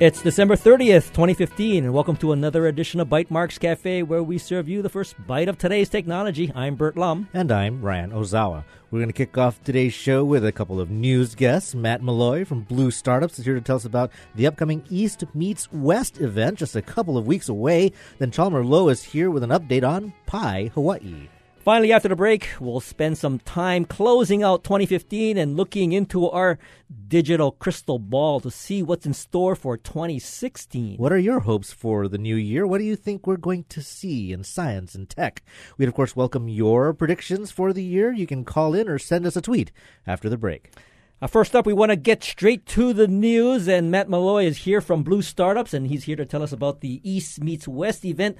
It's 0.00 0.22
December 0.22 0.54
30th, 0.54 1.08
2015, 1.08 1.82
and 1.82 1.92
welcome 1.92 2.14
to 2.18 2.30
another 2.30 2.68
edition 2.68 3.00
of 3.00 3.08
Bytemarks 3.08 3.58
Cafe, 3.58 4.04
where 4.04 4.22
we 4.22 4.38
serve 4.38 4.68
you 4.68 4.80
the 4.80 4.88
first 4.88 5.16
bite 5.26 5.48
of 5.48 5.58
today's 5.58 5.88
technology. 5.88 6.52
I'm 6.54 6.76
Bert 6.76 6.96
Lum. 6.96 7.28
And 7.34 7.50
I'm 7.50 7.82
Ryan 7.82 8.12
Ozawa. 8.12 8.62
We're 8.92 9.00
going 9.00 9.08
to 9.08 9.12
kick 9.12 9.36
off 9.36 9.60
today's 9.64 9.92
show 9.92 10.24
with 10.24 10.46
a 10.46 10.52
couple 10.52 10.80
of 10.80 10.88
news 10.88 11.34
guests. 11.34 11.74
Matt 11.74 12.00
Malloy 12.00 12.44
from 12.44 12.62
Blue 12.62 12.92
Startups 12.92 13.40
is 13.40 13.44
here 13.44 13.56
to 13.56 13.60
tell 13.60 13.74
us 13.74 13.84
about 13.84 14.12
the 14.36 14.46
upcoming 14.46 14.84
East 14.88 15.24
Meets 15.34 15.72
West 15.72 16.20
event, 16.20 16.60
just 16.60 16.76
a 16.76 16.82
couple 16.82 17.18
of 17.18 17.26
weeks 17.26 17.48
away. 17.48 17.90
Then 18.18 18.30
Chalmer 18.30 18.64
Lowe 18.64 18.90
is 18.90 19.02
here 19.02 19.32
with 19.32 19.42
an 19.42 19.50
update 19.50 19.82
on 19.82 20.12
PyHawaii. 20.28 21.26
Finally, 21.68 21.92
after 21.92 22.08
the 22.08 22.16
break, 22.16 22.48
we'll 22.60 22.80
spend 22.80 23.18
some 23.18 23.38
time 23.40 23.84
closing 23.84 24.42
out 24.42 24.64
2015 24.64 25.36
and 25.36 25.54
looking 25.54 25.92
into 25.92 26.26
our 26.26 26.58
digital 27.08 27.52
crystal 27.52 27.98
ball 27.98 28.40
to 28.40 28.50
see 28.50 28.82
what's 28.82 29.04
in 29.04 29.12
store 29.12 29.54
for 29.54 29.76
2016. 29.76 30.96
What 30.96 31.12
are 31.12 31.18
your 31.18 31.40
hopes 31.40 31.70
for 31.70 32.08
the 32.08 32.16
new 32.16 32.36
year? 32.36 32.66
What 32.66 32.78
do 32.78 32.84
you 32.84 32.96
think 32.96 33.26
we're 33.26 33.36
going 33.36 33.64
to 33.68 33.82
see 33.82 34.32
in 34.32 34.44
science 34.44 34.94
and 34.94 35.10
tech? 35.10 35.42
We'd, 35.76 35.88
of 35.88 35.94
course, 35.94 36.16
welcome 36.16 36.48
your 36.48 36.94
predictions 36.94 37.50
for 37.50 37.74
the 37.74 37.84
year. 37.84 38.14
You 38.14 38.26
can 38.26 38.46
call 38.46 38.72
in 38.72 38.88
or 38.88 38.98
send 38.98 39.26
us 39.26 39.36
a 39.36 39.42
tweet 39.42 39.70
after 40.06 40.30
the 40.30 40.38
break. 40.38 40.72
Uh, 41.20 41.26
first 41.26 41.54
up, 41.54 41.66
we 41.66 41.74
want 41.74 41.90
to 41.90 41.96
get 41.96 42.24
straight 42.24 42.64
to 42.64 42.94
the 42.94 43.08
news, 43.08 43.68
and 43.68 43.90
Matt 43.90 44.08
Malloy 44.08 44.46
is 44.46 44.56
here 44.58 44.80
from 44.80 45.02
Blue 45.02 45.20
Startups, 45.20 45.74
and 45.74 45.88
he's 45.88 46.04
here 46.04 46.16
to 46.16 46.24
tell 46.24 46.42
us 46.42 46.52
about 46.52 46.80
the 46.80 47.02
East 47.04 47.44
Meets 47.44 47.68
West 47.68 48.06
event. 48.06 48.38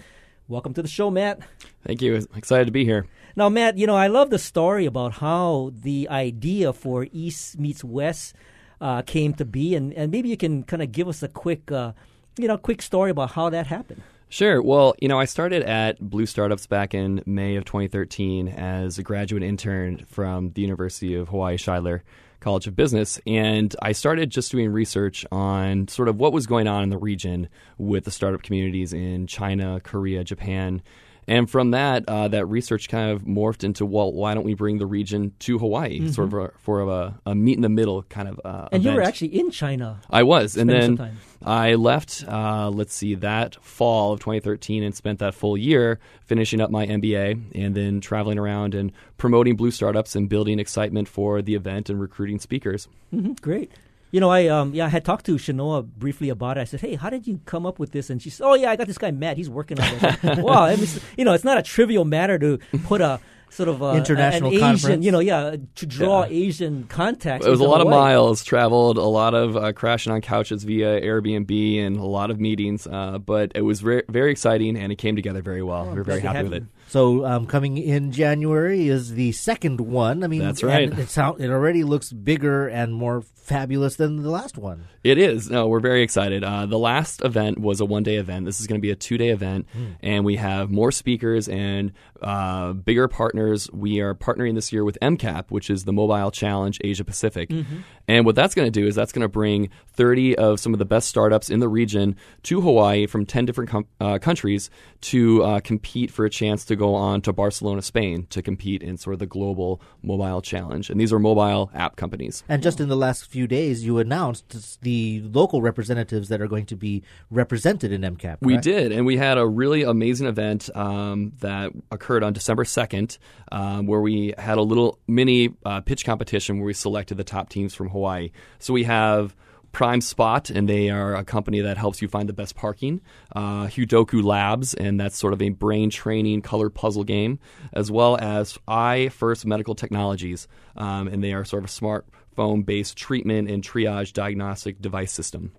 Welcome 0.49 0.73
to 0.75 0.83
the 0.83 0.89
show, 0.89 1.11
Matt. 1.11 1.41
Thank 1.85 2.01
you. 2.01 2.27
Excited 2.35 2.65
to 2.65 2.73
be 2.73 2.83
here. 2.83 3.07
Now, 3.37 3.51
Matt, 3.51 3.77
you 3.77 3.87
know, 3.87 3.95
I 3.95 4.07
love 4.07 4.31
the 4.31 4.39
story 4.39 4.87
about 4.87 5.13
how 5.15 5.73
the 5.75 6.09
idea 6.09 6.73
for 6.73 7.07
East 7.13 7.59
Meets 7.59 7.85
West 7.85 8.35
uh, 8.81 9.03
came 9.03 9.35
to 9.35 9.45
be, 9.45 9.75
and, 9.75 9.93
and 9.93 10.11
maybe 10.11 10.31
you 10.31 10.39
can 10.39 10.63
kind 10.63 10.81
of 10.81 10.91
give 10.91 11.07
us 11.07 11.23
a 11.23 11.29
quick, 11.29 11.71
uh, 11.71 11.93
you 12.39 12.49
know, 12.49 12.57
quick 12.57 12.81
story 12.81 13.11
about 13.11 13.33
how 13.33 13.51
that 13.51 13.67
happened. 13.67 14.01
Sure. 14.31 14.63
Well, 14.63 14.95
you 15.03 15.09
know, 15.09 15.21
I 15.21 15.27
started 15.27 15.65
at 15.65 16.01
Blue 16.01 16.25
Startups 16.25 16.67
back 16.67 16.95
in 16.95 17.23
May 17.27 17.57
of 17.57 17.67
2013 17.67 18.49
as 18.49 18.99
a 18.99 19.03
graduate 19.03 19.43
intern 19.43 20.07
from 20.07 20.53
the 20.53 20.63
University 20.63 21.15
of 21.15 21.29
Hawaii 21.29 21.59
Shidler 21.59 22.01
College 22.49 22.67
of 22.67 22.75
Business, 22.75 23.21
and 23.27 23.77
I 23.83 23.93
started 23.93 24.31
just 24.31 24.51
doing 24.51 24.71
research 24.73 25.27
on 25.31 25.87
sort 25.87 26.09
of 26.09 26.17
what 26.19 26.33
was 26.33 26.47
going 26.47 26.67
on 26.67 26.83
in 26.83 26.89
the 26.89 26.97
region 26.97 27.51
with 27.77 28.05
the 28.05 28.11
startup 28.11 28.41
communities 28.43 28.95
in 28.95 29.27
China, 29.27 29.83
Korea, 29.85 30.25
Japan. 30.25 30.81
And 31.29 31.49
from 31.49 31.73
that, 31.73 32.09
uh, 32.09 32.29
that 32.29 32.47
research 32.47 32.89
kind 32.89 33.11
of 33.11 33.23
morphed 33.23 33.63
into, 33.63 33.85
well, 33.85 34.11
why 34.11 34.33
don't 34.33 34.45
we 34.45 34.55
bring 34.55 34.79
the 34.79 34.87
region 34.87 35.35
to 35.41 35.59
Hawaii, 35.59 36.01
mm-hmm. 36.01 36.09
sort 36.09 36.29
of 36.29 36.35
a, 36.35 36.53
for 36.59 36.81
a, 36.81 37.21
a, 37.27 37.35
meet 37.35 37.57
in 37.57 37.61
the 37.61 37.69
middle 37.69 38.03
kind 38.05 38.29
of 38.29 38.41
uh, 38.43 38.69
And 38.73 38.83
event. 38.83 38.85
you 38.85 38.93
were 38.93 39.03
actually 39.03 39.39
in 39.39 39.51
China. 39.51 40.01
I 40.09 40.23
was, 40.23 40.57
and 40.57 40.71
then 40.71 41.19
I 41.45 41.75
left. 41.75 42.25
Uh, 42.27 42.71
let's 42.71 42.95
see, 42.95 43.15
that 43.17 43.63
fall 43.63 44.15
of 44.15 44.21
2013, 44.21 44.83
and 44.83 44.95
spent 44.95 45.19
that 45.19 45.35
full 45.35 45.59
year 45.59 45.99
finishing 46.25 46.63
up 46.63 46.71
my 46.71 46.87
MBA, 46.87 47.55
and 47.55 47.75
then 47.75 48.01
traveling 48.01 48.39
around 48.39 48.75
and 48.75 48.91
promoting 49.19 49.55
Blue 49.55 49.71
Startups 49.71 50.17
and 50.17 50.31
building 50.31 50.59
excitement 50.59 51.09
for 51.09 51.43
the 51.43 51.55
event 51.55 51.91
and 51.91 52.01
recruiting 52.01 52.39
speakers. 52.39 52.89
Mm-hmm. 53.13 53.33
Great. 53.43 53.71
You 54.11 54.21
know, 54.21 54.31
I 54.31 54.47
um 54.47 54.75
yeah, 54.75 54.87
I 54.87 54.89
had 54.89 55.05
talked 55.05 55.27
to 55.27 55.37
Chenoa 55.37 55.85
briefly 55.85 56.29
about 56.31 56.57
it. 56.57 56.63
I 56.63 56.65
said, 56.65 56.81
"Hey, 56.81 56.95
how 56.95 57.11
did 57.11 57.27
you 57.27 57.41
come 57.45 57.67
up 57.67 57.79
with 57.79 57.93
this?" 57.93 58.09
And 58.11 58.23
she 58.23 58.31
said, 58.31 58.45
"Oh 58.45 58.55
yeah, 58.55 58.71
I 58.71 58.77
got 58.77 58.87
this 58.87 58.99
guy 58.99 59.11
Matt. 59.11 59.37
He's 59.37 59.51
working 59.51 59.79
on 59.81 59.89
it." 60.01 60.39
wow, 60.39 60.65
I 60.65 60.77
mean, 60.77 60.89
you 61.17 61.25
know, 61.25 61.35
it's 61.35 61.45
not 61.45 61.59
a 61.59 61.63
trivial 61.63 62.05
matter 62.05 62.39
to 62.39 62.59
put 62.85 63.01
a 63.01 63.21
sort 63.51 63.69
of 63.69 63.83
a, 63.83 63.95
international 63.95 64.51
an 64.51 64.57
Asian, 64.57 64.69
conference. 64.69 65.05
you 65.05 65.11
know, 65.11 65.21
yeah, 65.21 65.57
to 65.75 65.87
draw 65.87 66.25
yeah. 66.25 66.47
Asian 66.47 66.85
contacts. 66.85 67.47
It 67.47 67.51
was 67.51 67.61
a 67.61 67.65
lot 67.65 67.81
Hawaii. 67.81 67.97
of 67.97 68.01
miles 68.01 68.45
traveled, 68.45 68.99
a 68.99 69.03
lot 69.03 69.35
of 69.35 69.57
uh, 69.57 69.73
crashing 69.73 70.13
on 70.13 70.21
couches 70.21 70.65
via 70.65 71.01
Airbnb, 71.01 71.87
and 71.87 71.97
a 71.97 72.05
lot 72.05 72.31
of 72.31 72.41
meetings. 72.41 72.87
Uh, 72.87 73.19
but 73.19 73.53
it 73.55 73.63
was 73.63 73.81
very, 73.81 74.03
very 74.09 74.31
exciting, 74.31 74.77
and 74.77 74.93
it 74.93 74.97
came 74.97 75.17
together 75.17 75.43
very 75.43 75.63
well. 75.63 75.87
Oh, 75.87 75.91
we 75.91 75.97
were 75.97 76.05
very 76.05 76.21
happy 76.21 76.45
with 76.45 76.55
it. 76.55 76.65
So 76.89 77.27
um, 77.27 77.47
coming 77.47 77.77
in 77.77 78.13
January 78.13 78.89
is 78.89 79.13
the 79.13 79.33
second 79.33 79.81
one. 79.81 80.25
I 80.25 80.27
mean, 80.27 80.41
that's 80.41 80.63
right. 80.63 80.91
It, 80.99 81.09
sound, 81.11 81.41
it 81.41 81.51
already 81.51 81.85
looks 81.85 82.11
bigger 82.13 82.67
and 82.67 82.95
more 82.95 83.23
fabulous 83.49 83.97
than 83.97 84.23
the 84.23 84.31
last 84.31 84.59
one. 84.59 84.85
It 85.03 85.19
is. 85.19 85.51
No, 85.51 85.69
we're 85.69 85.81
very 85.81 86.03
excited. 86.03 86.45
Uh, 86.45 86.67
the 86.67 86.79
last 86.79 87.25
event 87.25 87.59
was 87.59 87.81
a 87.81 87.85
one 87.85 88.03
day 88.03 88.17
event. 88.17 88.45
This 88.45 88.61
is 88.61 88.67
going 88.67 88.79
to 88.79 88.83
be 88.83 88.91
a 88.91 88.97
two 88.97 89.19
day 89.19 89.29
event, 89.29 89.67
mm. 89.77 89.97
and 90.03 90.25
we 90.25 90.37
have 90.37 90.71
more 90.71 90.93
speakers 90.93 91.49
and 91.49 91.93
uh, 92.23 92.73
bigger 92.73 93.09
partners. 93.09 93.71
We 93.73 94.01
are 94.01 94.15
partnering 94.15 94.55
this 94.55 94.73
year 94.73 94.85
with 94.85 94.99
MCAP, 95.01 95.51
which 95.51 95.71
is 95.71 95.85
the 95.85 95.93
Mobile 95.93 96.31
Challenge 96.31 96.79
Asia 96.85 97.05
Pacific. 97.05 97.49
Mm-hmm. 97.49 97.79
And 98.07 98.27
what 98.27 98.35
that's 98.35 98.55
going 98.55 98.71
to 98.71 98.81
do 98.81 98.87
is 98.87 98.95
that's 98.95 99.13
going 99.13 99.23
to 99.23 99.29
bring 99.29 99.71
30 99.95 100.37
of 100.37 100.61
some 100.61 100.73
of 100.73 100.79
the 100.79 100.85
best 100.85 101.09
startups 101.09 101.51
in 101.51 101.61
the 101.61 101.69
region 101.69 102.17
to 102.45 102.61
Hawaii 102.61 103.07
from 103.07 103.27
10 103.27 103.45
different 103.45 103.71
com- 103.71 103.87
uh, 104.01 104.19
countries 104.19 104.71
to 105.03 105.43
uh, 105.43 105.61
compete 105.61 106.11
for 106.11 106.25
a 106.25 106.31
chance 106.31 106.65
to 106.67 106.77
go 106.79 106.95
on 106.95 107.21
to 107.23 107.33
Barcelona, 107.33 107.83
Spain 107.83 108.27
to 108.31 108.43
compete 108.43 108.83
in 108.83 108.97
sort 108.97 109.15
of 109.15 109.21
the 109.21 109.27
global 109.27 109.81
mobile 110.03 110.41
challenge. 110.41 110.91
And 110.91 111.01
these 111.01 111.13
are 111.13 111.19
mobile 111.19 111.71
app 111.75 111.97
companies. 111.97 112.43
And 112.49 112.63
just 112.63 112.81
in 112.81 112.89
the 112.89 112.97
last 112.97 113.27
few 113.27 113.47
days, 113.47 113.85
you 113.85 113.99
announced 113.99 114.81
the 114.83 115.23
local 115.25 115.61
representatives 115.61 116.29
that 116.29 116.41
are 116.41 116.49
going 116.49 116.67
to 116.67 116.77
be 116.77 117.03
represented 117.31 117.93
in 117.93 118.03
MCAP. 118.03 118.21
Correct? 118.21 118.43
We 118.43 118.57
did. 118.57 118.93
And 118.93 119.05
we 119.05 119.17
had 119.17 119.39
a 119.39 119.47
really 119.47 119.83
amazing 119.83 120.27
event 120.27 120.71
um, 120.75 121.33
that 121.41 121.73
occurred 121.91 122.23
on 122.23 122.33
December 122.33 122.65
2nd 122.65 123.19
um, 123.53 123.87
where 123.87 124.01
we 124.01 124.35
had 124.39 124.59
a 124.59 124.63
little 124.63 124.99
mini 125.07 125.55
uh, 125.65 125.81
pitch 125.81 126.05
competition 126.05 126.59
where 126.59 126.67
we 126.67 126.75
selected 126.75 127.17
the 127.17 127.25
top 127.25 127.49
teams 127.49 127.75
from 127.75 127.89
Hawaii. 127.89 128.31
So 128.59 128.73
we 128.73 128.85
have 128.85 129.35
Prime 129.73 130.01
Spot, 130.01 130.51
and 130.51 130.69
they 130.69 130.91
are 130.91 131.15
a 131.15 131.25
company 131.25 131.61
that 131.61 131.77
helps 131.77 132.03
you 132.03 132.09
find 132.09 132.29
the 132.29 132.33
best 132.33 132.57
parking. 132.57 133.01
Uh, 133.35 133.67
Hudoku 133.67 134.23
Labs, 134.23 134.75
and 134.75 134.99
that's 134.99 135.17
sort 135.17 135.33
of 135.33 135.43
a 135.43 135.51
brain 135.51 135.91
training 135.91 136.43
color 136.43 136.71
puzzle 136.71 137.05
game, 137.05 137.39
as 137.73 137.91
well 137.91 138.17
as 138.21 138.59
I 138.67 139.09
First 139.11 139.47
Medical 139.47 139.75
Technologies, 139.75 140.49
um, 140.77 141.09
and 141.09 141.23
they 141.23 141.33
are 141.33 141.45
sort 141.45 141.65
of 141.65 141.71
a 141.71 141.73
smartphone 141.73 142.65
based 142.65 142.97
treatment 142.97 143.51
and 143.51 143.63
triage 143.63 144.13
diagnostic 144.13 144.81
device 144.81 145.13
system. 145.13 145.53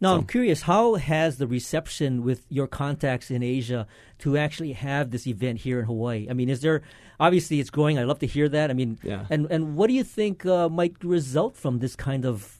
Now, 0.00 0.12
so. 0.12 0.18
I'm 0.18 0.26
curious, 0.26 0.62
how 0.62 0.96
has 0.96 1.38
the 1.38 1.46
reception 1.46 2.22
with 2.22 2.44
your 2.50 2.66
contacts 2.66 3.30
in 3.30 3.42
Asia 3.42 3.86
to 4.18 4.36
actually 4.36 4.72
have 4.72 5.10
this 5.10 5.26
event 5.26 5.60
here 5.60 5.80
in 5.80 5.86
Hawaii? 5.86 6.26
I 6.28 6.34
mean, 6.34 6.50
is 6.50 6.60
there 6.60 6.82
obviously 7.18 7.60
it's 7.60 7.70
growing? 7.70 7.98
I'd 7.98 8.04
love 8.04 8.18
to 8.18 8.26
hear 8.26 8.48
that. 8.50 8.70
I 8.70 8.74
mean, 8.74 8.98
yeah. 9.02 9.24
and 9.30 9.46
and 9.50 9.74
what 9.74 9.86
do 9.86 9.94
you 9.94 10.04
think 10.04 10.44
uh, 10.44 10.68
might 10.68 11.02
result 11.02 11.56
from 11.56 11.78
this 11.78 11.96
kind 11.96 12.26
of 12.26 12.55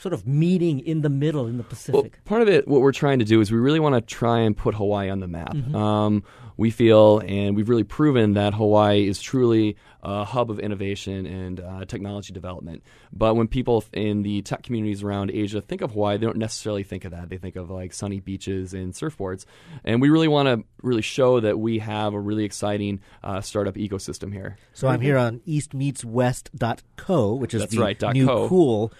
sort 0.00 0.12
of 0.12 0.26
meeting 0.26 0.80
in 0.80 1.02
the 1.02 1.08
middle 1.08 1.46
in 1.46 1.56
the 1.56 1.64
Pacific? 1.64 1.94
Well, 1.94 2.10
part 2.24 2.42
of 2.42 2.48
it, 2.48 2.66
what 2.68 2.80
we're 2.80 2.92
trying 2.92 3.18
to 3.18 3.24
do 3.24 3.40
is 3.40 3.50
we 3.50 3.58
really 3.58 3.80
want 3.80 3.94
to 3.94 4.00
try 4.00 4.40
and 4.40 4.56
put 4.56 4.74
Hawaii 4.74 5.10
on 5.10 5.20
the 5.20 5.28
map. 5.28 5.54
Mm-hmm. 5.54 5.74
Um, 5.74 6.22
we 6.56 6.70
feel, 6.70 7.20
and 7.20 7.54
we've 7.54 7.68
really 7.68 7.84
proven 7.84 8.32
that 8.34 8.54
Hawaii 8.54 9.06
is 9.06 9.20
truly 9.20 9.76
a 10.02 10.24
hub 10.24 10.50
of 10.50 10.58
innovation 10.58 11.26
and 11.26 11.60
uh, 11.60 11.84
technology 11.84 12.32
development. 12.32 12.82
But 13.12 13.34
when 13.34 13.46
people 13.46 13.84
in 13.92 14.22
the 14.22 14.40
tech 14.42 14.62
communities 14.62 15.02
around 15.02 15.30
Asia 15.32 15.60
think 15.60 15.82
of 15.82 15.90
Hawaii, 15.90 16.16
they 16.16 16.24
don't 16.24 16.38
necessarily 16.38 16.82
think 16.82 17.04
of 17.04 17.10
that. 17.10 17.28
They 17.28 17.36
think 17.36 17.56
of 17.56 17.70
like 17.70 17.92
sunny 17.92 18.20
beaches 18.20 18.72
and 18.72 18.94
surfboards. 18.94 19.44
And 19.84 20.00
we 20.00 20.08
really 20.08 20.28
want 20.28 20.48
to 20.48 20.64
really 20.82 21.02
show 21.02 21.40
that 21.40 21.58
we 21.58 21.80
have 21.80 22.14
a 22.14 22.20
really 22.20 22.44
exciting 22.44 23.00
uh, 23.22 23.42
startup 23.42 23.74
ecosystem 23.74 24.32
here. 24.32 24.56
So 24.72 24.88
I'm 24.88 25.00
here 25.00 25.18
on 25.18 25.40
eastmeetswest.co, 25.40 27.34
which 27.34 27.52
is 27.52 27.62
That's 27.62 27.74
the 27.74 27.80
right, 27.80 28.00
new 28.14 28.26
co. 28.26 28.48
cool 28.48 28.92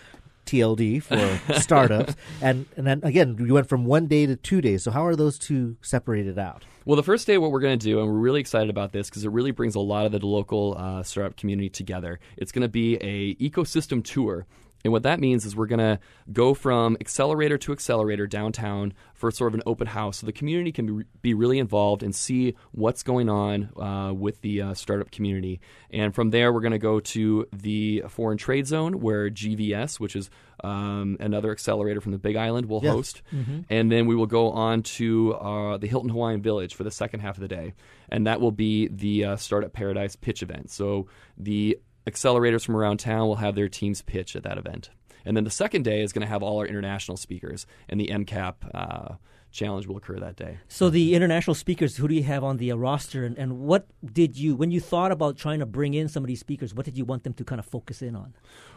TLD 0.46 1.02
for 1.02 1.54
startups. 1.60 2.16
and 2.40 2.66
and 2.76 2.86
then 2.86 3.00
again, 3.02 3.36
you 3.38 3.54
went 3.54 3.68
from 3.68 3.84
one 3.84 4.06
day 4.06 4.26
to 4.26 4.36
two 4.36 4.60
days. 4.60 4.82
So 4.82 4.90
how 4.90 5.04
are 5.04 5.16
those 5.16 5.38
two 5.38 5.76
separated 5.82 6.38
out? 6.38 6.64
Well, 6.84 6.96
the 6.96 7.02
first 7.02 7.26
day, 7.26 7.36
what 7.36 7.50
we're 7.50 7.60
going 7.60 7.78
to 7.78 7.84
do, 7.84 7.98
and 7.98 8.08
we're 8.08 8.14
really 8.14 8.40
excited 8.40 8.70
about 8.70 8.92
this 8.92 9.10
because 9.10 9.24
it 9.24 9.30
really 9.30 9.50
brings 9.50 9.74
a 9.74 9.80
lot 9.80 10.06
of 10.06 10.12
the 10.12 10.24
local 10.24 10.76
uh, 10.78 11.02
startup 11.02 11.36
community 11.36 11.68
together. 11.68 12.20
It's 12.36 12.52
going 12.52 12.62
to 12.62 12.68
be 12.68 12.94
a 12.96 13.34
ecosystem 13.36 14.04
tour. 14.04 14.46
And 14.86 14.92
what 14.92 15.02
that 15.02 15.18
means 15.18 15.44
is 15.44 15.56
we're 15.56 15.66
going 15.66 15.80
to 15.80 15.98
go 16.32 16.54
from 16.54 16.96
accelerator 17.00 17.58
to 17.58 17.72
accelerator 17.72 18.28
downtown 18.28 18.92
for 19.14 19.32
sort 19.32 19.50
of 19.52 19.54
an 19.56 19.62
open 19.66 19.88
house 19.88 20.18
so 20.18 20.26
the 20.26 20.32
community 20.32 20.70
can 20.70 20.98
be, 20.98 21.04
be 21.22 21.34
really 21.34 21.58
involved 21.58 22.04
and 22.04 22.14
see 22.14 22.54
what's 22.70 23.02
going 23.02 23.28
on 23.28 23.70
uh, 23.76 24.12
with 24.14 24.40
the 24.42 24.62
uh, 24.62 24.74
startup 24.74 25.10
community. 25.10 25.60
And 25.90 26.14
from 26.14 26.30
there, 26.30 26.52
we're 26.52 26.60
going 26.60 26.70
to 26.70 26.78
go 26.78 27.00
to 27.00 27.48
the 27.52 28.04
foreign 28.08 28.38
trade 28.38 28.68
zone 28.68 29.00
where 29.00 29.28
GVS, 29.28 29.98
which 29.98 30.14
is 30.14 30.30
um, 30.62 31.16
another 31.18 31.50
accelerator 31.50 32.00
from 32.00 32.12
the 32.12 32.18
Big 32.18 32.36
Island, 32.36 32.66
will 32.66 32.80
Yes. 32.84 32.92
host. 32.92 33.22
Mm-hmm. 33.34 33.62
And 33.68 33.90
then 33.90 34.06
we 34.06 34.14
will 34.14 34.26
go 34.26 34.52
on 34.52 34.84
to 34.84 35.34
uh, 35.34 35.78
the 35.78 35.88
Hilton 35.88 36.10
Hawaiian 36.10 36.42
Village 36.42 36.76
for 36.76 36.84
the 36.84 36.92
second 36.92 37.20
half 37.20 37.36
of 37.36 37.40
the 37.40 37.48
day. 37.48 37.74
And 38.08 38.28
that 38.28 38.40
will 38.40 38.52
be 38.52 38.86
the 38.86 39.24
uh, 39.24 39.36
Startup 39.36 39.72
Paradise 39.72 40.14
pitch 40.14 40.44
event. 40.44 40.70
So 40.70 41.08
the 41.36 41.80
accelerators 42.06 42.64
from 42.64 42.76
around 42.76 42.98
town 42.98 43.26
will 43.26 43.36
have 43.36 43.54
their 43.54 43.68
teams 43.68 44.02
pitch 44.02 44.36
at 44.36 44.42
that 44.44 44.58
event. 44.58 44.90
And 45.24 45.36
then 45.36 45.44
the 45.44 45.50
second 45.50 45.82
day 45.82 46.02
is 46.02 46.12
going 46.12 46.22
to 46.22 46.28
have 46.28 46.42
all 46.42 46.58
our 46.58 46.66
international 46.66 47.16
speakers 47.16 47.66
and 47.88 48.00
the 48.00 48.06
MCAP 48.06 48.54
uh, 48.72 49.14
challenge 49.50 49.86
will 49.86 49.96
occur 49.96 50.20
that 50.20 50.36
day. 50.36 50.58
So 50.68 50.88
the 50.88 51.14
international 51.14 51.54
speakers, 51.54 51.96
who 51.96 52.06
do 52.06 52.14
you 52.14 52.22
have 52.22 52.44
on 52.44 52.58
the 52.58 52.70
uh, 52.70 52.76
roster, 52.76 53.24
and, 53.24 53.36
and 53.36 53.58
what 53.60 53.86
did 54.04 54.36
you, 54.36 54.54
when 54.54 54.70
you 54.70 54.80
thought 54.80 55.10
about 55.10 55.36
trying 55.36 55.58
to 55.60 55.66
bring 55.66 55.94
in 55.94 56.08
some 56.08 56.22
of 56.22 56.28
these 56.28 56.40
speakers, 56.40 56.74
what 56.74 56.84
did 56.84 56.96
you 56.96 57.04
want 57.04 57.24
them 57.24 57.32
to 57.34 57.44
kind 57.44 57.58
of 57.58 57.66
focus 57.66 58.02
in 58.02 58.14
on? 58.14 58.34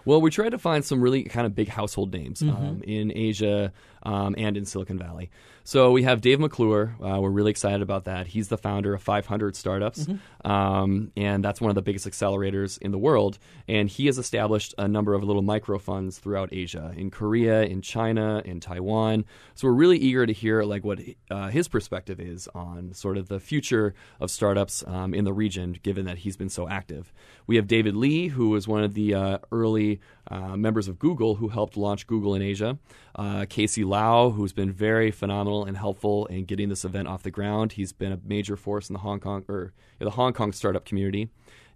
Well, 0.10 0.22
we 0.22 0.32
tried 0.32 0.50
to 0.50 0.58
find 0.58 0.84
some 0.84 1.02
really 1.02 1.22
kind 1.26 1.46
of 1.46 1.54
big 1.54 1.68
household 1.68 2.12
names 2.12 2.42
um, 2.42 2.82
in 2.84 3.12
Asia 3.16 3.72
um, 4.02 4.34
and 4.40 4.58
in 4.58 4.66
Silicon 4.66 4.98
Valley. 4.98 5.30
So 5.64 5.92
we 5.92 6.02
have 6.02 6.20
Dave 6.20 6.40
McClure. 6.40 6.96
Uh, 7.00 7.20
we're 7.22 7.30
really 7.30 7.52
excited 7.52 7.84
about 7.84 8.06
that. 8.06 8.26
He's 8.26 8.48
the 8.48 8.58
founder 8.58 8.96
of 8.96 9.04
500 9.04 9.56
Startups, 9.56 10.08
um, 10.44 11.12
and 11.16 11.46
that's 11.46 11.62
one 11.62 11.70
of 11.70 11.76
the 11.76 11.84
biggest 11.84 12.08
accelerators 12.08 12.80
in 12.80 12.90
the 12.90 12.98
world. 12.98 13.38
And 13.68 13.88
he 13.88 14.08
has 14.08 14.18
established 14.18 14.74
a 14.80 14.88
number 14.88 15.14
of 15.14 15.24
little 15.24 15.44
micro 15.44 15.78
funds 15.78 16.18
throughout 16.18 16.50
Asia, 16.52 16.92
in 16.98 17.12
Korea, 17.12 17.62
in 17.62 17.84
China, 17.84 18.42
in 18.44 18.60
Taiwan. 18.60 19.26
So 19.54 19.68
we're 19.68 19.76
really 19.76 20.00
eager 20.00 20.26
to 20.26 20.34
hear 20.34 20.64
like 20.64 20.84
what 20.84 21.02
uh, 21.30 21.50
his 21.50 21.68
perspective 21.68 22.20
is 22.20 22.48
on 22.56 22.96
sort 22.96 23.18
of 23.18 23.28
the 23.28 23.40
future 23.40 23.94
of 24.20 24.32
startups 24.32 24.84
um, 24.88 25.14
in 25.14 25.24
the 25.24 25.34
region, 25.34 25.78
given 25.84 26.06
that 26.06 26.18
he's 26.18 26.36
been 26.36 26.50
so 26.50 26.68
active. 26.68 27.14
We 27.46 27.58
have 27.58 27.68
David 27.68 27.96
Lee, 27.96 28.30
who 28.30 28.50
was 28.50 28.68
one 28.68 28.84
of 28.84 28.96
the 28.96 29.14
uh, 29.14 29.38
early 29.52 29.99
uh, 30.30 30.56
members 30.56 30.88
of 30.88 31.00
Google 31.00 31.36
who 31.36 31.50
helped 31.50 31.78
launch 31.78 32.08
Google 32.08 32.36
in 32.36 32.42
Asia. 32.42 32.78
Uh, 33.16 33.46
Casey 33.50 33.84
Lau, 33.84 34.30
who's 34.32 34.54
been 34.54 34.72
very 34.72 35.12
phenomenal 35.12 35.66
and 35.66 35.78
helpful 35.78 36.26
in 36.28 36.46
getting 36.46 36.70
this 36.70 36.86
event 36.86 37.08
off 37.08 37.24
the 37.24 37.32
ground. 37.32 37.74
He's 37.74 37.92
been 37.92 38.12
a 38.12 38.20
major 38.24 38.56
force 38.56 38.90
in 38.90 38.94
the 38.94 39.00
Hong 39.00 39.20
Kong 39.20 39.46
or 39.48 39.74
the 40.00 40.12
Hong 40.12 40.34
Kong 40.34 40.52
startup 40.52 40.86
community, 40.86 41.30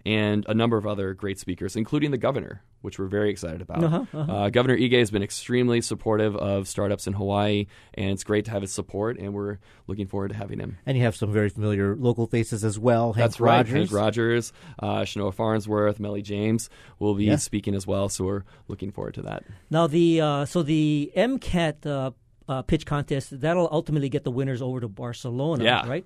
and 0.06 0.46
a 0.50 0.54
number 0.54 0.78
of 0.78 0.86
other 0.86 1.14
great 1.14 1.40
speakers, 1.40 1.76
including 1.76 2.12
the 2.12 2.18
governor, 2.18 2.62
which 2.82 3.00
we're 3.00 3.08
very 3.08 3.30
excited 3.30 3.62
about. 3.62 3.84
Uh-huh, 3.84 4.06
uh-huh. 4.14 4.32
Uh, 4.34 4.50
governor 4.50 4.76
Ige 4.78 5.00
has 5.00 5.10
been 5.12 5.24
extremely 5.24 5.80
supportive 5.80 6.36
of 6.36 6.68
startups 6.68 7.08
in 7.08 7.14
Hawaii, 7.14 7.68
and 7.94 8.10
it's 8.12 8.26
great 8.26 8.44
to 8.46 8.52
have 8.52 8.62
his 8.62 8.74
support. 8.74 9.18
And 9.18 9.34
we're 9.34 9.60
looking 9.88 10.08
forward 10.08 10.30
to 10.30 10.36
having 10.36 10.60
him. 10.60 10.78
And 10.86 10.98
you 10.98 11.04
have 11.04 11.16
some 11.16 11.32
very 11.32 11.48
familiar 11.48 11.96
local 11.96 12.28
faces 12.28 12.66
as 12.66 12.78
well. 12.78 13.14
Henk 13.14 13.18
That's 13.18 13.40
right. 13.40 13.58
Rogers. 13.66 13.90
Henk 13.90 13.96
Rogers, 13.96 14.54
uh, 14.80 15.02
Chenoa 15.04 15.34
Farnsworth, 15.34 16.00
Mele 16.02 16.22
James 16.22 16.70
will 17.00 17.16
be 17.16 17.26
Yeah. 17.26 17.38
speaking 17.38 17.74
as 17.74 17.88
well. 17.88 18.10
So 18.10 18.26
we're 18.26 18.44
looking 18.68 18.92
forward 18.92 19.14
to 19.14 19.22
that. 19.22 19.44
Now 19.70 19.88
the 19.88 20.20
uh, 20.20 20.46
so 20.46 20.64
the 20.64 21.14
MCAP 21.16 21.86
uh, 21.86 22.12
uh, 22.50 22.62
pitch 22.64 22.86
contest 22.86 23.40
that'll 23.40 23.70
ultimately 23.72 24.10
get 24.10 24.26
the 24.26 24.32
winners 24.32 24.62
over 24.62 24.82
to 24.82 24.90
Barcelona, 24.90 25.64
Yeah. 25.64 25.88
right? 25.88 26.06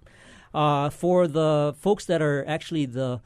Uh, 0.53 0.89
for 0.91 1.27
the 1.27 1.73
folks 1.79 2.05
that 2.05 2.21
are 2.21 2.45
actually 2.47 2.85
the 2.85 3.21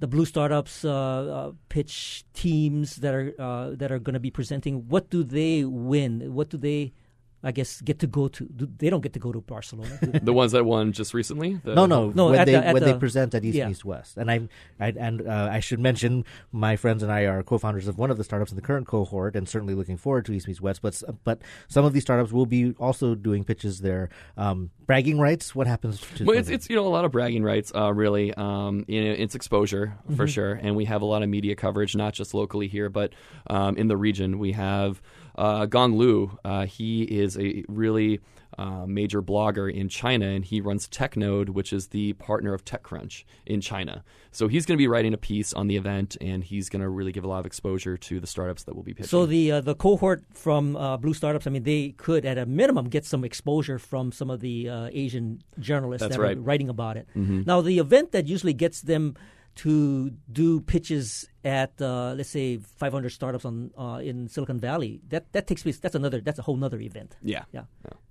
the 0.00 0.06
Blue 0.06 0.24
Startups 0.24 0.84
uh, 0.84 0.92
uh, 0.92 1.52
pitch 1.68 2.24
teams 2.34 2.96
that 2.96 3.14
are 3.14 3.34
uh, 3.38 3.70
that 3.76 3.90
are 3.90 3.98
going 3.98 4.14
to 4.14 4.20
be 4.20 4.30
presenting, 4.30 4.88
what 4.88 5.10
do 5.10 5.24
they 5.24 5.64
win? 5.64 6.34
What 6.34 6.50
do 6.50 6.56
they, 6.56 6.92
I 7.42 7.52
guess, 7.52 7.80
get 7.82 7.98
to 8.00 8.06
go 8.06 8.28
to? 8.28 8.44
Do, 8.44 8.68
they 8.78 8.90
don't 8.90 9.02
get 9.02 9.12
to 9.12 9.18
go 9.20 9.30
to 9.32 9.40
Barcelona. 9.40 9.98
The 10.22 10.32
ones 10.32 10.52
that 10.52 10.64
won 10.64 10.92
just 10.92 11.14
recently. 11.14 11.60
The, 11.62 11.74
No, 11.74 11.86
no, 11.86 12.10
No, 12.10 12.30
when 12.30 12.38
at 12.40 12.46
they 12.46 12.52
the- 12.52 12.66
at 12.66 12.74
when 12.74 12.82
they 12.82 12.94
present 12.94 13.34
at 13.34 13.44
East 13.44 13.56
yeah. 13.56 13.68
East 13.70 13.84
West, 13.84 14.16
and 14.16 14.30
I'm 14.30 14.48
I, 14.80 14.88
and 14.96 15.26
uh, 15.26 15.48
I 15.52 15.60
should 15.60 15.78
mention 15.78 16.24
my 16.50 16.76
friends 16.76 17.02
and 17.02 17.12
I 17.12 17.22
are 17.26 17.42
co-founders 17.42 17.86
of 17.88 17.98
one 17.98 18.10
of 18.10 18.16
the 18.16 18.24
startups 18.24 18.50
in 18.50 18.56
the 18.56 18.62
current 18.62 18.86
cohort, 18.86 19.36
and 19.36 19.48
certainly 19.48 19.74
looking 19.74 19.96
forward 19.96 20.24
to 20.26 20.32
East 20.32 20.48
Meets 20.48 20.60
West. 20.60 20.82
But 20.82 21.00
but 21.24 21.42
some 21.68 21.84
of 21.84 21.92
these 21.92 22.02
startups 22.02 22.32
will 22.32 22.46
be 22.46 22.72
also 22.78 23.14
doing 23.14 23.44
pitches 23.44 23.80
there. 23.80 24.08
Um, 24.36 24.70
bragging 24.86 25.18
rights. 25.20 25.54
What 25.54 25.66
happens 25.66 26.00
to? 26.16 26.24
Well, 26.24 26.36
it's, 26.38 26.48
it's 26.48 26.68
you 26.70 26.76
know 26.76 26.86
a 26.86 26.88
lot 26.88 27.04
of 27.04 27.12
bragging 27.12 27.42
rights, 27.44 27.70
uh, 27.74 27.92
really. 27.92 28.32
Um, 28.34 28.84
you 28.88 29.04
know, 29.04 29.12
it's 29.12 29.34
exposure 29.34 29.94
for 30.16 30.26
sure, 30.26 30.54
and 30.54 30.74
we 30.74 30.86
have 30.86 31.02
a 31.02 31.06
lot 31.06 31.22
of 31.22 31.28
media 31.28 31.54
coverage, 31.54 31.94
not 31.94 32.14
just 32.14 32.34
locally 32.34 32.66
here, 32.68 32.88
but 32.88 33.12
um, 33.48 33.76
in 33.76 33.88
the 33.88 33.96
region. 33.96 34.38
We 34.38 34.52
have 34.52 35.00
uh, 35.36 35.66
Gang 35.66 35.96
Lu. 35.96 36.38
Uh, 36.44 36.66
he 36.66 37.02
is 37.02 37.38
a 37.38 37.64
really 37.68 38.20
uh, 38.58 38.86
major 38.86 39.22
blogger 39.22 39.72
in 39.72 39.88
China, 39.88 40.26
and 40.26 40.44
he 40.44 40.60
runs 40.60 40.88
TechNode, 40.88 41.50
which 41.50 41.72
is 41.72 41.88
the 41.88 42.14
partner 42.14 42.54
of 42.54 42.64
TechCrunch 42.64 43.24
in 43.44 43.60
China. 43.60 44.02
So 44.30 44.48
he's 44.48 44.64
going 44.66 44.76
to 44.76 44.78
be 44.78 44.88
writing 44.88 45.12
a 45.12 45.18
piece 45.18 45.52
on 45.52 45.66
the 45.66 45.76
event, 45.76 46.16
and 46.20 46.42
he's 46.42 46.68
going 46.68 46.82
to 46.82 46.88
really 46.88 47.12
give 47.12 47.24
a 47.24 47.28
lot 47.28 47.40
of 47.40 47.46
exposure 47.46 47.96
to 47.98 48.20
the 48.20 48.26
startups 48.26 48.64
that 48.64 48.74
will 48.74 48.82
be 48.82 48.94
pitching. 48.94 49.08
So 49.08 49.26
the 49.26 49.52
uh, 49.52 49.60
the 49.60 49.74
cohort 49.74 50.24
from 50.32 50.76
uh, 50.76 50.96
Blue 50.96 51.14
Startups, 51.14 51.46
I 51.46 51.50
mean, 51.50 51.64
they 51.64 51.90
could 51.90 52.24
at 52.24 52.38
a 52.38 52.46
minimum 52.46 52.88
get 52.88 53.04
some 53.04 53.24
exposure 53.24 53.78
from 53.78 54.12
some 54.12 54.30
of 54.30 54.40
the 54.40 54.68
uh, 54.68 54.88
Asian 54.92 55.42
journalists 55.58 56.02
That's 56.02 56.16
that 56.16 56.22
right. 56.22 56.36
are 56.36 56.40
writing 56.40 56.68
about 56.68 56.96
it. 56.96 57.08
Now, 57.14 57.60
the 57.60 57.78
event 57.78 58.12
that 58.12 58.26
usually 58.26 58.54
gets 58.54 58.80
them 58.80 59.16
to 59.56 60.10
do 60.30 60.60
pitches 60.60 61.28
at 61.46 61.72
uh, 61.80 62.12
let's 62.18 62.28
say 62.30 62.58
500 62.58 63.10
startups 63.10 63.44
on 63.44 63.70
uh, 63.78 64.00
in 64.02 64.26
Silicon 64.28 64.58
Valley, 64.58 65.00
that 65.08 65.30
that 65.32 65.46
takes 65.46 65.62
place. 65.62 65.78
That's 65.78 65.94
another. 65.94 66.20
That's 66.20 66.38
a 66.40 66.42
whole 66.42 66.58
other 66.64 66.80
event. 66.80 67.16
yeah. 67.22 67.44
Yeah. 67.52 67.64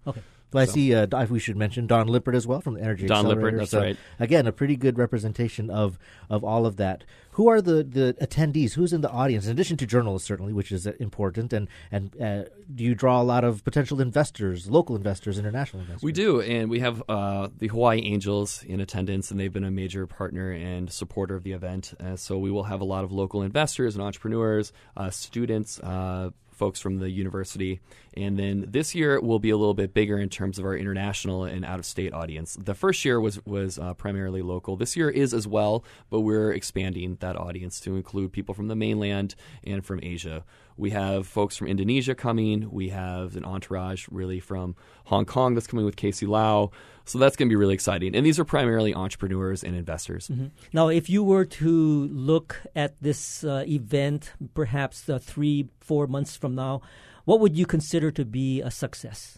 Okay. 0.07 0.21
Well, 0.53 0.61
I 0.61 0.67
see. 0.67 0.93
Uh, 0.95 1.07
if 1.11 1.29
we 1.29 1.39
should 1.39 1.57
mention 1.57 1.85
Dawn 1.87 2.07
Lippert 2.07 2.33
as 2.35 2.47
well 2.47 2.61
from 2.61 2.75
the 2.75 2.81
Energy 2.81 3.07
Dawn 3.07 3.25
Lippert, 3.27 3.57
that's 3.57 3.71
So, 3.71 3.81
right. 3.81 3.97
Again, 4.19 4.47
a 4.47 4.53
pretty 4.53 4.77
good 4.77 4.97
representation 4.97 5.69
of 5.69 5.99
of 6.29 6.45
all 6.45 6.65
of 6.65 6.77
that. 6.77 7.03
Who 7.31 7.49
are 7.49 7.61
the, 7.61 7.83
the 7.83 8.15
attendees? 8.21 8.75
Who's 8.75 8.93
in 8.93 9.01
the 9.01 9.09
audience? 9.11 9.45
In 9.47 9.51
addition 9.51 9.75
to 9.77 9.85
journalists, 9.85 10.25
certainly, 10.25 10.53
which 10.53 10.71
is 10.71 10.87
uh, 10.87 10.93
important. 11.07 11.51
And 11.51 11.67
and 11.91 12.03
uh, 12.21 12.43
do 12.73 12.81
you 12.85 12.95
draw 12.95 13.21
a 13.21 13.27
lot 13.33 13.43
of 13.43 13.65
potential 13.65 13.99
investors, 13.99 14.69
local 14.69 14.95
investors, 14.95 15.37
international 15.37 15.81
investors? 15.81 16.03
We 16.03 16.13
do, 16.13 16.39
and 16.39 16.69
we 16.69 16.79
have 16.79 17.03
uh, 17.09 17.49
the 17.57 17.67
Hawaii 17.67 17.99
Angels 18.13 18.63
in 18.63 18.79
attendance, 18.79 19.31
and 19.31 19.37
they've 19.39 19.51
been 19.51 19.65
a 19.65 19.71
major 19.83 20.07
partner 20.07 20.51
and 20.51 20.89
supporter 20.89 21.35
of 21.35 21.43
the 21.43 21.51
event. 21.51 21.93
Uh, 21.99 22.15
so 22.15 22.37
we 22.37 22.49
will 22.51 22.63
have 22.71 22.79
a 22.79 22.85
lot 22.85 23.03
of 23.03 23.11
local 23.11 23.24
investors 23.33 23.95
and 23.95 24.03
entrepreneurs, 24.03 24.73
uh, 24.97 25.09
students, 25.09 25.79
uh, 25.79 26.29
folks 26.51 26.79
from 26.79 26.99
the 26.99 27.09
university, 27.09 27.81
and 28.15 28.39
then 28.39 28.65
this 28.69 28.95
year 28.95 29.19
will 29.19 29.39
be 29.39 29.49
a 29.49 29.57
little 29.57 29.73
bit 29.73 29.93
bigger 29.93 30.17
in 30.17 30.29
terms 30.29 30.57
of 30.57 30.63
our 30.63 30.75
international 30.75 31.43
and 31.43 31.65
out-of-state 31.65 32.13
audience. 32.13 32.57
The 32.57 32.73
first 32.73 33.03
year 33.03 33.19
was 33.19 33.45
was 33.45 33.77
uh, 33.77 33.93
primarily 33.93 34.41
local. 34.41 34.77
This 34.77 34.95
year 34.95 35.09
is 35.09 35.33
as 35.33 35.47
well, 35.47 35.83
but 36.09 36.21
we're 36.21 36.53
expanding 36.53 37.17
that 37.19 37.35
audience 37.35 37.81
to 37.81 37.97
include 37.97 38.31
people 38.31 38.55
from 38.55 38.69
the 38.69 38.75
mainland 38.75 39.35
and 39.65 39.85
from 39.85 39.99
Asia. 40.01 40.45
We 40.77 40.91
have 40.91 41.27
folks 41.27 41.57
from 41.57 41.67
Indonesia 41.67 42.15
coming. 42.15 42.71
We 42.71 42.89
have 42.89 43.35
an 43.35 43.45
entourage 43.45 44.07
really 44.09 44.39
from 44.39 44.75
Hong 45.05 45.25
Kong 45.25 45.55
that's 45.55 45.67
coming 45.67 45.85
with 45.85 45.97
Casey 45.97 46.25
Lau. 46.25 46.71
So 47.05 47.19
that's 47.19 47.35
going 47.35 47.47
to 47.47 47.51
be 47.51 47.55
really 47.55 47.73
exciting. 47.75 48.15
And 48.15 48.25
these 48.25 48.39
are 48.39 48.45
primarily 48.45 48.93
entrepreneurs 48.93 49.63
and 49.63 49.75
investors. 49.75 50.29
Now, 50.73 50.89
if 50.89 51.09
you 51.09 51.23
were 51.23 51.45
to 51.45 52.07
look 52.07 52.61
at 52.75 52.99
this 53.01 53.43
uh, 53.43 53.63
event, 53.67 54.33
perhaps 54.53 55.07
uh, 55.07 55.19
three, 55.19 55.69
four 55.79 56.07
months 56.07 56.35
from 56.35 56.55
now, 56.55 56.81
what 57.25 57.39
would 57.39 57.55
you 57.57 57.65
consider 57.65 58.11
to 58.11 58.25
be 58.25 58.61
a 58.61 58.71
success? 58.71 59.37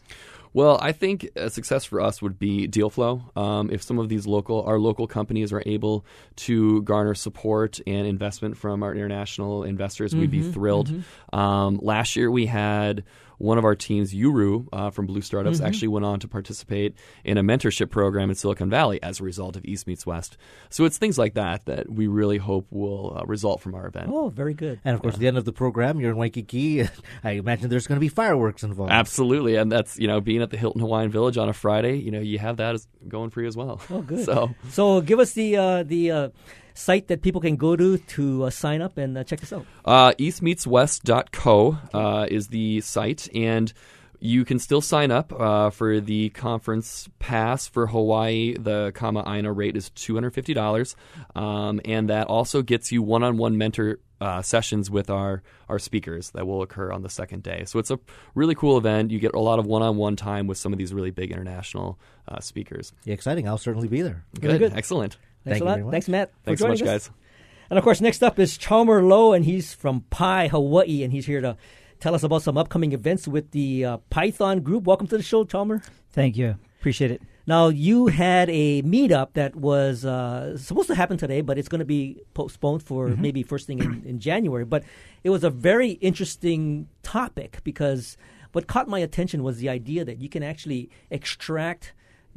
Well, 0.54 0.80
I 0.82 0.92
think 0.92 1.30
a 1.36 1.50
success 1.50 1.86
for 1.86 2.02
us 2.02 2.22
would 2.22 2.40
be 2.40 2.68
deal 2.68 2.90
flow. 2.90 3.22
Um, 3.36 3.70
if 3.70 3.84
some 3.84 4.00
of 4.00 4.10
these 4.10 4.26
local, 4.26 4.64
our 4.64 4.80
local 4.80 5.06
companies 5.06 5.54
are 5.54 5.62
able 5.66 6.06
to 6.38 6.82
garner 6.82 7.14
support 7.14 7.80
and 7.86 8.08
investment 8.08 8.58
from 8.58 8.82
our 8.82 8.96
international 8.96 9.64
investors, 9.64 10.16
we'd 10.16 10.32
be 10.32 10.42
thrilled. 10.42 10.92
Um, 11.32 11.80
last 11.82 12.16
year 12.16 12.32
we 12.32 12.46
had 12.48 13.04
one 13.38 13.58
of 13.58 13.66
our 13.66 13.76
teams, 13.76 14.14
Yuru 14.14 14.68
uh, 14.74 14.90
from 14.90 15.06
Blue 15.06 15.22
Startups, 15.22 15.62
actually 15.62 15.90
went 15.90 16.06
on 16.06 16.20
to 16.20 16.28
participate 16.28 16.96
in 17.24 17.38
a 17.38 17.44
mentorship 17.44 17.90
program 17.90 18.30
in 18.30 18.36
Silicon 18.36 18.70
Valley 18.70 19.02
as 19.04 19.20
a 19.20 19.24
result 19.24 19.56
of 19.56 19.64
East 19.66 19.88
Meets 19.88 20.06
West. 20.06 20.38
So 20.70 20.86
it's 20.86 20.98
things 20.98 21.18
like 21.18 21.36
that 21.36 21.66
that 21.66 21.90
we 21.92 22.08
really 22.08 22.38
hope 22.38 22.68
will 22.72 23.18
uh, 23.18 23.26
result 23.26 23.62
from 23.62 23.76
our 23.76 23.86
event. 23.88 24.10
Oh, 24.12 24.30
very 24.30 24.54
good. 24.54 24.80
And 24.84 24.96
of 24.96 25.02
course, 25.02 25.14
at 25.16 25.20
the 25.20 25.28
end 25.28 25.38
of 25.38 25.46
the 25.46 25.54
program, 25.54 26.00
you're 26.00 26.12
in 26.12 26.18
Waikiki. 26.18 26.88
I 27.24 27.32
imagine 27.32 27.70
there's 27.70 27.88
going 27.88 27.98
to 27.98 28.02
be 28.02 28.10
fireworks 28.10 28.64
involved. 28.64 28.92
Absolutely, 28.92 29.56
and 29.56 29.72
that's 29.72 29.98
you 30.00 30.08
know 30.08 30.20
being 30.22 30.42
at 30.42 30.50
the 30.50 30.58
Hilton 30.58 30.82
Hawaiian 30.82 31.12
Village 31.12 31.38
on 31.38 31.50
a 31.50 31.54
Friday, 31.54 31.98
you 31.98 32.12
know 32.12 32.20
you 32.20 32.40
have 32.40 32.58
that 32.58 32.76
as 32.76 32.88
going 33.08 33.30
for 33.30 33.42
you 33.42 33.48
as 33.48 33.56
well. 33.56 33.80
Oh, 33.90 34.02
good. 34.02 34.18
So 34.28 34.50
So, 34.72 35.00
give 35.02 35.20
us 35.20 35.34
the 35.34 35.56
uh, 35.56 35.84
the 35.84 36.12
uh, 36.12 36.30
site 36.78 37.08
that 37.08 37.22
people 37.22 37.42
can 37.42 37.56
go 37.58 37.76
to 37.76 37.98
to 37.98 38.44
uh, 38.44 38.50
sign 38.50 38.82
up 38.82 38.98
and 38.98 39.18
uh, 39.18 39.24
check 39.24 39.42
us 39.44 39.52
out. 39.52 39.66
uh, 39.86 40.12
eastmeetswest.co 40.14 41.78
uh, 41.94 42.28
is 42.30 42.48
the 42.48 42.82
site, 42.82 43.28
and 43.36 43.74
you 44.20 44.46
can 44.46 44.58
still 44.60 44.82
sign 44.82 45.12
up 45.12 45.32
uh, 45.34 45.70
for 45.70 46.00
the 46.00 46.30
conference 46.30 47.08
pass 47.20 47.68
for 47.68 47.88
Hawaii. 47.88 48.56
The 48.58 48.92
Kama 48.96 49.24
Aina 49.28 49.52
rate 49.52 49.76
is 49.78 49.90
two 49.92 50.14
hundred 50.16 50.34
fifty 50.34 50.54
dollars, 50.54 50.96
um, 51.36 51.82
and 51.86 52.10
that 52.10 52.28
also 52.28 52.62
gets 52.62 52.92
you 52.92 53.02
one-on-one 53.02 53.58
mentor. 53.58 54.00
Uh, 54.20 54.42
sessions 54.42 54.90
with 54.90 55.12
our 55.12 55.44
our 55.70 55.78
speakers 55.78 56.32
that 56.32 56.48
will 56.48 56.64
occur 56.64 56.92
on 56.92 57.04
the 57.04 57.10
second 57.10 57.44
day. 57.44 57.66
So 57.68 57.78
it's 57.78 57.92
a 57.92 58.00
really 58.34 58.56
cool 58.56 58.76
event. 58.80 59.12
You 59.12 59.20
get 59.20 59.36
a 59.36 59.40
lot 59.40 59.60
of 59.60 59.68
one-on-one 59.68 60.16
time 60.16 60.48
with 60.48 60.58
some 60.58 60.74
of 60.74 60.80
these 60.80 60.92
really 60.92 61.12
big 61.12 61.30
international 61.32 62.00
uh, 62.28 62.40
speakers. 62.40 62.94
Yeah, 63.04 63.14
exciting. 63.14 63.48
I'll 63.48 63.60
certainly 63.60 63.88
be 63.88 64.02
there. 64.02 64.26
Very 64.34 64.58
Good, 64.58 64.72
good. 64.72 64.74
excellent. 64.76 65.18
Thanks 65.48 65.60
Thank 65.60 65.62
a 65.62 65.64
you 65.64 65.70
lot. 65.70 65.76
very 65.76 65.84
much. 65.86 65.92
Thanks, 65.92 66.10
Matt. 66.10 66.30
for 66.30 66.36
Thanks 66.44 66.60
so 66.60 66.68
joining 66.68 66.86
much, 66.86 66.90
us. 66.90 67.08
guys. 67.08 67.16
And 67.70 67.78
of 67.78 67.84
course, 67.84 68.02
next 68.02 68.22
up 68.22 68.38
is 68.38 68.58
Chalmer 68.58 69.02
Lowe, 69.02 69.34
and 69.34 69.46
he's 69.46 69.74
from 69.74 70.02
Pi, 70.10 70.48
Hawaii, 70.48 71.04
and 71.04 71.14
he's 71.14 71.26
here 71.26 71.42
to 71.42 71.58
tell 72.00 72.14
us 72.16 72.24
about 72.24 72.42
some 72.42 72.58
upcoming 72.58 72.92
events 72.92 73.28
with 73.28 73.52
the 73.52 73.86
uh, 73.86 73.98
Python 74.10 74.60
group. 74.62 74.84
Welcome 74.84 75.08
to 75.08 75.18
the 75.18 75.24
show, 75.24 75.46
Chalmer. 75.46 75.82
Thank 76.12 76.36
you. 76.38 76.56
Appreciate 76.80 77.12
it. 77.12 77.22
Now, 77.46 77.70
you 77.70 78.08
had 78.08 78.50
a 78.50 78.82
meetup 78.82 79.34
that 79.34 79.56
was 79.56 80.04
uh, 80.04 80.58
supposed 80.58 80.88
to 80.90 80.96
happen 80.96 81.18
today, 81.18 81.40
but 81.40 81.58
it's 81.58 81.70
going 81.70 81.80
to 81.80 81.86
be 81.86 82.22
postponed 82.34 82.84
for 82.84 83.08
maybe 83.08 83.42
first 83.42 83.68
thing 83.68 83.80
in, 83.80 84.04
in 84.06 84.20
January. 84.20 84.66
But 84.66 84.84
it 85.24 85.30
was 85.30 85.46
a 85.46 85.50
very 85.50 85.92
interesting 85.92 86.90
topic 87.04 87.60
because 87.64 88.18
what 88.52 88.68
caught 88.68 88.90
my 88.90 89.00
attention 89.00 89.44
was 89.44 89.60
the 89.60 89.70
idea 89.70 90.04
that 90.04 90.22
you 90.22 90.28
can 90.28 90.44
actually 90.44 90.90
extract 91.10 91.94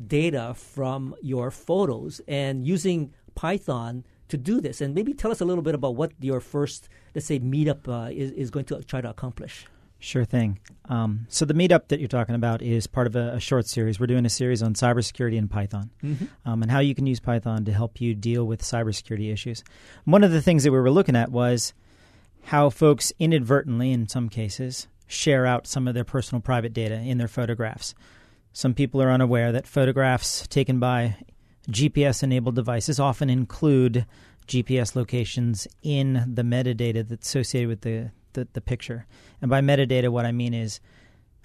data 0.07 0.54
from 0.54 1.14
your 1.21 1.50
photos 1.50 2.21
and 2.26 2.66
using 2.66 3.12
Python 3.35 4.04
to 4.28 4.37
do 4.37 4.61
this. 4.61 4.80
And 4.80 4.95
maybe 4.95 5.12
tell 5.14 5.30
us 5.30 5.40
a 5.40 5.45
little 5.45 5.62
bit 5.62 5.75
about 5.75 5.97
what 5.97 6.12
your 6.21 6.40
first, 6.40 6.88
let's 7.14 7.26
say, 7.26 7.38
meetup 7.40 7.88
uh, 7.88 8.11
is, 8.11 8.30
is 8.33 8.50
going 8.50 8.64
to 8.66 8.83
try 8.83 9.00
to 9.00 9.11
accomplish. 9.11 9.66
Sure 9.99 10.25
thing. 10.25 10.59
Um, 10.88 11.26
so 11.28 11.45
the 11.45 11.52
meetup 11.52 11.88
that 11.88 12.00
you're 12.00 12.09
talking 12.09 12.35
about 12.35 12.62
is 12.62 12.87
part 12.87 13.07
of 13.07 13.16
a, 13.16 13.35
a, 13.35 13.40
short 13.40 13.66
series. 13.66 14.00
We're 14.00 14.07
doing 14.07 14.25
a 14.25 14.30
series 14.30 14.62
on 14.62 14.73
cybersecurity 14.73 15.37
and 15.37 15.50
Python 15.50 15.90
mm-hmm. 16.02 16.25
um, 16.47 16.62
and 16.62 16.71
how 16.71 16.78
you 16.78 16.95
can 16.95 17.07
use 17.07 17.21
Python 17.21 17.66
to 17.66 17.73
help 17.73 18.00
you 18.00 18.14
deal 18.14 18.47
with 18.47 18.62
cybersecurity 18.62 19.30
issues. 19.30 19.62
One 20.07 20.25
of 20.25 20.33
the 20.33 20.40
things 20.40 20.64
that 20.64 20.73
we 20.73 20.78
were 20.78 20.90
looking 20.90 21.16
at 21.16 21.30
was 21.30 21.75
how 22.45 22.71
folks 22.71 23.12
inadvertently, 23.19 23.92
in 23.92 24.09
some 24.09 24.30
cases, 24.30 24.88
share 25.07 25.45
out 25.45 25.66
some 25.66 25.87
of 25.87 25.92
their 25.92 26.04
personal 26.04 26.40
private 26.40 26.73
data 26.73 26.95
in 26.95 27.19
their 27.19 27.28
photographs. 27.28 27.95
Some 28.52 28.75
people 28.75 29.02
are 29.02 29.11
unaware 29.11 29.52
that 29.52 29.66
photographs 29.66 30.47
taken 30.49 30.80
by 30.80 31.16
GPS 31.71 32.23
enabled 32.23 32.57
devices 32.57 32.99
often 32.99 33.30
include 33.30 34.07
GPS 34.47 34.97
locations 34.97 35.69
in 35.83 36.25
the 36.35 36.42
metadata 36.42 37.07
that's 37.07 37.28
associated 37.28 37.69
with 37.69 37.80
the 37.83 38.11
the, 38.33 38.49
the 38.52 38.61
picture. 38.61 39.07
And 39.40 39.50
by 39.50 39.61
metadata, 39.61 40.09
what 40.09 40.26
I 40.26 40.33
mean 40.33 40.54
is, 40.54 40.80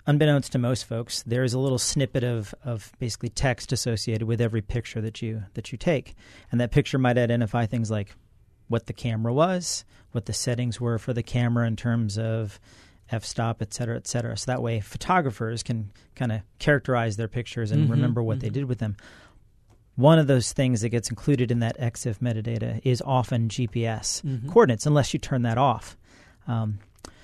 unbeknownst 0.06 0.52
to 0.52 0.60
most 0.60 0.86
folks, 0.86 1.24
there 1.24 1.44
is 1.44 1.54
a 1.54 1.60
little 1.60 1.80
snippet 1.80 2.24
of, 2.24 2.54
of 2.64 2.92
basically 3.00 3.30
text 3.30 3.72
associated 3.72 4.28
with 4.28 4.40
every 4.40 4.62
picture 4.62 5.02
that 5.02 5.22
you 5.22 5.44
that 5.54 5.72
you 5.72 5.78
take, 5.78 6.16
and 6.52 6.60
that 6.62 6.72
picture 6.72 6.98
might 6.98 7.18
identify 7.18 7.66
things 7.66 7.90
like 7.92 8.16
what 8.68 8.88
the 8.88 8.94
camera 8.94 9.34
was, 9.34 9.86
what 10.12 10.26
the 10.26 10.34
settings 10.34 10.82
were 10.82 10.98
for 10.98 11.14
the 11.14 11.24
camera 11.24 11.68
in 11.68 11.76
terms 11.76 12.18
of 12.18 12.60
f-stop, 13.12 13.62
et 13.62 13.74
cetera, 13.74 13.96
et 13.96 14.08
cetera. 14.08 14.38
So 14.38 14.52
that 14.52 14.62
way, 14.62 14.80
photographers 14.80 15.64
can 15.64 15.92
kind 16.16 16.32
of 16.32 16.42
characterize 16.60 17.18
their 17.18 17.28
pictures 17.28 17.72
and 17.72 17.84
mm-hmm, 17.84 17.92
remember 17.92 18.24
what 18.24 18.38
mm-hmm. 18.38 18.48
they 18.48 18.50
did 18.50 18.66
with 18.66 18.80
them. 18.80 18.96
One 19.96 20.20
of 20.20 20.28
those 20.28 20.52
things 20.52 20.82
that 20.82 20.90
gets 20.90 21.10
included 21.10 21.52
in 21.52 21.60
that 21.60 21.80
EXIF 21.80 22.20
metadata 22.20 22.82
is 22.84 23.02
often 23.06 23.48
GPS 23.48 24.22
mm-hmm. 24.24 24.50
coordinates, 24.50 24.86
unless 24.86 25.14
you 25.14 25.20
turn 25.20 25.44
that 25.44 25.58
off. 25.58 25.96
Um, 26.48 26.80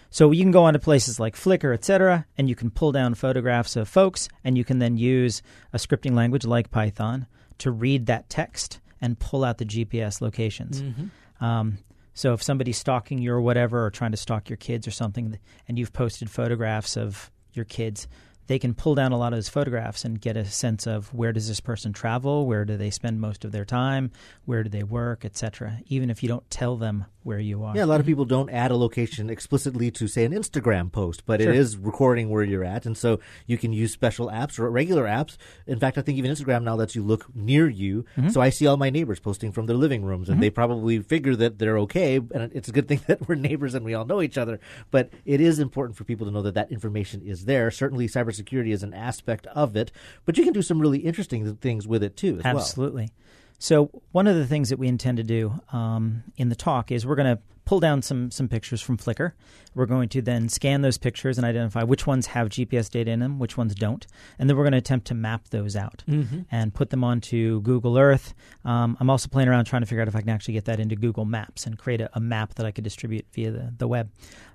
so 0.10 0.32
you 0.32 0.44
can 0.44 0.52
go 0.52 0.66
onto 0.66 0.80
places 0.80 1.20
like 1.20 1.36
Flickr, 1.36 1.74
etc., 1.74 2.26
and 2.38 2.50
you 2.50 2.56
can 2.56 2.70
pull 2.70 2.92
down 2.92 3.14
photographs 3.14 3.76
of 3.76 3.88
folks, 3.88 4.30
and 4.44 4.58
you 4.58 4.64
can 4.64 4.80
then 4.80 4.98
use 4.98 5.42
a 5.74 5.78
scripting 5.78 6.14
language 6.14 6.46
like 6.46 6.70
Python 6.70 7.28
to 7.60 7.72
read 7.72 8.06
that 8.06 8.30
text 8.30 8.80
and 9.02 9.20
pull 9.20 9.44
out 9.44 9.58
the 9.58 9.66
GPS 9.66 10.22
locations. 10.22 10.82
Mm-hmm. 10.82 11.44
Um, 11.44 11.78
so 12.14 12.34
if 12.34 12.44
somebody's 12.44 12.78
stalking 12.78 13.20
you 13.20 13.32
or 13.34 13.42
whatever, 13.42 13.86
or 13.86 13.90
trying 13.90 14.12
to 14.12 14.18
stalk 14.18 14.50
your 14.50 14.58
kids 14.58 14.88
or 14.88 14.92
something, 14.92 15.38
and 15.68 15.80
you've 15.80 15.94
posted 15.94 16.30
photographs 16.30 16.98
of 16.98 17.32
your 17.54 17.66
kids, 17.66 18.08
they 18.52 18.60
can 18.60 18.74
pull 18.74 18.96
down 18.96 19.14
a 19.14 19.18
lot 19.18 19.32
of 19.32 19.38
those 19.38 19.48
photographs 19.48 20.04
and 20.04 20.20
get 20.20 20.36
a 20.36 20.44
sense 20.44 20.86
of 20.86 21.14
where 21.14 21.32
does 21.32 21.48
this 21.48 21.62
person 21.62 21.94
travel, 21.94 22.46
where 22.46 22.66
do 22.66 22.76
they 22.76 22.90
spend 22.90 23.22
most 23.22 23.46
of 23.46 23.54
their 23.54 23.64
time, 23.64 24.12
where 24.44 24.62
do 24.62 24.70
they 24.70 24.84
work, 24.84 25.24
etc. 25.24 25.80
Even 25.88 26.10
if 26.10 26.22
you 26.22 26.28
don't 26.28 26.50
tell 26.50 26.76
them 26.76 27.06
where 27.24 27.40
you 27.40 27.64
are. 27.64 27.74
Yeah, 27.76 27.86
a 27.86 27.88
lot 27.88 28.02
of 28.02 28.06
people 28.06 28.26
don't 28.26 28.50
add 28.50 28.72
a 28.72 28.76
location 28.76 29.30
explicitly 29.30 29.90
to 29.92 30.08
say 30.08 30.26
an 30.26 30.34
Instagram 30.34 30.92
post, 30.92 31.24
but 31.26 31.40
sure. 31.40 31.52
it 31.52 31.56
is 31.56 31.78
recording 31.78 32.30
where 32.30 32.44
you're 32.44 32.66
at, 32.66 32.86
and 32.86 32.98
so 32.98 33.22
you 33.46 33.58
can 33.58 33.72
use 33.72 33.94
special 33.94 34.28
apps 34.28 34.60
or 34.60 34.70
regular 34.70 35.06
apps. 35.06 35.38
In 35.68 35.80
fact, 35.80 35.98
I 35.98 36.02
think 36.02 36.18
even 36.18 36.32
Instagram 36.32 36.64
now 36.64 36.76
lets 36.76 36.94
you 36.94 37.04
look 37.04 37.34
near 37.34 37.70
you. 37.70 38.06
Mm-hmm. 38.18 38.30
So 38.30 38.42
I 38.42 38.50
see 38.50 38.68
all 38.68 38.76
my 38.76 38.90
neighbors 38.90 39.22
posting 39.22 39.54
from 39.54 39.68
their 39.68 39.78
living 39.78 40.04
rooms, 40.04 40.28
and 40.28 40.36
mm-hmm. 40.36 40.42
they 40.42 40.50
probably 40.50 41.00
figure 41.00 41.38
that 41.38 41.60
they're 41.60 41.78
okay. 41.80 42.16
And 42.18 42.52
it's 42.54 42.68
a 42.68 42.74
good 42.74 42.90
thing 42.90 43.00
that 43.08 43.30
we're 43.30 43.36
neighbors 43.36 43.76
and 43.76 43.86
we 43.86 43.94
all 43.94 44.06
know 44.06 44.22
each 44.22 44.38
other. 44.38 44.60
But 44.90 45.12
it 45.24 45.40
is 45.40 45.60
important 45.60 45.98
for 45.98 46.04
people 46.04 46.26
to 46.28 46.34
know 46.34 46.42
that 46.42 46.56
that 46.56 46.72
information 46.72 47.22
is 47.22 47.46
there. 47.46 47.72
Certainly, 47.72 48.08
cybersecurity 48.08 48.41
is 48.50 48.84
an 48.84 48.94
aspect 48.94 49.48
of 49.48 49.76
it, 49.76 49.92
but 50.26 50.38
you 50.38 50.44
can 50.44 50.54
do 50.54 50.62
some 50.62 50.80
really 50.80 51.00
interesting 51.00 51.56
things 51.56 51.88
with 51.88 52.04
it 52.04 52.16
too. 52.18 52.42
Absolutely. 52.44 53.04
Well. 53.04 53.12
So 53.60 54.02
one 54.12 54.26
of 54.26 54.36
the 54.36 54.48
things 54.48 54.70
that 54.70 54.80
we 54.80 54.88
intend 54.88 55.18
to 55.18 55.24
do 55.24 55.62
um, 55.72 56.24
in 56.36 56.50
the 56.50 56.56
talk 56.56 56.92
is 56.92 57.06
we're 57.06 57.16
going 57.16 57.38
to 57.38 57.42
pull 57.64 57.80
down 57.80 58.02
some 58.02 58.32
some 58.32 58.48
pictures 58.48 58.82
from 58.82 58.98
Flickr. 58.98 59.34
We're 59.76 59.86
going 59.86 60.10
to 60.10 60.22
then 60.22 60.50
scan 60.50 60.82
those 60.82 60.98
pictures 60.98 61.38
and 61.38 61.46
identify 61.46 61.84
which 61.84 62.08
ones 62.08 62.26
have 62.28 62.50
GPS 62.50 62.90
data 62.90 63.12
in 63.12 63.20
them, 63.20 63.40
which 63.40 63.58
ones 63.58 63.76
don't, 63.76 64.06
and 64.40 64.50
then 64.50 64.58
we're 64.58 64.64
going 64.64 64.72
to 64.72 64.80
attempt 64.80 65.08
to 65.08 65.14
map 65.14 65.50
those 65.50 65.76
out 65.76 66.04
mm-hmm. 66.08 66.42
and 66.52 66.74
put 66.74 66.90
them 66.90 67.04
onto 67.04 67.62
Google 67.62 68.00
Earth. 68.00 68.34
Um, 68.66 68.98
I'm 69.00 69.10
also 69.10 69.30
playing 69.30 69.48
around 69.48 69.66
trying 69.66 69.84
to 69.84 69.86
figure 69.86 70.02
out 70.02 70.08
if 70.08 70.16
I 70.16 70.22
can 70.22 70.30
actually 70.30 70.56
get 70.56 70.66
that 70.66 70.80
into 70.80 70.96
Google 70.96 71.26
Maps 71.26 71.66
and 71.66 71.78
create 71.78 72.02
a, 72.02 72.10
a 72.14 72.20
map 72.20 72.56
that 72.56 72.66
I 72.66 72.72
could 72.72 72.84
distribute 72.84 73.26
via 73.32 73.52
the, 73.52 73.74
the 73.78 73.88
web. 73.88 74.10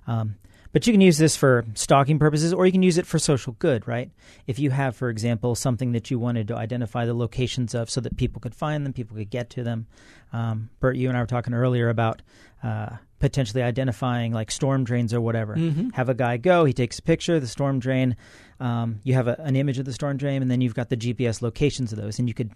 Um, 0.05 0.35
but 0.77 0.85
you 0.85 0.93
can 0.93 1.01
use 1.01 1.17
this 1.17 1.35
for 1.35 1.65
stalking 1.73 2.19
purposes 2.19 2.53
or 2.53 2.67
you 2.67 2.71
can 2.71 2.83
use 2.83 2.99
it 2.99 3.07
for 3.07 3.17
social 3.17 3.53
good, 3.53 3.87
right? 3.87 4.11
If 4.45 4.59
you 4.59 4.69
have, 4.69 4.95
for 4.95 5.09
example, 5.09 5.55
something 5.55 5.93
that 5.93 6.11
you 6.11 6.19
wanted 6.19 6.49
to 6.49 6.55
identify 6.55 7.07
the 7.07 7.15
locations 7.15 7.73
of 7.73 7.89
so 7.89 7.99
that 8.01 8.15
people 8.15 8.39
could 8.39 8.53
find 8.53 8.85
them, 8.85 8.93
people 8.93 9.17
could 9.17 9.31
get 9.31 9.49
to 9.49 9.63
them. 9.63 9.87
Um, 10.31 10.69
Bert, 10.79 10.95
you 10.95 11.09
and 11.09 11.17
I 11.17 11.21
were 11.21 11.25
talking 11.25 11.55
earlier 11.55 11.89
about 11.89 12.21
uh, 12.61 12.97
potentially 13.17 13.63
identifying 13.63 14.33
like 14.33 14.51
storm 14.51 14.83
drains 14.83 15.15
or 15.15 15.19
whatever. 15.19 15.55
Mm-hmm. 15.55 15.89
Have 15.95 16.09
a 16.09 16.13
guy 16.13 16.37
go, 16.37 16.63
he 16.63 16.73
takes 16.73 16.99
a 16.99 17.01
picture 17.01 17.37
of 17.37 17.41
the 17.41 17.47
storm 17.47 17.79
drain. 17.79 18.15
Um, 18.59 18.99
you 19.03 19.15
have 19.15 19.27
a, 19.27 19.35
an 19.39 19.55
image 19.55 19.79
of 19.79 19.85
the 19.85 19.93
storm 19.93 20.17
drain, 20.17 20.43
and 20.43 20.51
then 20.51 20.61
you've 20.61 20.75
got 20.75 20.89
the 20.89 20.97
GPS 20.97 21.41
locations 21.41 21.91
of 21.91 21.99
those, 21.99 22.19
and 22.19 22.27
you 22.27 22.35
could, 22.35 22.51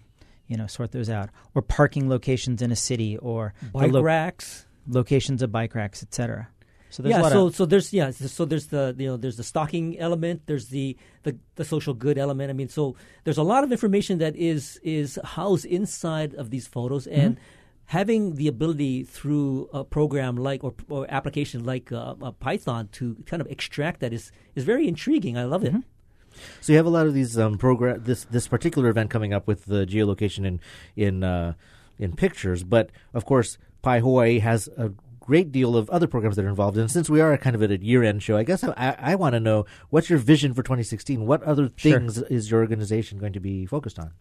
you 0.46 0.56
know, 0.56 0.68
sort 0.68 0.92
those 0.92 1.10
out. 1.10 1.30
Or 1.56 1.62
parking 1.62 2.08
locations 2.08 2.62
in 2.62 2.70
a 2.70 2.76
city, 2.76 3.16
or 3.16 3.52
bike 3.72 3.90
lo- 3.90 4.00
racks, 4.00 4.64
locations 4.86 5.42
of 5.42 5.50
bike 5.50 5.74
racks, 5.74 6.04
etc. 6.04 6.46
So 6.92 7.02
yeah, 7.06 7.26
so 7.30 7.46
of, 7.46 7.56
so 7.56 7.64
there's 7.64 7.90
yeah, 7.90 8.10
so 8.10 8.44
there's 8.44 8.66
the 8.66 8.94
you 8.98 9.08
know 9.08 9.16
there's 9.16 9.38
the 9.38 9.42
stalking 9.42 9.98
element, 9.98 10.42
there's 10.44 10.68
the, 10.68 10.94
the 11.22 11.38
the 11.54 11.64
social 11.64 11.94
good 11.94 12.18
element. 12.18 12.50
I 12.50 12.52
mean, 12.52 12.68
so 12.68 12.96
there's 13.24 13.38
a 13.38 13.42
lot 13.42 13.64
of 13.64 13.72
information 13.72 14.18
that 14.18 14.36
is 14.36 14.78
is 14.82 15.18
housed 15.24 15.64
inside 15.64 16.34
of 16.34 16.50
these 16.50 16.66
photos, 16.66 17.06
mm-hmm. 17.06 17.18
and 17.18 17.40
having 17.86 18.34
the 18.34 18.46
ability 18.46 19.04
through 19.04 19.70
a 19.72 19.84
program 19.84 20.36
like 20.36 20.62
or, 20.62 20.74
or 20.90 21.06
application 21.08 21.64
like 21.64 21.90
uh, 21.92 22.14
Python 22.40 22.88
to 22.92 23.16
kind 23.24 23.40
of 23.40 23.48
extract 23.50 24.00
that 24.00 24.12
is 24.12 24.30
is 24.54 24.64
very 24.64 24.86
intriguing. 24.86 25.38
I 25.38 25.44
love 25.44 25.64
it. 25.64 25.72
Mm-hmm. 25.72 25.88
So 26.60 26.72
you 26.72 26.76
have 26.76 26.86
a 26.86 26.90
lot 26.90 27.06
of 27.06 27.14
these 27.14 27.38
um, 27.38 27.56
program 27.56 28.02
this 28.04 28.24
this 28.24 28.48
particular 28.48 28.90
event 28.90 29.08
coming 29.08 29.32
up 29.32 29.46
with 29.46 29.64
the 29.64 29.86
geolocation 29.86 30.44
in 30.44 30.60
in 30.94 31.24
uh, 31.24 31.54
in 31.98 32.12
pictures, 32.12 32.64
but 32.64 32.90
of 33.14 33.24
course 33.24 33.56
PyHawaii 33.82 34.40
has 34.40 34.68
a 34.76 34.92
great 35.22 35.52
deal 35.52 35.76
of 35.76 35.88
other 35.90 36.06
programs 36.06 36.36
that 36.36 36.44
are 36.44 36.48
involved. 36.48 36.76
And 36.76 36.90
since 36.90 37.08
we 37.08 37.20
are 37.20 37.36
kind 37.38 37.54
of 37.56 37.62
at 37.62 37.70
a 37.70 37.82
year 37.82 38.02
end 38.02 38.22
show, 38.22 38.36
I 38.36 38.42
guess 38.42 38.64
I, 38.64 38.96
I 38.98 39.14
want 39.14 39.34
to 39.34 39.40
know 39.40 39.64
what's 39.90 40.10
your 40.10 40.18
vision 40.18 40.52
for 40.52 40.62
2016? 40.62 41.26
What 41.26 41.42
other 41.44 41.68
things 41.68 42.16
sure. 42.16 42.26
is 42.28 42.50
your 42.50 42.60
organization 42.60 43.18
going 43.18 43.32
to 43.32 43.40
be 43.40 43.64
focused 43.64 43.98
on? 43.98 44.12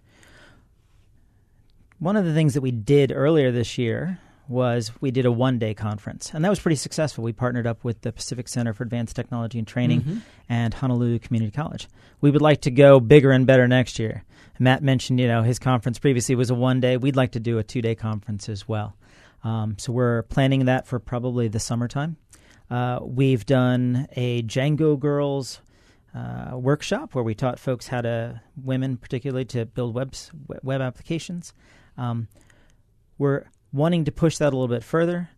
One 2.00 2.15
of 2.15 2.25
the 2.25 2.34
things 2.34 2.53
that 2.53 2.62
we 2.62 2.72
did 2.72 3.12
earlier 3.12 3.51
this 3.51 3.77
year 3.77 4.20
was 4.48 4.91
we 5.01 5.12
did 5.12 5.25
a 5.25 5.31
one 5.31 5.60
day 5.60 5.74
conference, 5.74 6.31
and 6.34 6.43
that 6.43 6.50
was 6.50 6.60
pretty 6.60 6.75
successful. 6.75 7.24
We 7.24 7.31
partnered 7.31 7.67
up 7.67 7.84
with 7.84 8.01
the 8.01 8.12
Pacific 8.12 8.48
Center 8.48 8.74
for 8.74 8.84
Advanced 8.84 9.15
Technology 9.15 9.60
and 9.60 9.67
Training 9.67 10.01
mm-hmm. 10.01 10.17
and 10.50 10.74
Honolulu 10.74 11.20
Community 11.20 11.51
College. 11.51 11.88
We 12.20 12.31
would 12.31 12.41
like 12.41 12.62
to 12.62 12.72
go 12.72 13.00
bigger 13.00 13.31
and 13.31 13.48
better 13.48 13.67
next 13.67 13.98
year. 13.98 14.24
Matt 14.60 14.84
mentioned, 14.84 15.20
you 15.20 15.27
know, 15.27 15.41
his 15.41 15.58
conference 15.58 15.98
previously 15.98 16.36
was 16.36 16.51
a 16.51 16.55
one 16.55 16.79
day. 16.79 16.98
We'd 16.98 17.15
like 17.15 17.31
to 17.31 17.39
do 17.39 17.58
a 17.58 17.63
two 17.63 17.81
day 17.81 17.96
conference 17.96 18.50
as 18.50 18.67
well. 18.67 18.96
Um, 19.43 19.75
so 19.77 19.91
we're 19.91 20.24
planning 20.24 20.65
that 20.65 20.88
for 20.88 21.00
probably 21.00 21.48
the 21.48 21.60
summertime. 21.60 22.17
Uh, 22.69 23.00
we've 23.01 23.45
done 23.45 24.07
a 24.15 24.43
Django 24.43 24.98
Girls 24.98 25.62
uh, 26.15 26.51
workshop 26.57 27.15
where 27.15 27.24
we 27.24 27.33
taught 27.33 27.60
folks 27.60 27.88
how 27.88 28.01
to, 28.01 28.41
women 28.55 28.98
particularly, 28.98 29.45
to 29.45 29.65
build 29.65 29.93
webs, 29.93 30.31
web 30.63 30.81
applications. 30.81 31.53
Um, 31.98 32.27
we're 33.17 33.45
wanting 33.74 34.05
to 34.05 34.12
push 34.12 34.38
that 34.38 34.53
a 34.53 34.55
little 34.55 34.67
bit 34.67 34.83
further, 34.83 35.29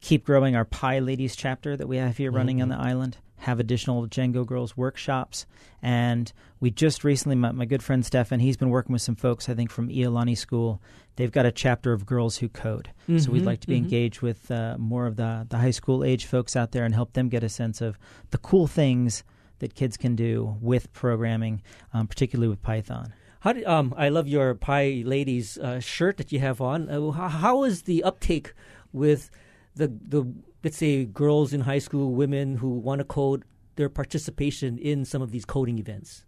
keep 0.00 0.24
growing 0.24 0.56
our 0.56 0.64
PyLadies 0.64 1.34
chapter 1.36 1.76
that 1.76 1.86
we 1.86 1.96
have 1.96 2.16
here 2.16 2.30
mm-hmm. 2.30 2.36
running 2.36 2.62
on 2.62 2.68
the 2.68 2.76
island 2.76 3.18
have 3.38 3.60
additional 3.60 4.06
Django 4.06 4.46
Girls 4.46 4.76
workshops. 4.76 5.46
And 5.82 6.32
we 6.60 6.70
just 6.70 7.04
recently 7.04 7.36
met 7.36 7.54
my 7.54 7.64
good 7.64 7.82
friend 7.82 8.04
Stefan. 8.04 8.40
He's 8.40 8.56
been 8.56 8.70
working 8.70 8.92
with 8.92 9.02
some 9.02 9.16
folks, 9.16 9.48
I 9.48 9.54
think, 9.54 9.70
from 9.70 9.88
Iolani 9.88 10.36
School. 10.36 10.80
They've 11.16 11.32
got 11.32 11.46
a 11.46 11.52
chapter 11.52 11.92
of 11.92 12.06
Girls 12.06 12.38
Who 12.38 12.48
Code. 12.48 12.90
Mm-hmm, 13.02 13.18
so 13.18 13.30
we'd 13.30 13.40
mm-hmm, 13.40 13.46
like 13.46 13.60
to 13.60 13.66
be 13.66 13.76
mm-hmm. 13.76 13.84
engaged 13.84 14.22
with 14.22 14.50
uh, 14.50 14.76
more 14.78 15.06
of 15.06 15.16
the, 15.16 15.46
the 15.48 15.58
high 15.58 15.70
school 15.70 16.04
age 16.04 16.24
folks 16.24 16.56
out 16.56 16.72
there 16.72 16.84
and 16.84 16.94
help 16.94 17.12
them 17.12 17.28
get 17.28 17.44
a 17.44 17.48
sense 17.48 17.80
of 17.80 17.98
the 18.30 18.38
cool 18.38 18.66
things 18.66 19.22
that 19.58 19.74
kids 19.74 19.96
can 19.96 20.14
do 20.14 20.56
with 20.60 20.92
programming, 20.92 21.62
um, 21.94 22.06
particularly 22.06 22.48
with 22.48 22.62
Python. 22.62 23.12
How 23.40 23.52
did, 23.52 23.64
um, 23.64 23.94
I 23.96 24.08
love 24.08 24.26
your 24.26 24.54
PyLadies 24.54 25.58
uh, 25.58 25.80
shirt 25.80 26.16
that 26.16 26.32
you 26.32 26.40
have 26.40 26.60
on. 26.60 26.88
Uh, 26.88 27.10
how, 27.12 27.28
how 27.28 27.64
is 27.64 27.82
the 27.82 28.02
uptake 28.02 28.52
with 28.92 29.30
the 29.76 29.88
the 29.88 30.26
let's 30.66 30.78
say 30.78 31.04
girls 31.04 31.52
in 31.52 31.60
high 31.60 31.78
school, 31.78 32.10
women 32.10 32.56
who 32.56 32.70
want 32.70 32.98
to 32.98 33.04
code, 33.04 33.44
their 33.76 33.88
participation 33.88 34.78
in 34.78 35.04
some 35.04 35.22
of 35.22 35.30
these 35.30 35.44
coding 35.44 35.78
events? 35.78 36.24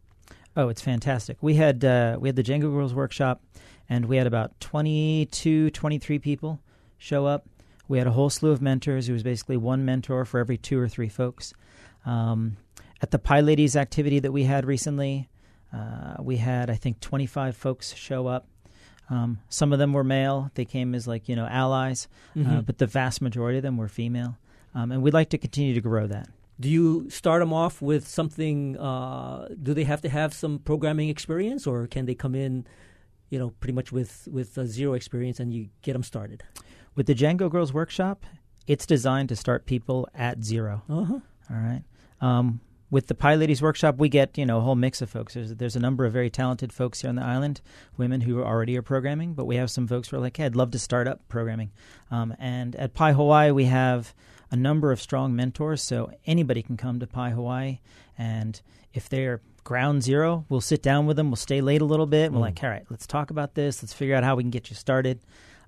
Oh, 0.57 0.69
it's 0.69 0.81
fantastic. 0.81 1.39
We 1.41 1.55
had 1.55 1.85
uh, 1.85 2.19
we 2.21 2.29
had 2.29 2.37
the 2.37 2.45
Django 2.45 2.73
Girls 2.73 2.95
workshop, 2.95 3.43
and 3.89 4.07
we 4.07 4.17
had 4.17 4.29
about 4.29 4.61
22, 4.61 5.71
23 5.71 6.21
people 6.21 6.61
show 6.99 7.27
up. 7.27 7.49
We 7.89 7.99
had 7.99 8.07
a 8.07 8.13
whole 8.13 8.31
slew 8.31 8.53
of 8.53 8.63
mentors. 8.63 9.09
It 9.09 9.13
was 9.13 9.25
basically 9.25 9.57
one 9.57 9.85
mentor 9.85 10.25
for 10.25 10.39
every 10.39 10.57
two 10.57 10.79
or 10.79 10.89
three 10.89 11.09
folks. 11.09 11.53
Um, 12.07 12.59
at 13.03 13.11
the 13.11 13.19
PyLadies 13.19 13.75
activity 13.75 14.21
that 14.21 14.31
we 14.31 14.45
had 14.45 14.65
recently, 14.65 15.29
uh, 15.73 16.15
we 16.21 16.37
had 16.37 16.71
I 16.71 16.77
think 16.77 17.01
25 17.01 17.57
folks 17.57 17.93
show 17.93 18.29
up. 18.29 18.47
Um, 19.11 19.39
some 19.49 19.73
of 19.73 19.79
them 19.79 19.93
were 19.93 20.05
male; 20.05 20.51
they 20.55 20.65
came 20.65 20.95
as 20.95 21.07
like 21.09 21.29
you 21.29 21.37
know 21.37 21.47
allies, 21.47 22.09
uh, 22.39 22.61
but 22.61 22.79
the 22.79 22.87
vast 22.87 23.23
majority 23.23 23.59
of 23.59 23.63
them 23.63 23.77
were 23.77 23.89
female, 23.89 24.37
um, 24.75 24.93
and 24.93 25.03
we'd 25.03 25.15
like 25.15 25.31
to 25.31 25.39
continue 25.39 25.75
to 25.75 25.81
grow 25.81 26.07
that. 26.07 26.29
Do 26.61 26.69
you 26.69 27.09
start 27.09 27.41
them 27.41 27.53
off 27.53 27.81
with 27.81 28.07
something? 28.09 28.77
Uh, 28.77 29.49
do 29.63 29.75
they 29.75 29.85
have 29.85 30.01
to 30.03 30.09
have 30.09 30.35
some 30.35 30.59
programming 30.59 31.09
experience, 31.09 31.67
or 31.67 31.87
can 31.87 32.07
they 32.07 32.15
come 32.15 32.35
in, 32.35 32.67
you 33.31 33.39
know, 33.39 33.51
pretty 33.61 33.73
much 33.75 33.93
with 33.93 34.29
with 34.31 34.59
uh, 34.59 34.67
zero 34.67 34.95
experience 34.95 35.41
and 35.41 35.55
you 35.55 35.69
get 35.83 35.93
them 35.95 36.03
started? 36.03 36.43
With 36.95 37.07
the 37.07 37.15
Django 37.15 37.51
Girls 37.51 37.73
Workshop, 37.73 38.27
it's 38.67 38.85
designed 38.87 39.29
to 39.31 39.37
start 39.37 39.67
people 39.67 40.09
at 40.15 40.43
zero. 40.45 40.83
Uh 40.89 41.05
huh. 41.05 41.21
All 41.51 41.57
right. 41.57 41.83
Um, 42.21 42.61
with 42.91 43.07
the 43.07 43.15
PyLadies 43.15 43.61
Workshop, 43.61 43.97
we 43.99 44.09
get 44.09 44.37
you 44.39 44.47
know 44.47 44.59
a 44.59 44.61
whole 44.61 44.75
mix 44.75 45.03
of 45.03 45.11
folks. 45.11 45.35
There's, 45.35 45.55
there's 45.55 45.77
a 45.77 45.81
number 45.81 46.05
of 46.05 46.13
very 46.13 46.31
talented 46.31 46.73
folks 46.73 47.01
here 47.01 47.11
on 47.11 47.17
the 47.17 47.25
island, 47.25 47.61
women 47.97 48.23
who 48.23 48.43
already 48.43 48.77
are 48.77 48.83
programming, 48.83 49.35
but 49.35 49.47
we 49.47 49.57
have 49.57 49.71
some 49.71 49.87
folks 49.87 50.09
who 50.09 50.17
are 50.17 50.21
like, 50.21 50.37
hey, 50.37 50.47
I'd 50.47 50.57
love 50.57 50.71
to 50.73 50.79
start 50.79 51.07
up 51.07 51.27
programming. 51.29 51.71
Um, 52.11 52.35
and 52.39 52.75
at 52.77 52.95
PyHawaii, 52.95 53.55
we 53.55 53.65
have 53.65 54.15
a 54.51 54.57
number 54.57 54.93
of 54.93 55.01
strong 55.01 55.37
mentors, 55.37 55.83
so 55.83 56.11
anybody 56.27 56.63
can 56.63 56.77
come 56.77 57.01
to 57.01 57.07
PyHawaii, 57.07 57.81
and 58.17 58.61
if 58.95 59.09
they're 59.09 59.43
ground 59.69 60.03
zero, 60.03 60.47
we'll 60.49 60.63
sit 60.63 60.83
down 60.83 61.05
with 61.05 61.19
them. 61.19 61.29
We'll 61.29 61.37
stay 61.37 61.61
late 61.61 61.83
a 61.83 61.85
little 61.85 62.07
bit. 62.07 62.27
And 62.27 62.35
we're 62.35 62.41
like, 62.41 62.65
all 62.65 62.71
right, 62.71 62.87
let's 62.89 63.07
talk 63.07 63.31
about 63.31 63.55
this. 63.55 63.83
Let's 63.83 63.93
figure 63.93 64.15
out 64.15 64.25
how 64.25 64.35
we 64.35 64.43
can 64.43 64.51
get 64.51 64.71
you 64.71 64.77
started. 64.77 65.21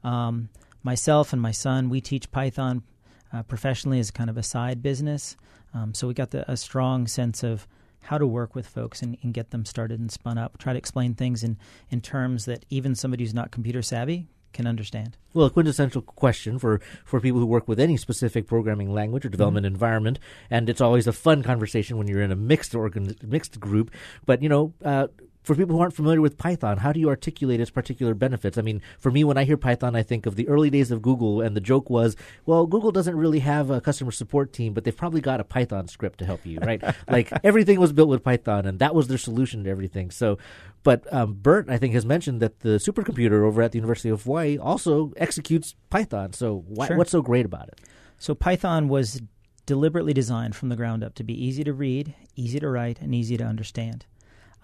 Um, 0.02 0.48
myself 0.82 1.34
and 1.34 1.42
my 1.42 1.50
son, 1.50 1.90
we 1.90 2.00
teach 2.00 2.30
Python 2.32 2.82
uh, 3.30 3.42
professionally 3.42 3.98
as 3.98 4.10
kind 4.10 4.30
of 4.30 4.38
a 4.38 4.42
side 4.42 4.82
business. 4.82 5.36
Um, 5.74 5.94
so 5.94 6.08
we 6.08 6.14
got 6.14 6.30
the, 6.30 6.50
a 6.50 6.56
strong 6.56 7.06
sense 7.06 7.42
of 7.42 7.66
how 8.00 8.18
to 8.18 8.26
work 8.26 8.54
with 8.54 8.66
folks 8.66 9.02
and, 9.02 9.16
and 9.22 9.34
get 9.34 9.50
them 9.50 9.64
started 9.64 10.00
and 10.00 10.10
spun 10.10 10.38
up. 10.38 10.58
Try 10.58 10.72
to 10.72 10.78
explain 10.78 11.14
things 11.14 11.44
in, 11.44 11.58
in 11.90 12.00
terms 12.00 12.46
that 12.46 12.64
even 12.70 12.94
somebody 12.94 13.24
who's 13.24 13.34
not 13.34 13.50
computer 13.50 13.82
savvy 13.82 14.26
can 14.52 14.66
understand. 14.66 15.16
Well, 15.32 15.46
a 15.46 15.50
quintessential 15.50 16.02
question 16.02 16.58
for, 16.58 16.80
for 17.04 17.20
people 17.20 17.38
who 17.38 17.46
work 17.46 17.68
with 17.68 17.78
any 17.78 17.96
specific 17.96 18.46
programming 18.46 18.92
language 18.92 19.24
or 19.24 19.28
development 19.28 19.64
environment, 19.64 20.18
and 20.50 20.68
it's 20.68 20.80
always 20.80 21.06
a 21.06 21.12
fun 21.12 21.42
conversation 21.42 21.98
when 21.98 22.08
you're 22.08 22.22
in 22.22 22.32
a 22.32 22.36
mixed 22.36 22.74
organ, 22.74 23.14
mixed 23.22 23.60
group. 23.60 23.92
But 24.26 24.42
you 24.42 24.48
know, 24.48 24.74
uh, 24.84 25.06
for 25.42 25.54
people 25.54 25.74
who 25.76 25.82
aren't 25.82 25.94
familiar 25.94 26.20
with 26.20 26.36
Python, 26.36 26.78
how 26.78 26.92
do 26.92 27.00
you 27.00 27.08
articulate 27.08 27.60
its 27.60 27.70
particular 27.70 28.14
benefits? 28.14 28.58
I 28.58 28.62
mean, 28.62 28.82
for 28.98 29.10
me, 29.10 29.24
when 29.24 29.38
I 29.38 29.44
hear 29.44 29.56
Python, 29.56 29.96
I 29.96 30.02
think 30.02 30.26
of 30.26 30.36
the 30.36 30.46
early 30.48 30.68
days 30.70 30.90
of 30.90 31.00
Google, 31.00 31.40
and 31.40 31.56
the 31.56 31.60
joke 31.60 31.88
was, 31.88 32.14
well, 32.44 32.66
Google 32.66 32.92
doesn't 32.92 33.16
really 33.16 33.38
have 33.38 33.70
a 33.70 33.80
customer 33.80 34.10
support 34.10 34.52
team, 34.52 34.74
but 34.74 34.84
they've 34.84 34.96
probably 34.96 35.20
got 35.20 35.40
a 35.40 35.44
Python 35.44 35.88
script 35.88 36.18
to 36.18 36.26
help 36.26 36.44
you, 36.44 36.58
right? 36.60 36.82
like 37.08 37.32
everything 37.42 37.80
was 37.80 37.92
built 37.92 38.08
with 38.08 38.22
Python, 38.22 38.66
and 38.66 38.78
that 38.80 38.94
was 38.94 39.08
their 39.08 39.18
solution 39.18 39.64
to 39.64 39.70
everything. 39.70 40.10
So, 40.10 40.36
but 40.82 41.10
um, 41.12 41.34
Bert, 41.34 41.70
I 41.70 41.78
think, 41.78 41.94
has 41.94 42.04
mentioned 42.04 42.40
that 42.40 42.60
the 42.60 42.70
supercomputer 42.78 43.42
over 43.42 43.62
at 43.62 43.72
the 43.72 43.78
University 43.78 44.08
of 44.10 44.24
Hawaii 44.24 44.58
also 44.58 45.12
executes 45.16 45.74
Python. 45.88 46.32
So, 46.32 46.64
why, 46.68 46.86
Sure. 46.88 46.96
what's 46.96 47.10
so 47.12 47.22
great 47.22 47.46
about 47.46 47.68
it? 47.68 47.80
So 48.18 48.34
Python 48.34 48.88
was 48.88 49.22
deliberately 49.64 50.12
designed 50.12 50.54
from 50.54 50.68
the 50.68 50.76
ground 50.76 51.02
up 51.02 51.14
to 51.14 51.24
be 51.24 51.32
easy 51.32 51.64
to 51.64 51.72
read, 51.72 52.14
easy 52.36 52.60
to 52.60 52.68
write, 52.68 53.00
and 53.00 53.14
easy 53.14 53.36
to 53.36 53.44
understand. 53.44 54.04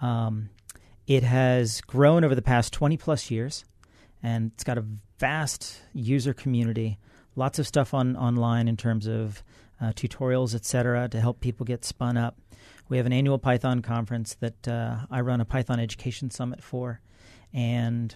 Um, 0.01 0.49
it 1.07 1.23
has 1.23 1.79
grown 1.81 2.23
over 2.23 2.35
the 2.35 2.41
past 2.41 2.73
20 2.73 2.97
plus 2.97 3.31
years, 3.31 3.63
and 4.21 4.51
it's 4.53 4.63
got 4.65 4.77
a 4.77 4.85
vast 5.17 5.81
user 5.93 6.33
community. 6.33 6.99
Lots 7.35 7.59
of 7.59 7.67
stuff 7.67 7.93
on 7.93 8.17
online 8.17 8.67
in 8.67 8.75
terms 8.75 9.07
of 9.07 9.41
uh, 9.79 9.93
tutorials, 9.93 10.53
etc., 10.53 11.07
to 11.09 11.21
help 11.21 11.39
people 11.39 11.65
get 11.65 11.85
spun 11.85 12.17
up. 12.17 12.37
We 12.89 12.97
have 12.97 13.05
an 13.05 13.13
annual 13.13 13.37
Python 13.37 13.81
conference 13.81 14.35
that 14.35 14.67
uh, 14.67 14.97
I 15.09 15.21
run 15.21 15.39
a 15.39 15.45
Python 15.45 15.79
Education 15.79 16.29
Summit 16.29 16.61
for, 16.61 16.99
and 17.53 18.13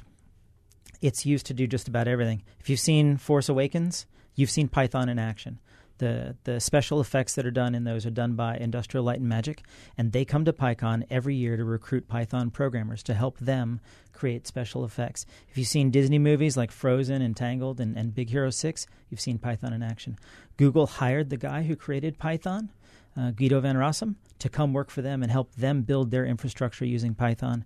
it's 1.02 1.26
used 1.26 1.46
to 1.48 1.54
do 1.54 1.68
just 1.68 1.88
about 1.88 2.08
everything. 2.08 2.44
If 2.60 2.70
you've 2.70 2.80
seen 2.80 3.18
Force 3.18 3.48
Awakens, 3.48 4.06
you've 4.36 4.52
seen 4.52 4.68
Python 4.68 5.08
in 5.08 5.18
action. 5.18 5.60
The 6.02 6.36
the 6.46 6.60
special 6.60 7.00
effects 7.00 7.36
that 7.36 7.46
are 7.46 7.52
done 7.52 7.76
in 7.76 7.84
those 7.84 8.08
are 8.08 8.10
done 8.12 8.34
by 8.34 8.58
Industrial 8.58 9.06
Light 9.06 9.20
and 9.20 9.30
Magic, 9.30 9.62
and 9.96 10.12
they 10.12 10.26
come 10.26 10.46
to 10.46 10.52
PyCon 10.52 11.06
every 11.12 11.36
year 11.36 11.56
to 11.56 11.64
recruit 11.64 12.08
Python 12.08 12.50
programmers 12.50 13.04
to 13.04 13.14
help 13.14 13.38
them 13.38 13.80
create 14.12 14.48
special 14.48 14.84
effects. 14.84 15.28
If 15.48 15.60
you've 15.60 15.68
seen 15.68 15.92
Disney 15.92 16.18
movies 16.18 16.58
like 16.58 16.72
Frozen 16.72 17.22
and 17.22 17.38
Tangled 17.38 17.80
and, 17.80 17.96
and 17.96 18.16
Big 18.16 18.32
Hero 18.32 18.50
6, 18.50 18.88
you've 19.12 19.22
seen 19.22 19.38
Python 19.38 19.74
in 19.74 19.84
action. 19.84 20.18
Google 20.58 20.88
hired 20.88 21.30
the 21.30 21.38
guy 21.38 21.62
who 21.62 21.76
created 21.76 22.18
Python, 22.18 22.72
uh, 23.16 23.30
Guido 23.30 23.60
van 23.60 23.76
Rossum, 23.76 24.16
to 24.40 24.50
come 24.50 24.74
work 24.74 24.90
for 24.90 25.04
them 25.04 25.22
and 25.22 25.32
help 25.32 25.54
them 25.54 25.84
build 25.84 26.10
their 26.10 26.26
infrastructure 26.26 26.84
using 26.84 27.14
Python. 27.14 27.64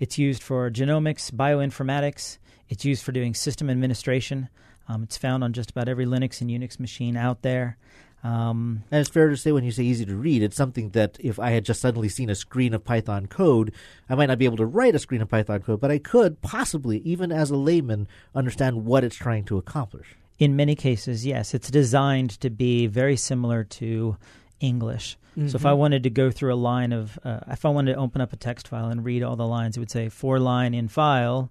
It's 0.00 0.18
used 0.18 0.42
for 0.42 0.68
genomics, 0.72 1.30
bioinformatics. 1.30 2.38
It's 2.68 2.84
used 2.84 3.04
for 3.04 3.12
doing 3.12 3.32
system 3.32 3.70
administration. 3.70 4.48
Um, 4.88 5.02
it's 5.02 5.16
found 5.16 5.42
on 5.44 5.52
just 5.52 5.70
about 5.70 5.88
every 5.88 6.06
Linux 6.06 6.40
and 6.40 6.50
Unix 6.50 6.78
machine 6.78 7.16
out 7.16 7.42
there. 7.42 7.76
Um, 8.24 8.82
And 8.90 9.00
it's 9.00 9.10
fair 9.10 9.28
to 9.28 9.36
say 9.36 9.52
when 9.52 9.62
you 9.64 9.70
say 9.70 9.84
easy 9.84 10.04
to 10.06 10.16
read, 10.16 10.42
it's 10.42 10.56
something 10.56 10.90
that 10.90 11.16
if 11.20 11.38
I 11.38 11.50
had 11.50 11.64
just 11.64 11.80
suddenly 11.80 12.08
seen 12.08 12.30
a 12.30 12.34
screen 12.34 12.74
of 12.74 12.84
Python 12.84 13.26
code, 13.26 13.72
I 14.08 14.14
might 14.14 14.26
not 14.26 14.38
be 14.38 14.46
able 14.46 14.56
to 14.56 14.66
write 14.66 14.94
a 14.94 14.98
screen 14.98 15.22
of 15.22 15.28
Python 15.28 15.60
code, 15.62 15.80
but 15.80 15.90
I 15.90 15.98
could 15.98 16.40
possibly, 16.40 16.98
even 16.98 17.30
as 17.30 17.50
a 17.50 17.56
layman, 17.56 18.08
understand 18.34 18.84
what 18.84 19.04
it's 19.04 19.16
trying 19.16 19.44
to 19.44 19.58
accomplish. 19.58 20.16
in 20.38 20.54
many 20.54 20.74
cases, 20.74 21.24
yes, 21.24 21.54
it's 21.54 21.70
designed 21.70 22.30
to 22.40 22.50
be 22.50 22.86
very 22.86 23.16
similar 23.16 23.64
to 23.64 24.16
English. 24.60 25.16
So 25.48 25.56
if 25.56 25.64
I 25.66 25.72
wanted 25.74 26.02
to 26.02 26.10
go 26.10 26.30
through 26.30 26.52
a 26.52 26.56
line 26.56 26.92
of, 26.92 27.18
uh, 27.24 27.40
if 27.48 27.64
I 27.64 27.68
wanted 27.68 27.92
to 27.94 27.98
open 27.98 28.20
up 28.22 28.32
a 28.32 28.36
text 28.36 28.68
file 28.68 28.88
and 28.88 29.04
read 29.04 29.22
all 29.22 29.36
the 29.36 29.46
lines, 29.46 29.76
it 29.76 29.80
would 29.80 29.90
say 29.90 30.08
for 30.08 30.38
line 30.38 30.72
in 30.74 30.88
file, 30.88 31.50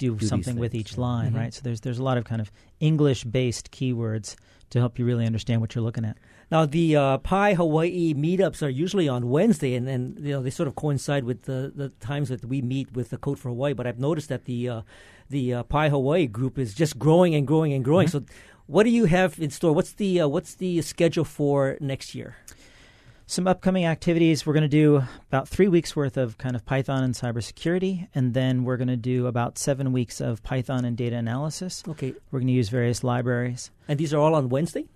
do, 0.00 0.16
these 0.16 0.28
something 0.28 0.56
with 0.56 0.74
each 0.74 0.96
line, 0.98 1.34
right? 1.34 1.54
So 1.54 1.60
there's 1.62 1.80
there's 1.82 1.98
a 1.98 2.02
lot 2.02 2.18
of 2.18 2.24
kind 2.24 2.40
of 2.40 2.50
English 2.80 3.24
based 3.24 3.70
keywords 3.70 4.34
to 4.70 4.78
help 4.78 4.98
you 4.98 5.04
really 5.04 5.26
understand 5.26 5.60
what 5.60 5.74
you're 5.74 5.84
looking 5.84 6.04
at. 6.04 6.16
Now 6.50 6.66
the 6.66 6.96
uh, 6.96 7.18
PyHawaii 7.18 8.14
meetups 8.16 8.62
are 8.62 8.68
usually 8.68 9.08
on 9.08 9.28
Wednesday, 9.28 9.74
and 9.74 9.86
then 9.86 10.16
you 10.18 10.32
know 10.32 10.42
they 10.42 10.50
sort 10.50 10.68
of 10.68 10.74
coincide 10.74 11.24
with 11.24 11.42
the, 11.42 11.72
the 11.74 11.90
times 12.00 12.30
that 12.30 12.44
we 12.44 12.62
meet 12.62 12.92
with 12.92 13.10
the 13.10 13.18
Code 13.18 13.38
for 13.38 13.50
Hawaii. 13.50 13.74
But 13.74 13.86
I've 13.86 14.00
noticed 14.00 14.28
that 14.30 14.46
the 14.46 14.68
uh, 14.68 14.82
the 15.28 15.54
uh, 15.54 15.62
PyHawaii 15.64 16.32
group 16.32 16.58
is 16.58 16.74
just 16.74 16.98
growing 16.98 17.34
and 17.34 17.46
growing 17.46 17.72
and 17.72 17.84
growing. 17.84 18.08
So, 18.08 18.24
what 18.66 18.84
do 18.84 18.90
you 18.90 19.04
have 19.04 19.38
in 19.38 19.50
store? 19.50 19.72
What's 19.72 19.92
the 19.92 20.22
uh, 20.22 20.28
what's 20.28 20.54
the 20.54 20.80
schedule 20.82 21.24
for 21.24 21.76
next 21.80 22.14
year? 22.14 22.36
Some 23.30 23.46
upcoming 23.46 23.84
activities. 23.84 24.44
We're 24.44 24.54
going 24.54 24.62
to 24.64 24.68
do 24.68 25.04
about 25.28 25.48
three 25.48 25.68
weeks 25.68 25.94
worth 25.94 26.16
of 26.16 26.36
kind 26.36 26.56
of 26.56 26.66
Python 26.66 27.04
and 27.04 27.14
cybersecurity, 27.14 28.08
and 28.12 28.34
then 28.34 28.64
we're 28.64 28.76
going 28.76 28.88
to 28.88 28.96
do 28.96 29.28
about 29.28 29.56
seven 29.56 29.92
weeks 29.92 30.20
of 30.20 30.42
Python 30.42 30.84
and 30.84 30.96
data 30.96 31.14
analysis. 31.14 31.84
Okay, 31.86 32.12
We're 32.32 32.40
going 32.40 32.48
to 32.48 32.52
use 32.52 32.70
various 32.70 33.04
libraries. 33.04 33.70
and 33.86 34.00
these 34.00 34.12
are 34.12 34.18
all 34.18 34.34
on 34.34 34.48
Wednesday. 34.48 34.86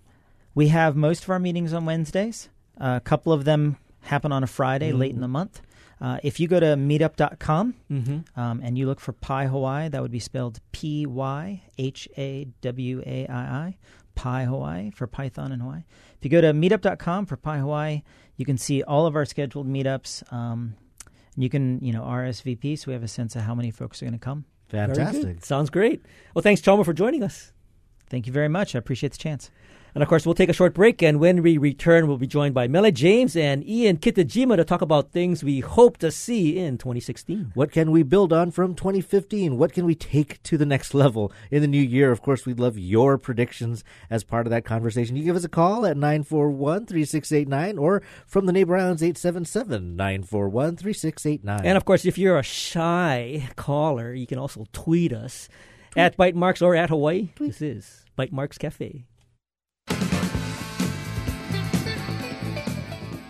We 0.53 0.66
have 0.68 0.97
most 0.97 1.23
of 1.23 1.31
our 1.31 1.38
meetings 1.38 1.73
on 1.73 1.87
Wednesdays. 1.87 2.49
Uh, 2.81 2.94
a 2.97 3.01
couple 3.01 3.33
of 3.33 3.44
them 3.44 3.77
happen 4.01 4.33
on 4.33 4.42
a 4.42 4.49
Friday 4.49 4.90
late 4.90 5.12
in 5.14 5.20
the 5.20 5.29
month. 5.29 5.62
Uh, 6.01 6.18
if 6.25 6.40
you 6.40 6.49
go 6.49 6.59
to 6.59 6.66
meetup.com 6.75 7.75
Mm-hmm. 7.88 8.40
um, 8.40 8.61
and 8.64 8.77
you 8.77 8.87
look 8.87 8.99
for 8.99 9.12
PyHawaii, 9.12 9.92
that 9.92 10.03
would 10.03 10.11
be 10.11 10.18
spelled 10.18 10.59
P 10.73 11.07
Y 11.07 11.62
H 11.79 12.09
A 12.18 12.49
W 12.62 13.01
A 13.07 13.29
I 13.29 13.42
I, 13.66 13.77
PyHawaii 14.16 14.94
for 14.94 15.07
Python 15.07 15.53
in 15.53 15.61
Hawaii. 15.61 15.83
If 16.18 16.24
you 16.24 16.31
go 16.31 16.40
to 16.40 16.53
meetup.com 16.53 17.27
for 17.27 17.37
PyHawaii, 17.37 18.03
you 18.37 18.44
can 18.44 18.59
see 18.59 18.83
all 18.83 19.07
of 19.07 19.16
our 19.16 19.24
scheduled 19.24 19.68
meetups. 19.68 20.33
Um, 20.33 20.77
and 21.35 21.42
you 21.42 21.50
can, 21.50 21.81
you 21.85 21.92
know, 21.92 22.03
RSVP, 22.03 22.79
so 22.79 22.85
we 22.88 22.92
have 22.92 23.03
a 23.03 23.09
sense 23.09 23.35
of 23.37 23.42
how 23.42 23.55
many 23.55 23.70
folks 23.70 24.00
are 24.03 24.07
going 24.07 24.12
to 24.12 24.18
come. 24.18 24.44
Fantastic. 24.68 25.44
Sounds 25.44 25.70
great. 25.70 26.05
Well, 26.35 26.42
thanks, 26.42 26.61
Chalmer, 26.61 26.85
for 26.85 26.92
joining 26.92 27.22
us. 27.22 27.53
Thank 28.09 28.27
you 28.27 28.33
very 28.33 28.48
much. 28.48 28.74
I 28.74 28.79
appreciate 28.79 29.12
the 29.12 29.18
chance. 29.18 29.50
And 29.94 30.02
of 30.02 30.09
course, 30.09 30.26
we'll 30.26 30.35
take 30.35 30.48
a 30.48 30.52
short 30.52 30.74
break, 30.74 31.02
and 31.04 31.20
when 31.20 31.40
we 31.40 31.57
return, 31.57 32.09
we'll 32.09 32.16
be 32.16 32.26
joined 32.26 32.52
by 32.52 32.66
Mele 32.66 32.90
James 32.90 33.37
and 33.37 33.64
Ian 33.64 33.98
Kitajima 33.98 34.57
to 34.57 34.64
talk 34.64 34.83
about 34.83 35.12
things 35.12 35.44
we 35.44 35.61
hope 35.61 35.98
to 35.98 36.11
see 36.11 36.59
in 36.59 36.78
2016. 36.78 37.52
What 37.54 37.70
can 37.70 37.92
we 37.92 38.02
build 38.02 38.33
on 38.33 38.50
from 38.50 38.74
2015? 38.74 39.57
What 39.57 39.72
can 39.72 39.85
we 39.85 39.94
take 39.94 40.42
to 40.42 40.59
the 40.59 40.66
next 40.66 40.94
level 40.94 41.30
in 41.52 41.62
the 41.62 41.68
new 41.68 41.80
year? 41.80 42.11
Of 42.11 42.22
course, 42.22 42.44
we'd 42.44 42.59
love 42.59 42.76
your 42.76 43.18
predictions 43.18 43.85
as 44.11 44.24
part 44.24 44.48
of 44.48 44.50
that 44.50 44.64
conversation. 44.64 45.14
You 45.14 45.22
give 45.22 45.37
us 45.37 45.44
a 45.44 45.48
call 45.48 45.87
at 45.87 45.96
941 45.96 46.87
3689 46.87 47.78
or 47.78 48.02
from 48.26 48.46
the 48.46 48.52
Neighbor 48.52 48.76
Islands 48.76 49.00
877 49.00 49.94
941 49.94 50.76
3689. 50.76 51.64
And 51.64 51.76
of 51.76 51.85
course, 51.85 52.04
if 52.04 52.18
you're 52.18 52.38
a 52.38 52.42
shy 52.42 53.48
caller, 53.54 54.12
you 54.12 54.26
can 54.26 54.38
also 54.38 54.66
tweet 54.72 55.12
us 55.12 55.48
at 55.96 56.16
Bytemarks 56.16 56.62
or 56.62 56.74
at 56.74 56.90
Hawaii. 56.90 57.28
This 57.38 57.62
is 57.62 58.04
Bytemarks 58.18 58.59
Cafe. 58.59 59.04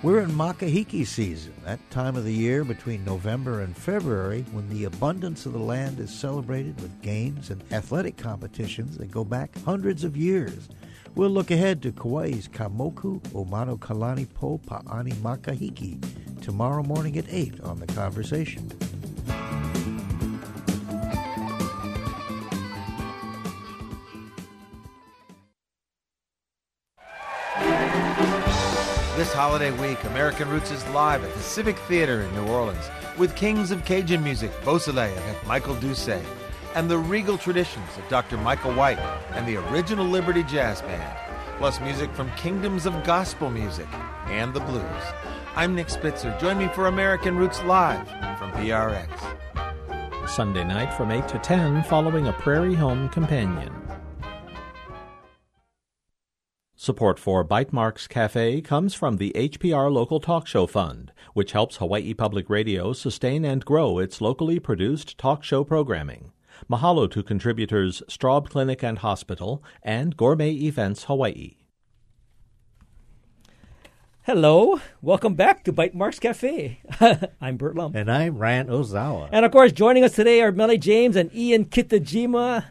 We're 0.05 0.21
in 0.21 0.33
Makahiki 0.33 1.07
season, 1.07 1.55
that 1.65 1.81
time 1.91 2.15
of 2.15 2.25
the 2.25 2.33
year 2.33 2.63
between 2.63 3.07
November 3.07 3.63
and 3.63 3.75
February 3.75 4.45
when 4.53 4.69
the 4.69 4.85
abundance 4.85 5.47
of 5.47 5.55
the 5.55 5.59
land 5.59 5.99
is 5.99 6.15
celebrated 6.15 6.79
with 6.83 7.01
games 7.01 7.49
and 7.49 7.65
athletic 7.73 8.19
competitions 8.19 8.99
that 8.99 9.11
go 9.11 9.25
back 9.25 9.57
hundreds 9.65 10.05
of 10.05 10.15
years. 10.15 10.69
We'll 11.15 11.31
look 11.31 11.51
ahead 11.51 11.81
to 11.85 11.93
Kauai's 11.93 12.49
Kamoku 12.49 13.19
Omano 13.31 13.79
Kalani 13.79 14.29
Po 14.35 14.59
Pa'ani 14.59 15.15
Makahiki 15.15 15.99
tomorrow 16.43 16.83
morning 16.83 17.17
at 17.17 17.25
8 17.31 17.63
on 17.63 17.81
The 17.81 17.87
Conversation. 17.87 18.71
This 29.17 29.33
holiday 29.33 29.71
week, 29.71 30.03
American 30.03 30.49
Roots 30.49 30.73
is 30.73 30.85
live 30.89 31.23
at 31.23 31.33
the 31.35 31.41
Civic 31.41 31.79
Theater 31.79 32.23
in 32.23 32.35
New 32.35 32.49
Orleans 32.49 32.91
with 33.17 33.37
kings 33.37 33.71
of 33.71 33.85
Cajun 33.85 34.25
music, 34.25 34.51
Beausoleil 34.65 35.17
and 35.17 35.47
Michael 35.47 35.77
Doucet, 35.77 36.27
and 36.75 36.91
the 36.91 36.99
regal 36.99 37.39
traditions 37.39 37.89
of 37.97 38.09
Dr. 38.09 38.37
Michael 38.39 38.75
White 38.75 38.99
and 39.35 39.47
the 39.47 39.57
original 39.69 40.05
Liberty 40.05 40.43
Jazz 40.43 40.83
Band, 40.83 41.17
plus 41.59 41.79
music 41.79 42.13
from 42.13 42.29
kingdoms 42.33 42.87
of 42.87 43.05
gospel 43.05 43.51
music 43.51 43.87
and 44.27 44.53
the 44.53 44.59
blues. 44.59 45.05
I'm 45.55 45.77
Nick 45.77 45.91
Spitzer. 45.91 46.37
Join 46.41 46.59
me 46.59 46.67
for 46.67 46.89
American 46.89 47.37
Roots 47.37 47.63
Live 47.63 48.09
from 48.37 48.51
PRX. 48.51 50.29
Sunday 50.29 50.65
night 50.65 50.93
from 50.93 51.13
8 51.13 51.29
to 51.29 51.39
10 51.39 51.85
following 51.85 52.27
a 52.27 52.33
Prairie 52.33 52.75
Home 52.75 53.09
Companion. 53.11 53.84
Support 56.85 57.19
for 57.19 57.43
Bytemarks 57.43 58.07
Cafe 58.07 58.61
comes 58.61 58.93
from 58.93 59.17
the 59.17 59.33
HPR 59.35 59.91
Local 59.91 60.21
Talk 60.21 60.47
Show 60.47 60.67
Fund, 60.67 61.13
which 61.33 61.53
helps 61.53 61.79
Hawaii 61.79 62.13
Public 62.13 62.51
Radio 62.51 62.93
sustain 62.93 63.43
and 63.43 63.65
grow 63.65 63.99
its 63.99 64.21
locally 64.21 64.61
produced 64.61 65.17
talk 65.17 65.43
show 65.43 65.65
programming. 65.65 66.33
Mahalo 66.71 67.11
to 67.11 67.23
contributors 67.23 68.03
Straub 68.07 68.51
Clinic 68.51 68.83
and 68.83 68.99
Hospital 68.99 69.65
and 69.83 70.15
Gourmet 70.15 70.53
Events 70.53 71.05
Hawaii. 71.05 71.57
Hello, 74.25 74.79
welcome 75.01 75.33
back 75.33 75.65
to 75.65 75.73
Bytemarks 75.73 76.21
Cafe. 76.21 76.81
I'm 77.41 77.57
Bert 77.57 77.77
Lum. 77.77 77.97
And 77.97 78.13
I'm 78.13 78.37
Ryan 78.37 78.67
Ozawa. 78.67 79.31
And 79.33 79.47
of 79.47 79.53
course, 79.53 79.73
joining 79.73 80.05
us 80.05 80.13
today 80.13 80.43
are 80.43 80.53
Mele 80.53 80.77
James 80.77 81.17
and 81.17 81.35
Ian 81.35 81.65
Kitajima. 81.65 82.67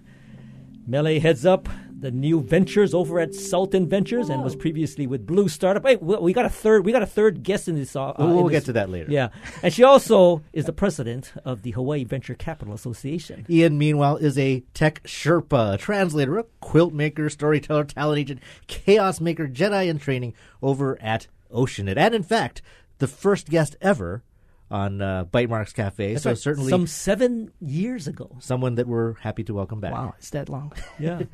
Mele 0.85 1.19
heads 1.19 1.47
up 1.47 1.67
the 2.03 2.11
new 2.11 2.41
ventures 2.41 2.93
over 2.93 3.19
at 3.19 3.33
Sultan 3.33 3.87
Ventures 3.87 4.29
and 4.29 4.43
was 4.43 4.55
previously 4.55 5.07
with 5.07 5.25
Blue 5.25 5.47
Startup. 5.47 5.83
Hey, 5.85 5.95
we 5.95 6.15
we 6.17 6.33
got 6.33 6.45
a 6.45 6.49
third. 6.49 6.85
We 6.85 6.91
got 6.91 7.01
a 7.01 7.07
third 7.07 7.41
guest 7.43 7.67
in 7.67 7.75
this. 7.75 7.95
Uh, 7.95 8.13
We'll- 8.19 8.27
in 8.29 8.35
we'll 8.35 8.43
this- 8.45 8.51
get 8.59 8.65
to 8.65 8.73
that 8.73 8.89
later. 8.89 9.09
Yeah, 9.11 9.29
and 9.63 9.73
she 9.73 9.83
also 9.83 10.41
is 10.53 10.65
the 10.65 10.73
president 10.73 11.31
of 11.45 11.61
the 11.63 11.71
Hawaii 11.71 12.03
Venture 12.03 12.35
Capital 12.35 12.73
Association. 12.73 13.45
Ian, 13.49 13.77
meanwhile, 13.77 14.17
is 14.17 14.37
a 14.37 14.59
tech 14.73 15.01
Sherpa, 15.03 15.79
translator, 15.79 16.37
a 16.37 16.43
quilt 16.59 16.93
maker, 16.93 17.29
storyteller, 17.29 17.85
talent 17.85 18.19
agent, 18.19 18.41
chaos 18.67 19.19
maker, 19.21 19.47
Jedi 19.47 19.87
in 19.87 19.97
training 19.97 20.33
over 20.61 21.01
at 21.01 21.27
Oceanit. 21.51 21.97
And 21.97 22.13
in 22.13 22.23
fact, 22.23 22.61
the 22.99 23.07
first 23.07 23.49
guest 23.49 23.75
ever 23.81 24.23
on 24.71 25.01
uh, 25.01 25.23
Bytemarks 25.25 25.73
Cafe. 25.73 26.13
That's 26.13 26.23
so 26.23 26.31
right, 26.31 26.37
certainly 26.37 26.69
some 26.71 26.87
seven 26.87 27.51
years 27.61 28.07
ago. 28.07 28.35
someone 28.39 28.75
that 28.75 28.87
we're 28.87 29.13
happy 29.15 29.43
to 29.43 29.53
welcome 29.53 29.79
back. 29.79 29.93
Wow, 29.93 30.15
it's 30.17 30.31
that 30.31 30.49
long. 30.49 30.73
Yeah. 30.99 31.21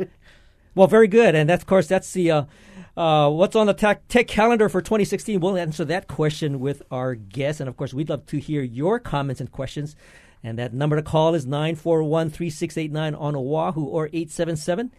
well, 0.75 0.87
very 0.87 1.07
good, 1.07 1.35
and 1.35 1.49
that's 1.49 1.63
of 1.63 1.67
course 1.67 1.87
that's 1.87 2.11
the 2.13 2.31
uh, 2.31 2.43
uh, 2.95 3.29
what's 3.29 3.55
on 3.55 3.67
the 3.67 3.73
tech, 3.73 4.07
tech 4.07 4.27
calendar 4.27 4.69
for 4.69 4.81
2016. 4.81 5.39
We'll 5.39 5.57
answer 5.57 5.85
that 5.85 6.07
question 6.07 6.59
with 6.59 6.83
our 6.91 7.15
guest, 7.15 7.59
and 7.59 7.69
of 7.69 7.77
course 7.77 7.93
we'd 7.93 8.09
love 8.09 8.25
to 8.27 8.39
hear 8.39 8.61
your 8.61 8.99
comments 8.99 9.41
and 9.41 9.51
questions. 9.51 9.95
And 10.41 10.57
that 10.57 10.73
number 10.73 10.95
to 10.95 11.01
call 11.01 11.35
is 11.35 11.45
941-3689 11.45 13.19
on 13.19 13.35
Oahu 13.35 13.83
or 13.83 14.05
877 14.07 14.93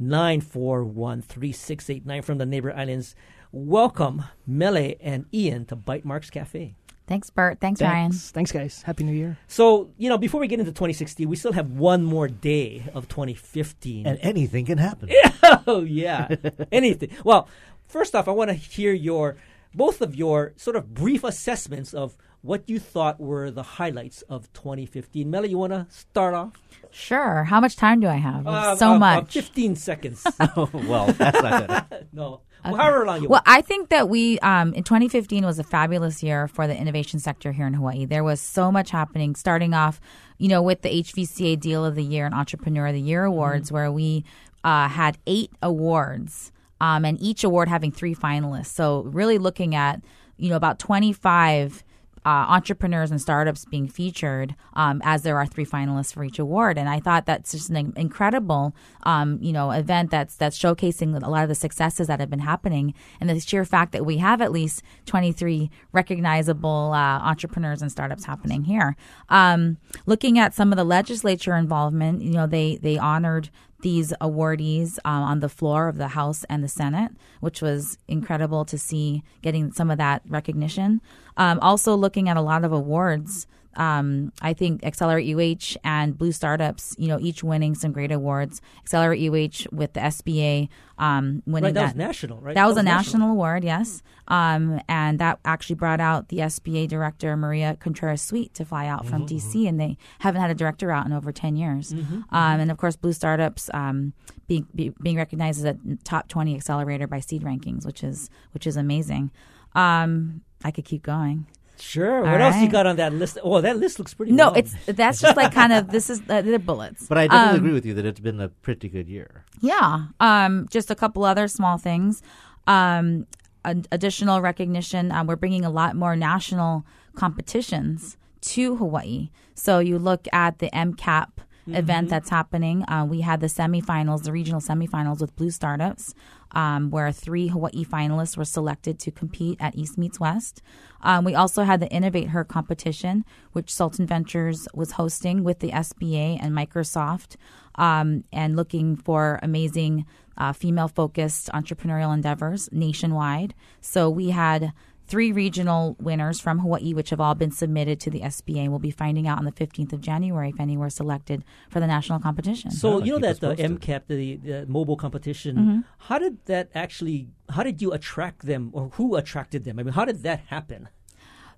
941-3689 0.00 2.24
from 2.24 2.38
the 2.38 2.46
neighbor 2.46 2.72
islands. 2.72 3.14
Welcome, 3.52 4.24
Mele 4.46 4.94
and 5.00 5.26
Ian, 5.32 5.66
to 5.66 5.76
Bytemarks 5.76 6.30
Cafe. 6.30 6.74
Thanks, 7.06 7.28
Bert. 7.30 7.60
Thanks, 7.60 7.82
Ryan. 7.82 8.10
Thanks. 8.12 8.30
Thanks, 8.30 8.52
guys. 8.52 8.82
Happy 8.82 9.04
New 9.04 9.12
Year. 9.12 9.36
So, 9.46 9.90
you 9.98 10.08
know, 10.08 10.16
before 10.16 10.40
we 10.40 10.48
get 10.48 10.58
into 10.58 10.72
2016, 10.72 11.28
we 11.28 11.36
still 11.36 11.52
have 11.52 11.70
one 11.72 12.02
more 12.02 12.28
day 12.28 12.84
of 12.94 13.08
2015. 13.08 14.06
And 14.06 14.18
anything 14.22 14.64
can 14.64 14.78
happen. 14.78 15.10
oh 15.66 15.82
yeah, 15.82 16.34
anything. 16.72 17.10
Well, 17.22 17.48
first 17.86 18.14
off, 18.14 18.26
I 18.26 18.32
want 18.32 18.48
to 18.50 18.54
hear 18.54 18.92
your 18.92 19.36
both 19.74 20.00
of 20.00 20.14
your 20.14 20.54
sort 20.56 20.76
of 20.76 20.94
brief 20.94 21.24
assessments 21.24 21.92
of 21.92 22.16
what 22.44 22.68
you 22.68 22.78
thought 22.78 23.18
were 23.18 23.50
the 23.50 23.62
highlights 23.62 24.22
of 24.22 24.52
2015. 24.52 25.30
Mele, 25.30 25.46
you 25.46 25.58
want 25.58 25.72
to 25.72 25.86
start 25.88 26.34
off? 26.34 26.52
Sure. 26.90 27.44
How 27.44 27.58
much 27.58 27.74
time 27.74 28.00
do 28.00 28.06
I 28.06 28.16
have? 28.16 28.46
Uh, 28.46 28.76
so 28.76 28.90
uh, 28.90 28.94
uh, 28.94 28.98
much. 28.98 29.32
15 29.32 29.76
seconds. 29.76 30.24
oh, 30.40 30.68
well, 30.72 31.06
that's 31.06 31.42
not 31.42 31.90
good. 31.90 32.06
no, 32.12 32.42
well, 32.72 32.80
however 32.80 33.04
long 33.04 33.22
you 33.22 33.28
Well, 33.28 33.42
want. 33.44 33.48
I 33.48 33.60
think 33.60 33.90
that 33.90 34.08
we 34.08 34.38
um, 34.40 34.72
in 34.74 34.84
2015 34.84 35.44
was 35.44 35.58
a 35.58 35.64
fabulous 35.64 36.22
year 36.22 36.48
for 36.48 36.66
the 36.66 36.76
innovation 36.76 37.20
sector 37.20 37.52
here 37.52 37.66
in 37.66 37.74
Hawaii. 37.74 38.04
There 38.04 38.24
was 38.24 38.40
so 38.40 38.72
much 38.72 38.90
happening, 38.90 39.34
starting 39.34 39.74
off, 39.74 40.00
you 40.38 40.48
know, 40.48 40.62
with 40.62 40.82
the 40.82 40.88
HVCA 41.02 41.60
Deal 41.60 41.84
of 41.84 41.94
the 41.94 42.04
Year 42.04 42.26
and 42.26 42.34
Entrepreneur 42.34 42.86
of 42.88 42.94
the 42.94 43.00
Year 43.00 43.24
awards, 43.24 43.70
where 43.70 43.90
we 43.92 44.24
uh, 44.62 44.88
had 44.88 45.18
eight 45.26 45.50
awards, 45.62 46.52
um, 46.80 47.04
and 47.04 47.20
each 47.20 47.44
award 47.44 47.68
having 47.68 47.92
three 47.92 48.14
finalists. 48.14 48.66
So 48.66 49.02
really 49.02 49.38
looking 49.38 49.74
at, 49.74 50.00
you 50.36 50.48
know, 50.50 50.56
about 50.56 50.78
25 50.78 51.84
uh, 52.24 52.46
entrepreneurs 52.48 53.10
and 53.10 53.20
startups 53.20 53.64
being 53.64 53.86
featured 53.88 54.54
um, 54.74 55.00
as 55.04 55.22
there 55.22 55.36
are 55.36 55.46
three 55.46 55.66
finalists 55.66 56.14
for 56.14 56.24
each 56.24 56.38
award. 56.38 56.78
And 56.78 56.88
I 56.88 57.00
thought 57.00 57.26
that's 57.26 57.52
just 57.52 57.70
an 57.70 57.92
incredible, 57.96 58.74
um, 59.02 59.38
you 59.42 59.52
know, 59.52 59.70
event 59.70 60.10
that's 60.10 60.36
that's 60.36 60.58
showcasing 60.58 61.22
a 61.22 61.30
lot 61.30 61.42
of 61.42 61.48
the 61.48 61.54
successes 61.54 62.06
that 62.06 62.20
have 62.20 62.30
been 62.30 62.40
happening, 62.40 62.94
and 63.20 63.28
the 63.28 63.38
sheer 63.40 63.64
fact 63.64 63.92
that 63.92 64.06
we 64.06 64.18
have 64.18 64.40
at 64.40 64.52
least 64.52 64.82
23 65.06 65.70
recognizable 65.92 66.92
uh, 66.94 67.18
entrepreneurs 67.20 67.82
and 67.82 67.92
startups 67.92 68.24
happening 68.24 68.64
here. 68.64 68.96
Um, 69.28 69.76
looking 70.06 70.38
at 70.38 70.54
some 70.54 70.72
of 70.72 70.76
the 70.76 70.84
legislature 70.84 71.54
involvement, 71.54 72.22
you 72.22 72.32
know, 72.32 72.46
they 72.46 72.76
they 72.76 72.98
honored 72.98 73.50
these 73.84 74.14
awardees 74.18 74.98
um, 75.04 75.22
on 75.22 75.40
the 75.40 75.48
floor 75.48 75.88
of 75.88 75.98
the 75.98 76.08
House 76.08 76.42
and 76.48 76.64
the 76.64 76.68
Senate, 76.68 77.12
which 77.40 77.60
was 77.60 77.98
incredible 78.08 78.64
to 78.64 78.78
see 78.78 79.22
getting 79.42 79.70
some 79.72 79.90
of 79.90 79.98
that 79.98 80.22
recognition. 80.26 81.02
Um, 81.36 81.60
also, 81.60 81.94
looking 81.94 82.28
at 82.28 82.38
a 82.38 82.40
lot 82.40 82.64
of 82.64 82.72
awards. 82.72 83.46
Um, 83.76 84.32
I 84.40 84.52
think 84.52 84.84
Accelerate 84.84 85.26
UH 85.34 85.78
and 85.84 86.16
Blue 86.16 86.32
Startups, 86.32 86.94
you 86.98 87.08
know, 87.08 87.18
each 87.20 87.42
winning 87.42 87.74
some 87.74 87.92
great 87.92 88.12
awards. 88.12 88.60
Accelerate 88.80 89.20
UH 89.20 89.68
with 89.72 89.92
the 89.92 90.00
SBA 90.00 90.68
um, 90.98 91.42
winning 91.46 91.64
Right, 91.64 91.74
that 91.74 91.84
was 91.86 91.94
national, 91.96 92.40
right? 92.40 92.54
That 92.54 92.66
was 92.66 92.76
a 92.76 92.82
national 92.82 93.30
award, 93.32 93.64
yes. 93.64 94.02
Um, 94.28 94.80
and 94.88 95.18
that 95.18 95.40
actually 95.44 95.74
brought 95.76 96.00
out 96.00 96.28
the 96.28 96.38
SBA 96.38 96.88
director, 96.88 97.36
Maria 97.36 97.76
Contreras 97.80 98.22
Sweet, 98.22 98.54
to 98.54 98.64
fly 98.64 98.86
out 98.86 99.06
from 99.06 99.26
DC. 99.26 99.68
And 99.68 99.80
they 99.80 99.96
haven't 100.20 100.40
had 100.40 100.50
a 100.50 100.54
director 100.54 100.90
out 100.90 101.06
in 101.06 101.12
over 101.12 101.32
10 101.32 101.56
years. 101.56 101.92
Um, 101.92 102.60
and 102.60 102.70
of 102.70 102.78
course, 102.78 102.96
Blue 102.96 103.12
Startups 103.12 103.70
um, 103.74 104.12
being, 104.46 104.66
be, 104.74 104.92
being 105.02 105.16
recognized 105.16 105.58
as 105.58 105.64
a 105.64 105.78
top 106.04 106.28
20 106.28 106.54
accelerator 106.54 107.06
by 107.06 107.20
Seed 107.20 107.42
Rankings, 107.42 107.84
which 107.84 108.04
is, 108.04 108.30
which 108.52 108.66
is 108.66 108.76
amazing. 108.76 109.30
Um, 109.74 110.42
I 110.64 110.70
could 110.70 110.84
keep 110.84 111.02
going. 111.02 111.46
Sure. 111.78 112.22
What 112.22 112.40
All 112.40 112.46
else 112.48 112.56
you 112.56 112.62
right. 112.62 112.72
got 112.72 112.86
on 112.86 112.96
that 112.96 113.12
list? 113.12 113.38
Oh, 113.42 113.60
that 113.60 113.76
list 113.76 113.98
looks 113.98 114.14
pretty 114.14 114.32
No, 114.32 114.46
long. 114.46 114.56
it's 114.58 114.74
that's 114.86 115.20
just 115.20 115.36
like 115.36 115.52
kind 115.52 115.72
of 115.72 115.88
this 115.90 116.08
is 116.10 116.20
uh, 116.28 116.40
they're 116.42 116.58
bullets. 116.58 117.06
But 117.08 117.18
I 117.18 117.26
definitely 117.26 117.50
Um, 117.50 117.56
agree 117.64 117.72
with 117.72 117.84
you 117.86 117.94
that 117.94 118.06
it's 118.06 118.20
been 118.20 118.40
a 118.40 118.48
pretty 118.48 118.88
good 118.88 119.08
year. 119.08 119.44
Yeah. 119.60 120.06
Um, 120.20 120.66
just 120.70 120.90
a 120.90 120.94
couple 120.94 121.24
other 121.24 121.48
small 121.48 121.78
things. 121.78 122.22
Um, 122.66 123.26
an 123.64 123.84
additional 123.92 124.40
recognition. 124.40 125.10
Um, 125.10 125.26
we're 125.26 125.36
bringing 125.36 125.64
a 125.64 125.70
lot 125.70 125.96
more 125.96 126.14
national 126.16 126.84
competitions 127.14 128.16
to 128.42 128.76
Hawaii. 128.76 129.30
So 129.54 129.78
you 129.78 129.98
look 129.98 130.26
at 130.32 130.58
the 130.58 130.70
MCAP 130.70 131.28
event 131.66 132.10
that's 132.10 132.30
happening. 132.30 132.88
Uh, 132.88 133.06
we 133.08 133.20
had 133.20 133.40
the 133.40 133.46
semifinals, 133.46 134.24
the 134.24 134.32
regional 134.32 134.60
semifinals 134.60 135.20
with 135.20 135.34
Blue 135.36 135.50
Startups, 135.50 136.14
um, 136.52 136.90
where 136.90 137.10
three 137.12 137.48
Hawaii 137.48 137.84
finalists 137.84 138.36
were 138.36 138.44
selected 138.44 138.98
to 139.00 139.10
compete 139.10 139.58
at 139.60 139.74
East 139.74 139.98
Meets 139.98 140.20
West. 140.20 140.62
Um, 141.02 141.24
we 141.24 141.34
also 141.34 141.64
had 141.64 141.80
the 141.80 141.88
Innovate 141.88 142.28
Her 142.28 142.44
competition, 142.44 143.24
which 143.52 143.72
Sultan 143.72 144.06
Ventures 144.06 144.68
was 144.74 144.92
hosting 144.92 145.44
with 145.44 145.60
the 145.60 145.70
SBA 145.70 146.38
and 146.40 146.52
Microsoft, 146.54 147.36
um, 147.76 148.24
and 148.32 148.56
looking 148.56 148.96
for 148.96 149.40
amazing 149.42 150.06
uh, 150.36 150.52
female 150.52 150.88
focused 150.88 151.48
entrepreneurial 151.52 152.12
endeavors 152.12 152.68
nationwide. 152.72 153.54
So 153.80 154.10
we 154.10 154.30
had 154.30 154.72
three 155.06 155.32
regional 155.32 155.96
winners 156.00 156.40
from 156.40 156.60
Hawaii, 156.60 156.94
which 156.94 157.10
have 157.10 157.20
all 157.20 157.34
been 157.34 157.50
submitted 157.50 158.00
to 158.00 158.10
the 158.10 158.20
SBA. 158.20 158.68
We'll 158.68 158.78
be 158.78 158.90
finding 158.90 159.26
out 159.28 159.38
on 159.38 159.44
the 159.44 159.52
15th 159.52 159.92
of 159.92 160.00
January 160.00 160.48
if 160.48 160.58
any 160.58 160.76
were 160.76 160.90
selected 160.90 161.44
for 161.70 161.78
the 161.80 161.86
national 161.86 162.20
competition. 162.20 162.70
So 162.70 162.98
Yeah, 162.98 163.04
you 163.04 163.12
know 163.12 163.18
that 163.20 163.40
the 163.40 163.48
posted. 163.48 163.80
MCAP, 163.80 164.02
the, 164.08 164.36
the 164.36 164.66
mobile 164.66 164.96
competition, 164.96 165.56
Mm-hmm. 165.56 165.80
how 165.98 166.18
did 166.18 166.44
that 166.46 166.70
actually? 166.74 167.28
How 167.50 167.62
did 167.62 167.82
you 167.82 167.92
attract 167.92 168.46
them, 168.46 168.70
or 168.72 168.88
who 168.94 169.16
attracted 169.16 169.64
them? 169.64 169.78
I 169.78 169.82
mean, 169.82 169.92
how 169.94 170.04
did 170.06 170.22
that 170.22 170.40
happen? 170.46 170.88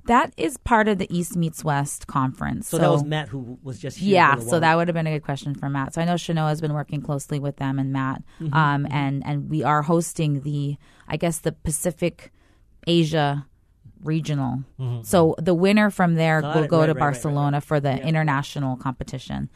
That 0.06 0.32
is 0.36 0.56
part 0.56 0.86
of 0.86 0.98
the 0.98 1.08
East 1.16 1.34
Meets 1.36 1.64
West 1.64 2.06
conference. 2.06 2.68
So, 2.68 2.78
that 2.78 2.90
was 2.90 3.02
Matt 3.02 3.28
who 3.28 3.58
was 3.64 3.78
just 3.80 3.98
here. 3.98 4.14
Yeah, 4.14 4.36
so 4.38 4.60
that 4.60 4.76
would 4.76 4.86
have 4.86 4.94
been 4.94 5.06
a 5.08 5.12
good 5.14 5.24
question 5.24 5.52
for 5.54 5.68
Matt. 5.68 5.94
So 5.94 6.00
I 6.00 6.04
know 6.04 6.14
Chenoa 6.14 6.48
has 6.48 6.60
been 6.60 6.74
working 6.74 7.00
closely 7.02 7.40
with 7.40 7.56
them 7.56 7.78
and 7.80 7.92
Matt, 7.92 8.22
Mm-hmm, 8.40 8.54
um, 8.54 8.86
and 8.90 9.24
and 9.26 9.50
we 9.50 9.64
are 9.64 9.82
hosting 9.82 10.42
the, 10.42 10.76
I 11.08 11.16
guess 11.16 11.38
the 11.40 11.50
Pacific 11.52 12.32
Asia 12.86 13.46
regional. 14.02 14.62
So 15.02 15.34
the 15.38 15.54
winner 15.54 15.90
from 15.90 16.14
there 16.14 16.40
Got 16.42 16.54
will 16.54 16.62
it. 16.64 16.70
go 16.70 16.80
Right, 16.80 16.86
to 16.86 16.92
right, 16.92 17.00
right, 17.00 17.06
right, 17.06 17.12
Barcelona 17.14 17.56
right. 17.56 17.64
for 17.64 17.80
the 17.80 17.90
Yeah. 17.96 18.06
international 18.06 18.76
competition. 18.76 19.48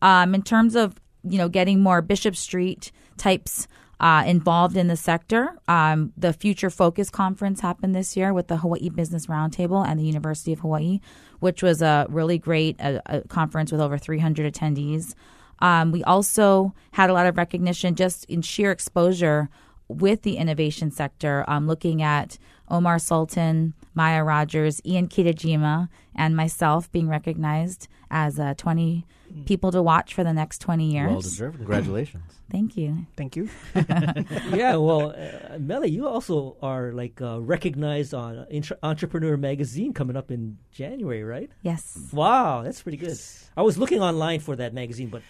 Um, 0.00 0.34
in 0.34 0.42
terms 0.42 0.74
of 0.76 1.00
you 1.24 1.36
know 1.36 1.48
getting 1.48 1.80
more 1.80 2.00
Bishop 2.02 2.36
Street 2.36 2.92
types. 3.16 3.66
Uh, 4.00 4.22
involved 4.28 4.76
in 4.76 4.86
the 4.86 4.96
sector. 4.96 5.58
Um, 5.66 6.12
the 6.16 6.32
Future 6.32 6.70
Focus 6.70 7.10
Conference 7.10 7.58
happened 7.60 7.96
this 7.96 8.16
year 8.16 8.32
with 8.32 8.46
the 8.46 8.56
Hawaii 8.58 8.90
Business 8.90 9.26
Roundtable 9.26 9.84
and 9.84 9.98
the 9.98 10.04
University 10.04 10.52
of 10.52 10.60
Hawaii, 10.60 11.00
which 11.40 11.64
was 11.64 11.82
a 11.82 12.06
really 12.08 12.38
great 12.38 12.76
uh 12.80 13.00
a 13.06 13.22
conference 13.22 13.72
with 13.72 13.80
over 13.80 13.98
300 13.98 14.54
attendees. 14.54 15.14
Um, 15.58 15.90
we 15.90 16.04
also 16.04 16.74
had 16.92 17.10
a 17.10 17.12
lot 17.12 17.26
of 17.26 17.36
recognition 17.36 17.96
just 17.96 18.24
in 18.26 18.40
sheer 18.40 18.70
exposure 18.70 19.48
with 19.88 20.22
the 20.22 20.36
innovation 20.36 20.92
sector, 20.92 21.44
um, 21.48 21.66
looking 21.66 22.00
at 22.00 22.38
Omar 22.70 22.98
Sultan, 22.98 23.74
Maya 23.94 24.22
Rogers, 24.22 24.80
Ian 24.84 25.08
Kitajima, 25.08 25.88
and 26.14 26.36
myself 26.36 26.90
being 26.92 27.08
recognized 27.08 27.88
as 28.10 28.38
uh, 28.38 28.54
20 28.56 29.06
people 29.44 29.70
to 29.72 29.82
watch 29.82 30.14
for 30.14 30.24
the 30.24 30.32
next 30.32 30.58
20 30.60 30.90
years. 30.92 31.10
Well 31.10 31.20
deserved. 31.20 31.56
Congratulations. 31.56 32.24
Thank 32.50 32.76
you. 32.76 33.06
Thank 33.16 33.36
you. 33.36 33.50
yeah, 33.74 34.76
well, 34.76 35.14
uh, 35.14 35.58
Mele, 35.58 35.86
you 35.86 36.08
also 36.08 36.56
are 36.62 36.92
like 36.92 37.20
uh, 37.20 37.40
recognized 37.40 38.14
on 38.14 38.46
Intra- 38.50 38.78
Entrepreneur 38.82 39.36
Magazine 39.36 39.92
coming 39.92 40.16
up 40.16 40.30
in 40.30 40.56
January, 40.72 41.24
right? 41.24 41.50
Yes. 41.62 42.08
Wow, 42.12 42.62
that's 42.62 42.82
pretty 42.82 42.98
good. 42.98 43.18
I 43.56 43.62
was 43.62 43.76
looking 43.76 44.00
online 44.00 44.40
for 44.40 44.56
that 44.56 44.72
magazine, 44.72 45.08
but 45.08 45.22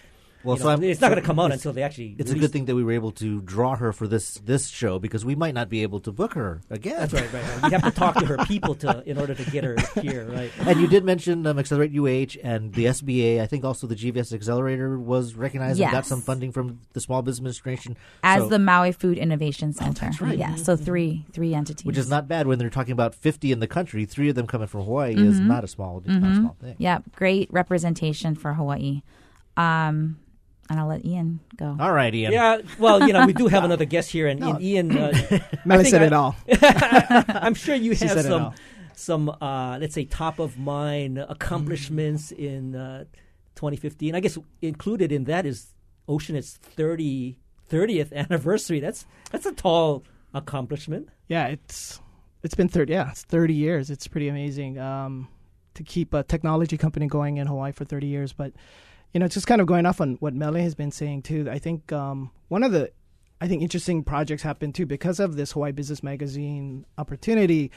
Well, 0.43 0.55
you 0.55 0.61
so 0.63 0.69
I'm- 0.69 0.81
it's 0.83 1.01
not 1.01 1.07
so 1.07 1.15
going 1.15 1.21
to 1.21 1.27
come 1.27 1.37
out 1.39 1.51
until 1.51 1.73
they 1.73 1.83
actually. 1.83 2.15
It's 2.17 2.31
a 2.31 2.35
good 2.39 2.51
thing 2.53 2.65
that 2.65 2.75
we 2.75 2.83
were 2.83 2.93
able 2.93 3.11
to 3.13 3.41
draw 3.41 3.75
her 3.75 3.91
for 3.91 4.07
this 4.07 4.35
this 4.35 4.67
show 4.69 4.97
because 4.97 5.25
we 5.25 5.35
might 5.35 5.53
not 5.53 5.67
be 5.67 5.83
able 5.83 5.99
to 6.01 6.11
book 6.13 6.33
her 6.35 6.61
again. 6.69 6.97
That's 6.99 7.13
right, 7.13 7.33
right, 7.33 7.43
right. 7.43 7.63
We 7.63 7.71
have 7.71 7.83
to 7.83 7.91
talk 7.91 8.15
to 8.19 8.25
her 8.25 8.37
people 8.45 8.73
to 8.75 9.03
in 9.05 9.17
order 9.17 9.35
to 9.35 9.51
get 9.51 9.63
her 9.65 9.75
here, 10.01 10.25
right? 10.31 10.49
And 10.61 10.79
you 10.79 10.87
did 10.87 11.03
mention 11.03 11.45
um, 11.45 11.59
Accelerate 11.59 11.91
UH 11.93 12.39
and 12.41 12.73
the 12.73 12.85
SBA. 12.85 13.41
I 13.41 13.47
think 13.47 13.65
also 13.65 13.85
the 13.85 13.95
GVS 13.95 14.31
Accelerator 14.33 14.97
was 14.97 15.33
recognized 15.35 15.81
and 15.81 15.91
got 15.91 16.05
some 16.05 16.21
funding 16.21 16.51
from 16.53 16.79
the 16.93 17.01
Small 17.01 17.21
Business 17.21 17.39
Administration. 17.39 17.97
As 18.23 18.43
So- 18.43 18.49
the 18.49 18.59
Maui 18.59 18.93
Food 18.93 19.17
Innovation 19.17 19.73
Center. 19.73 20.05
that's 20.05 20.21
right. 20.21 20.37
Yeah, 20.37 20.55
so 20.55 20.75
three 20.77 21.25
three 21.33 21.53
entities. 21.53 21.85
which 21.85 21.97
is 21.97 22.09
not 22.09 22.27
bad 22.29 22.47
when 22.47 22.59
they're 22.59 22.69
talking 22.69 22.93
about 22.93 23.13
50 23.13 23.51
in 23.51 23.59
the 23.59 23.67
country. 23.67 24.05
Three 24.05 24.29
of 24.29 24.35
them 24.35 24.47
coming 24.47 24.67
from 24.67 24.83
Hawaii 24.83 25.15
is 25.15 25.37
Mm-hmm. 25.39 25.47
not 25.49 25.63
a 25.65 25.67
small, 25.67 25.97
it's 25.99 26.07
not 26.07 26.31
a 26.31 26.35
small 26.35 26.55
thing. 26.61 26.75
Yeah, 26.77 26.99
great 27.15 27.51
representation 27.51 28.35
for 28.35 28.53
Hawaii. 28.53 29.01
Um, 29.57 30.17
and 30.69 30.79
I'll 30.79 30.87
let 30.87 31.03
Ian 31.05 31.39
go. 31.57 31.75
All 31.79 31.91
right, 31.91 32.13
Ian. 32.13 32.31
Yeah, 32.31 32.59
well, 32.77 33.05
you 33.05 33.13
know, 33.13 33.25
we 33.25 33.33
do 33.33 33.47
have 33.47 33.63
another 33.69 33.85
guest 33.85 34.11
here, 34.11 34.27
and, 34.27 34.43
and 34.43 34.61
Ian. 34.61 34.97
Uh, 34.97 35.39
Mele 35.65 35.83
said 35.85 36.01
I- 36.03 36.05
it 36.05 36.13
all. 36.13 36.35
I'm 36.61 37.53
sure 37.55 37.75
you 37.75 37.95
She 37.95 38.05
have 38.05 38.21
some 38.21 38.53
some 38.93 39.29
uh, 39.29 39.77
let's 39.79 39.95
say 39.95 40.05
top 40.05 40.39
of 40.39 40.57
mind 40.57 41.17
accomplishments 41.17 42.31
in 42.31 42.75
uh, 42.75 43.05
2015. 43.55 44.13
I 44.15 44.19
guess 44.19 44.37
included 44.61 45.11
in 45.11 45.23
that 45.25 45.45
is 45.45 45.73
Oceanit's 46.07 46.57
30 46.57 47.37
30th 47.69 48.11
anniversary. 48.13 48.79
That's 48.79 49.05
that's 49.31 49.45
a 49.45 49.51
tall 49.51 50.03
accomplishment. 50.33 51.09
Yeah, 51.27 51.47
it's 51.47 51.99
it's 52.43 52.55
been 52.55 52.67
thirty. 52.67 52.93
Yeah, 52.93 53.11
it's 53.11 53.23
thirty 53.23 53.53
years. 53.53 53.89
It's 53.89 54.07
pretty 54.07 54.27
amazing 54.27 54.79
um, 54.79 55.27
to 55.75 55.83
keep 55.83 56.13
a 56.13 56.23
technology 56.23 56.77
company 56.77 57.07
going 57.07 57.37
in 57.37 57.47
Hawaii 57.47 57.71
for 57.71 57.85
thirty 57.85 58.07
years. 58.07 58.33
But 58.33 58.53
you 59.13 59.19
know, 59.19 59.27
just 59.27 59.47
kind 59.47 59.61
of 59.61 59.67
going 59.67 59.85
off 59.85 60.01
on 60.01 60.15
what 60.19 60.33
Mele 60.33 60.55
has 60.55 60.75
been 60.75 60.91
saying 60.91 61.23
too. 61.23 61.47
I 61.49 61.59
think 61.59 61.91
um, 61.91 62.31
one 62.47 62.63
of 62.63 62.71
the 62.71 62.91
I 63.41 63.47
think 63.47 63.61
interesting 63.61 64.03
projects 64.03 64.43
happened 64.43 64.75
too 64.75 64.85
because 64.85 65.19
of 65.19 65.35
this 65.35 65.53
Hawaii 65.53 65.71
Business 65.71 66.03
Magazine 66.03 66.85
opportunity. 66.97 67.71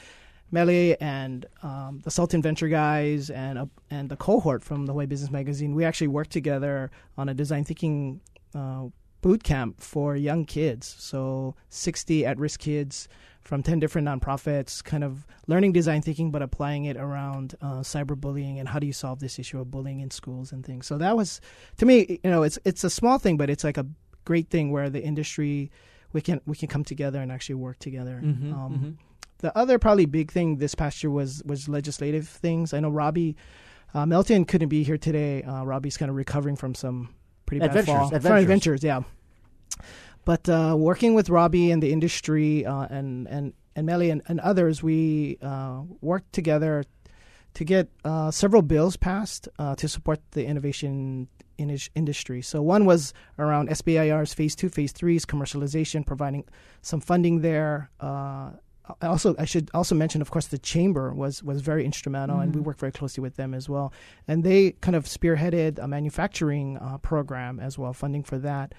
Mele 0.51 0.95
and 0.99 1.47
um, 1.63 2.01
the 2.03 2.11
Sultan 2.11 2.41
Venture 2.41 2.67
guys 2.67 3.31
and 3.31 3.57
uh, 3.57 3.65
and 3.89 4.09
the 4.09 4.15
cohort 4.15 4.63
from 4.63 4.85
the 4.85 4.93
Hawaii 4.93 5.07
Business 5.07 5.31
Magazine, 5.31 5.73
we 5.73 5.83
actually 5.83 6.09
worked 6.09 6.31
together 6.31 6.91
on 7.17 7.27
a 7.27 7.33
design 7.33 7.63
thinking 7.63 8.21
uh, 8.53 8.85
boot 9.21 9.43
camp 9.43 9.81
for 9.81 10.15
young 10.15 10.45
kids. 10.45 10.95
So 10.99 11.55
60 11.69 12.25
at-risk 12.25 12.59
kids 12.59 13.07
from 13.43 13.61
10 13.61 13.79
different 13.79 14.07
nonprofits, 14.07 14.83
kind 14.83 15.03
of 15.03 15.27
learning 15.47 15.73
design 15.73 16.01
thinking, 16.01 16.31
but 16.31 16.41
applying 16.41 16.85
it 16.85 16.95
around 16.95 17.55
uh, 17.61 17.81
cyberbullying 17.81 18.59
and 18.59 18.69
how 18.69 18.79
do 18.79 18.87
you 18.87 18.93
solve 18.93 19.19
this 19.19 19.37
issue 19.37 19.59
of 19.59 19.69
bullying 19.69 19.99
in 19.99 20.09
schools 20.11 20.51
and 20.51 20.65
things. 20.65 20.87
So 20.87 20.97
that 20.97 21.17
was, 21.17 21.41
to 21.77 21.85
me, 21.85 22.19
you 22.23 22.29
know, 22.31 22.43
it's 22.43 22.57
it's 22.63 22.83
a 22.83 22.89
small 22.89 23.17
thing, 23.19 23.37
but 23.37 23.49
it's 23.49 23.63
like 23.63 23.77
a 23.77 23.85
great 24.25 24.49
thing 24.49 24.71
where 24.71 24.89
the 24.89 25.03
industry 25.03 25.71
we 26.13 26.21
can 26.21 26.39
we 26.45 26.55
can 26.55 26.67
come 26.69 26.83
together 26.83 27.21
and 27.21 27.31
actually 27.31 27.55
work 27.55 27.79
together. 27.79 28.21
Mhm, 28.23 28.53
um, 28.53 28.73
mhm. 28.73 28.95
The 29.39 29.57
other 29.57 29.77
probably 29.77 30.05
big 30.05 30.31
thing 30.31 30.57
this 30.57 30.73
past 30.73 31.03
year 31.03 31.11
was 31.11 31.43
was 31.45 31.67
legislative 31.67 32.27
things. 32.29 32.73
I 32.73 32.79
know 32.79 32.89
Robbie 32.89 33.35
uh, 33.93 34.05
Melton 34.05 34.45
couldn't 34.45 34.69
be 34.69 34.83
here 34.83 34.97
today. 34.97 35.43
Uh, 35.43 35.63
Robbie's 35.63 35.97
kind 35.97 36.09
of 36.09 36.15
recovering 36.15 36.55
from 36.55 36.75
some 36.75 37.13
pretty 37.45 37.59
bad 37.59 37.75
Adventures. 37.75 38.07
From 38.09 38.15
adventures. 38.15 38.41
adventures, 38.41 38.83
yeah. 38.83 39.01
But 40.25 40.47
uh, 40.47 40.75
working 40.77 41.13
with 41.13 41.29
Robbie 41.29 41.71
and 41.71 41.81
the 41.83 41.91
industry 41.91 42.65
uh, 42.65 42.87
and 42.89 43.27
and 43.27 43.53
and 43.75 43.85
Mele 43.85 44.11
and, 44.11 44.21
and 44.27 44.39
others, 44.39 44.83
we 44.83 45.37
uh, 45.41 45.81
worked 46.01 46.31
together 46.33 46.83
to 47.53 47.63
get 47.63 47.87
uh, 48.03 48.31
several 48.31 48.61
bills 48.61 48.97
passed 48.97 49.47
uh, 49.59 49.75
to 49.75 49.87
support 49.87 50.19
the 50.31 50.45
innovation 50.45 51.27
in 51.57 51.77
industry. 51.95 52.41
So 52.41 52.61
one 52.61 52.85
was 52.85 53.13
around 53.37 53.69
SBIR's 53.69 54.33
phase 54.33 54.55
two, 54.55 54.69
phase 54.69 54.91
threes, 54.91 55.25
commercialization, 55.25 56.05
providing 56.05 56.45
some 56.81 56.99
funding 56.99 57.41
there. 57.41 57.89
Uh, 57.99 58.51
I 59.01 59.07
also, 59.07 59.35
I 59.39 59.45
should 59.45 59.69
also 59.73 59.95
mention, 59.95 60.21
of 60.21 60.29
course, 60.29 60.47
the 60.47 60.57
chamber 60.57 61.13
was 61.13 61.41
was 61.41 61.61
very 61.61 61.85
instrumental, 61.85 62.39
and 62.39 62.53
we 62.53 62.61
worked 62.61 62.79
very 62.79 62.91
closely 62.91 63.21
with 63.21 63.35
them 63.35 63.53
as 63.53 63.69
well. 63.69 63.93
And 64.27 64.43
they 64.43 64.71
kind 64.81 64.95
of 64.95 65.05
spearheaded 65.05 65.79
a 65.79 65.87
manufacturing 65.87 66.77
uh, 66.77 66.97
program 66.97 67.59
as 67.59 67.77
well, 67.77 67.93
funding 67.93 68.23
for 68.23 68.37
that. 68.39 68.73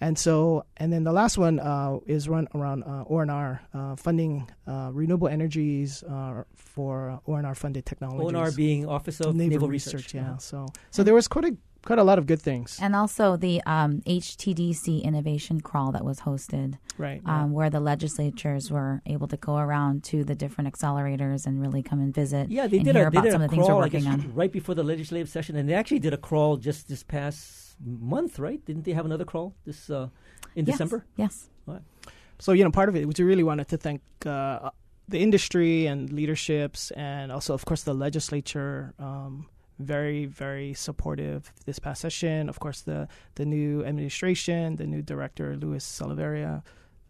And 0.00 0.18
so, 0.18 0.64
and 0.76 0.92
then 0.92 1.04
the 1.04 1.12
last 1.12 1.38
one 1.38 1.58
uh, 1.58 1.98
is 2.06 2.28
run 2.28 2.48
around 2.54 2.82
uh, 2.84 3.04
ONR, 3.10 3.60
uh, 3.72 3.96
funding 3.96 4.48
uh, 4.66 4.90
renewable 4.92 5.28
energies 5.28 6.02
uh, 6.02 6.42
for 6.54 7.20
ONR 7.26 7.56
funded 7.56 7.86
technologies. 7.86 8.32
ONR 8.32 8.54
being 8.54 8.86
Office 8.86 9.20
of 9.20 9.34
Naval, 9.34 9.50
Naval 9.52 9.68
Research. 9.68 9.94
Research, 9.94 10.14
yeah. 10.14 10.30
Uh-huh. 10.30 10.38
So, 10.38 10.66
so 10.90 11.02
there 11.02 11.14
was 11.14 11.28
quite 11.28 11.46
a 11.46 11.56
quite 11.84 11.98
a 12.00 12.04
lot 12.04 12.18
of 12.18 12.26
good 12.26 12.42
things, 12.42 12.80
And 12.82 12.96
also 12.96 13.36
the 13.36 13.62
um, 13.64 14.00
HTDC 14.06 15.04
innovation 15.04 15.60
crawl 15.60 15.92
that 15.92 16.04
was 16.04 16.18
hosted, 16.18 16.78
right? 16.98 17.22
yeah. 17.24 17.42
um, 17.44 17.52
where 17.52 17.70
the 17.70 17.78
legislatures 17.78 18.72
were 18.72 19.00
able 19.06 19.28
to 19.28 19.36
go 19.36 19.56
around 19.56 20.02
to 20.04 20.24
the 20.24 20.34
different 20.34 20.74
accelerators 20.74 21.46
and 21.46 21.60
really 21.60 21.84
come 21.84 22.00
and 22.00 22.12
visit. 22.12 22.50
Yeah, 22.50 22.66
they 22.66 22.78
and 22.78 22.86
did 22.86 22.96
hear 22.96 23.06
a, 23.06 23.10
they 23.12 23.18
about 23.18 23.22
did 23.24 23.32
some 23.32 23.40
a 23.40 23.44
of 23.44 23.50
the 23.50 23.54
things 23.56 23.66
crawl 23.66 23.78
we're 23.78 23.84
working 23.84 24.02
guess, 24.02 24.12
on. 24.14 24.34
right 24.34 24.50
before 24.50 24.74
the 24.74 24.82
legislative 24.82 25.28
session, 25.28 25.54
and 25.54 25.68
they 25.68 25.74
actually 25.74 26.00
did 26.00 26.12
a 26.12 26.16
crawl 26.16 26.56
just 26.56 26.88
this 26.88 27.04
past 27.04 27.65
month, 27.84 28.38
right? 28.38 28.64
Didn't 28.64 28.84
they 28.84 28.92
have 28.92 29.04
another 29.04 29.24
crawl 29.24 29.54
this 29.64 29.90
uh, 29.90 30.08
in 30.54 30.66
Yes, 30.66 30.74
December? 30.74 31.04
Yes. 31.16 31.50
so 32.38 32.52
you 32.52 32.64
know 32.64 32.70
part 32.70 32.88
of 32.88 32.96
it 32.96 33.06
we 33.06 33.24
really 33.24 33.42
wanted 33.42 33.66
to 33.68 33.76
thank 33.76 34.02
uh, 34.26 34.70
the 35.08 35.18
industry 35.18 35.86
and 35.86 36.12
leaderships 36.12 36.90
and 36.92 37.32
also 37.32 37.54
of 37.54 37.64
course 37.64 37.82
the 37.84 37.94
legislature 37.94 38.92
um, 38.98 39.46
very 39.78 40.26
very 40.26 40.74
supportive 40.74 41.52
this 41.64 41.78
past 41.78 42.00
session 42.00 42.48
of 42.48 42.58
course 42.60 42.82
the 42.82 43.08
the 43.36 43.44
new 43.44 43.84
administration 43.84 44.76
the 44.76 44.86
new 44.86 45.02
director 45.02 45.56
Luis 45.56 45.84
Salaveria 45.84 46.62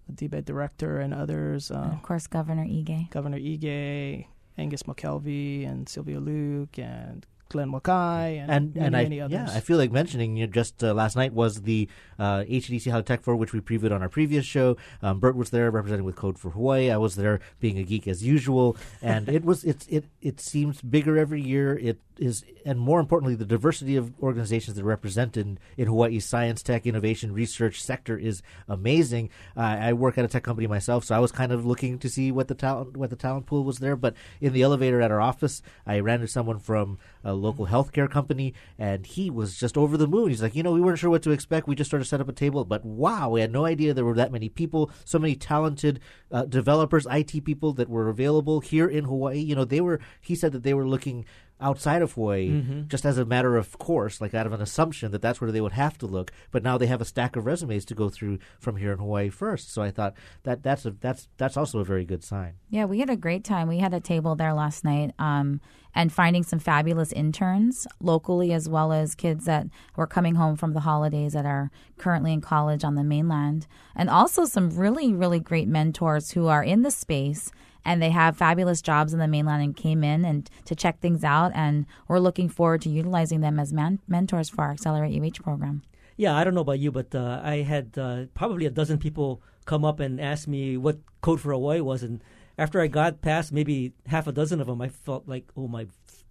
the 0.09 0.29
DBED 0.29 0.45
director 0.45 0.99
and 1.01 1.13
others 1.13 1.71
and 1.71 1.93
uh, 1.93 1.95
of 1.97 2.03
course, 2.03 2.27
Governor 2.29 2.65
Ige. 2.65 3.11
Governor 3.11 3.39
Ige 3.39 4.27
Angus 4.59 4.85
McKelvey 4.85 5.69
and 5.69 5.89
Sylvia 5.89 6.21
Luke 6.21 6.79
and 6.79 7.27
Glenn 7.49 7.71
Wakai 7.73 8.41
and, 8.41 8.51
and 8.51 8.75
many, 8.75 8.87
and 8.87 8.97
I 8.97 9.03
many 9.05 9.21
others 9.21 9.33
yeah 9.33 9.57
I 9.57 9.61
feel 9.61 9.79
like 9.79 9.93
mentioning 9.93 10.37
you 10.37 10.47
know, 10.47 10.53
just 10.53 10.83
uh, 10.83 10.93
last 10.95 11.17
night 11.17 11.33
was 11.33 11.63
the 11.63 11.89
uh, 12.19 12.41
HDC 12.41 12.91
How 12.91 13.01
Tech 13.01 13.23
for 13.23 13.37
which 13.37 13.53
we 13.53 13.61
previewed 13.61 13.93
on 13.93 14.03
our 14.03 14.09
previous 14.09 14.45
show. 14.45 14.77
Um, 15.03 15.21
Bert 15.21 15.37
was 15.37 15.51
there 15.51 15.71
representing 15.71 16.05
with 16.05 16.17
Code 16.17 16.39
for 16.39 16.51
Hawaii. 16.51 16.91
I 16.91 16.97
was 16.97 17.17
there 17.17 17.41
being 17.61 17.79
a 17.79 17.83
geek 17.83 18.09
as 18.09 18.25
usual, 18.25 18.77
and 19.03 19.29
it 19.29 19.45
was 19.45 19.65
it's 19.65 19.87
it 19.89 20.07
it 20.21 20.41
seems 20.41 20.81
bigger 20.81 21.19
every 21.19 21.41
year. 21.41 21.77
It 21.77 22.01
is 22.19 22.45
and 22.65 22.79
more 22.79 23.01
importantly 23.01 23.35
the 23.35 23.45
diversity 23.45 23.97
of 23.97 24.13
organizations 24.23 24.77
that 24.77 24.83
are 24.83 24.87
represented 24.87 25.61
in 25.77 25.87
Hawaii's 25.87 26.25
science, 26.25 26.63
tech, 26.63 26.87
innovation, 26.87 27.33
research 27.33 27.83
sector 27.83 28.17
is 28.17 28.43
amazing. 28.69 29.31
Uh, 29.57 29.61
I 29.61 29.93
work 29.93 30.17
at 30.17 30.25
a 30.25 30.29
tech 30.29 30.43
company 30.43 30.67
myself, 30.67 31.05
so 31.05 31.15
I 31.15 31.19
was 31.19 31.33
kind 31.33 31.53
of 31.53 31.67
looking 31.67 31.99
to 31.99 32.09
see 32.09 32.33
what 32.33 32.49
the 32.49 32.55
talent 32.55 32.97
what 32.97 33.11
the 33.11 33.17
talent 33.17 33.47
pool 33.47 33.65
was 33.65 33.79
there. 33.79 33.97
But 33.97 34.15
in 34.41 34.53
the 34.53 34.63
elevator 34.63 35.01
at 35.01 35.11
our 35.11 35.21
office, 35.21 35.63
I 35.87 36.01
ran 36.01 36.17
into 36.17 36.29
someone 36.29 36.59
from 36.59 36.99
uh, 37.25 37.35
local 37.37 37.67
healthcare 37.67 38.11
company, 38.11 38.55
and 38.79 39.07
he 39.07 39.31
was 39.31 39.59
just 39.59 39.77
over 39.77 39.97
the 39.97 40.07
moon. 40.07 40.29
He's 40.29 40.43
like, 40.43 40.55
you 40.55 40.63
know, 40.63 40.73
we 40.73 40.81
weren't 40.81 40.99
sure 40.99 41.11
what 41.11 41.23
to 41.23 41.31
expect. 41.31 41.67
We 41.67 41.75
just 41.75 41.91
sort 41.91 42.03
of 42.03 42.09
set 42.09 42.21
up 42.21 42.29
a 42.29 42.33
table, 42.33 42.65
but 42.65 42.85
wow, 42.85 43.31
we 43.31 43.41
had 43.41 43.53
no 43.53 43.65
idea 43.65 43.95
there 43.95 44.05
were 44.05 44.15
that 44.15 44.33
many 44.33 44.49
people, 44.49 44.91
so 45.05 45.19
many 45.19 45.35
talented 45.35 46.01
uh, 46.31 46.45
developers, 46.45 47.07
IT 47.11 47.45
people 47.45 47.73
that 47.75 47.89
were 47.89 48.09
available 48.09 48.61
here 48.61 48.89
in 48.89 49.05
Hawaii. 49.05 49.39
You 49.39 49.55
know, 49.55 49.65
they 49.65 49.81
were. 49.81 50.01
He 50.21 50.35
said 50.35 50.53
that 50.53 50.63
they 50.63 50.75
were 50.75 50.89
looking 50.89 51.25
outside 51.61 52.03
of 52.03 52.13
Hawaii 52.13 52.51
Mhm. 52.51 52.89
just 52.89 53.07
as 53.07 53.17
a 53.17 53.25
matter 53.25 53.57
of 53.57 53.79
course, 53.79 54.21
like 54.21 54.35
out 54.35 54.47
of 54.47 54.53
an 54.53 54.61
assumption 54.61 55.11
that 55.13 55.23
that's 55.23 55.41
where 55.41 55.51
they 55.51 55.61
would 55.61 55.73
have 55.73 55.97
to 55.99 56.07
look. 56.07 56.31
But 56.51 56.63
now 56.63 56.77
they 56.77 56.87
have 56.87 57.01
a 57.01 57.05
stack 57.07 57.35
of 57.35 57.47
resumes 57.47 57.85
to 57.87 57.95
go 57.95 58.09
through 58.11 58.39
from 58.59 58.77
here 58.77 58.93
in 58.93 58.99
Hawaii 58.99 59.31
first. 59.31 59.73
So 59.73 59.81
I 59.83 59.91
thought 59.91 60.15
that 60.43 60.63
that's 60.63 60.85
a 60.85 60.91
that's 60.91 61.29
that's 61.39 61.57
also 61.57 61.79
a 61.79 61.85
very 61.85 62.05
good 62.05 62.23
sign. 62.23 62.55
Yeah, 62.69 62.85
we 62.85 63.01
had 63.01 63.09
a 63.11 63.17
great 63.17 63.43
time. 63.45 63.69
We 63.69 63.79
had 63.79 63.95
a 63.95 64.01
table 64.01 64.35
there 64.37 64.53
last 64.53 64.85
night, 64.85 65.13
um, 65.19 65.61
and 65.95 66.13
finding 66.13 66.43
some 66.43 66.59
fabulous 66.59 67.11
interns 67.13 67.87
locally, 68.01 68.53
as 68.53 68.69
well 68.69 68.93
as 68.93 69.15
kids 69.15 69.47
that 69.47 69.67
were 69.97 70.07
coming 70.07 70.35
home 70.35 70.57
from 70.57 70.75
the 70.75 70.81
holidays 70.81 71.33
that 71.33 71.47
are 71.47 71.71
currently 71.97 72.35
in 72.35 72.43
college 72.43 72.85
on 72.85 72.97
the 72.97 73.05
mainland, 73.05 73.67
and 73.95 74.11
also 74.11 74.45
some 74.45 74.69
really, 74.77 75.15
really 75.15 75.41
great 75.41 75.69
mentors 75.69 76.33
who 76.33 76.49
are 76.49 76.63
in 76.63 76.83
the 76.83 76.91
space 76.91 77.51
and 77.87 78.03
they 78.03 78.11
have 78.11 78.37
fabulous 78.37 78.83
jobs 78.83 79.15
in 79.15 79.21
the 79.21 79.29
mainland 79.29 79.63
and 79.63 79.77
came 79.77 80.05
in 80.05 80.25
and 80.25 80.51
to 80.67 80.75
check 80.75 81.01
things 81.01 81.25
out, 81.25 81.53
and 81.55 81.87
we're 82.09 82.19
looking 82.19 82.49
forward 82.49 82.83
to 82.83 82.91
utilizing 82.91 83.41
them 83.41 83.59
as 83.59 83.73
man- 83.73 84.01
mentors 84.09 84.51
for 84.51 84.63
our 84.63 84.73
Accelerate 84.73 85.15
UH 85.15 85.43
program. 85.43 85.83
Yeah, 86.17 86.37
I 86.37 86.45
don't 86.45 86.55
know 86.55 86.63
about 86.63 86.81
you, 86.81 86.91
but 86.91 87.15
uh, 87.15 87.41
I 87.43 87.57
had 87.63 87.97
uh, 87.97 88.25
probably 88.35 88.67
a 88.67 88.71
dozen 88.71 88.99
people 88.99 89.41
come 89.65 89.85
up 89.85 90.01
and 90.01 90.21
ask 90.21 90.49
me 90.49 90.77
what 90.77 90.99
Code 91.21 91.41
for 91.41 91.53
Hawaii 91.53 91.81
was, 91.81 92.03
and 92.03 92.23
after 92.59 92.81
I 92.81 92.89
got 92.89 93.23
past 93.23 93.53
maybe 93.53 93.93
half 94.07 94.27
a 94.27 94.33
dozen 94.33 94.61
of 94.61 94.67
them, 94.67 94.81
I 94.81 94.89
felt 94.89 95.29
like, 95.29 95.47
oh 95.57 95.69
my, 95.69 95.87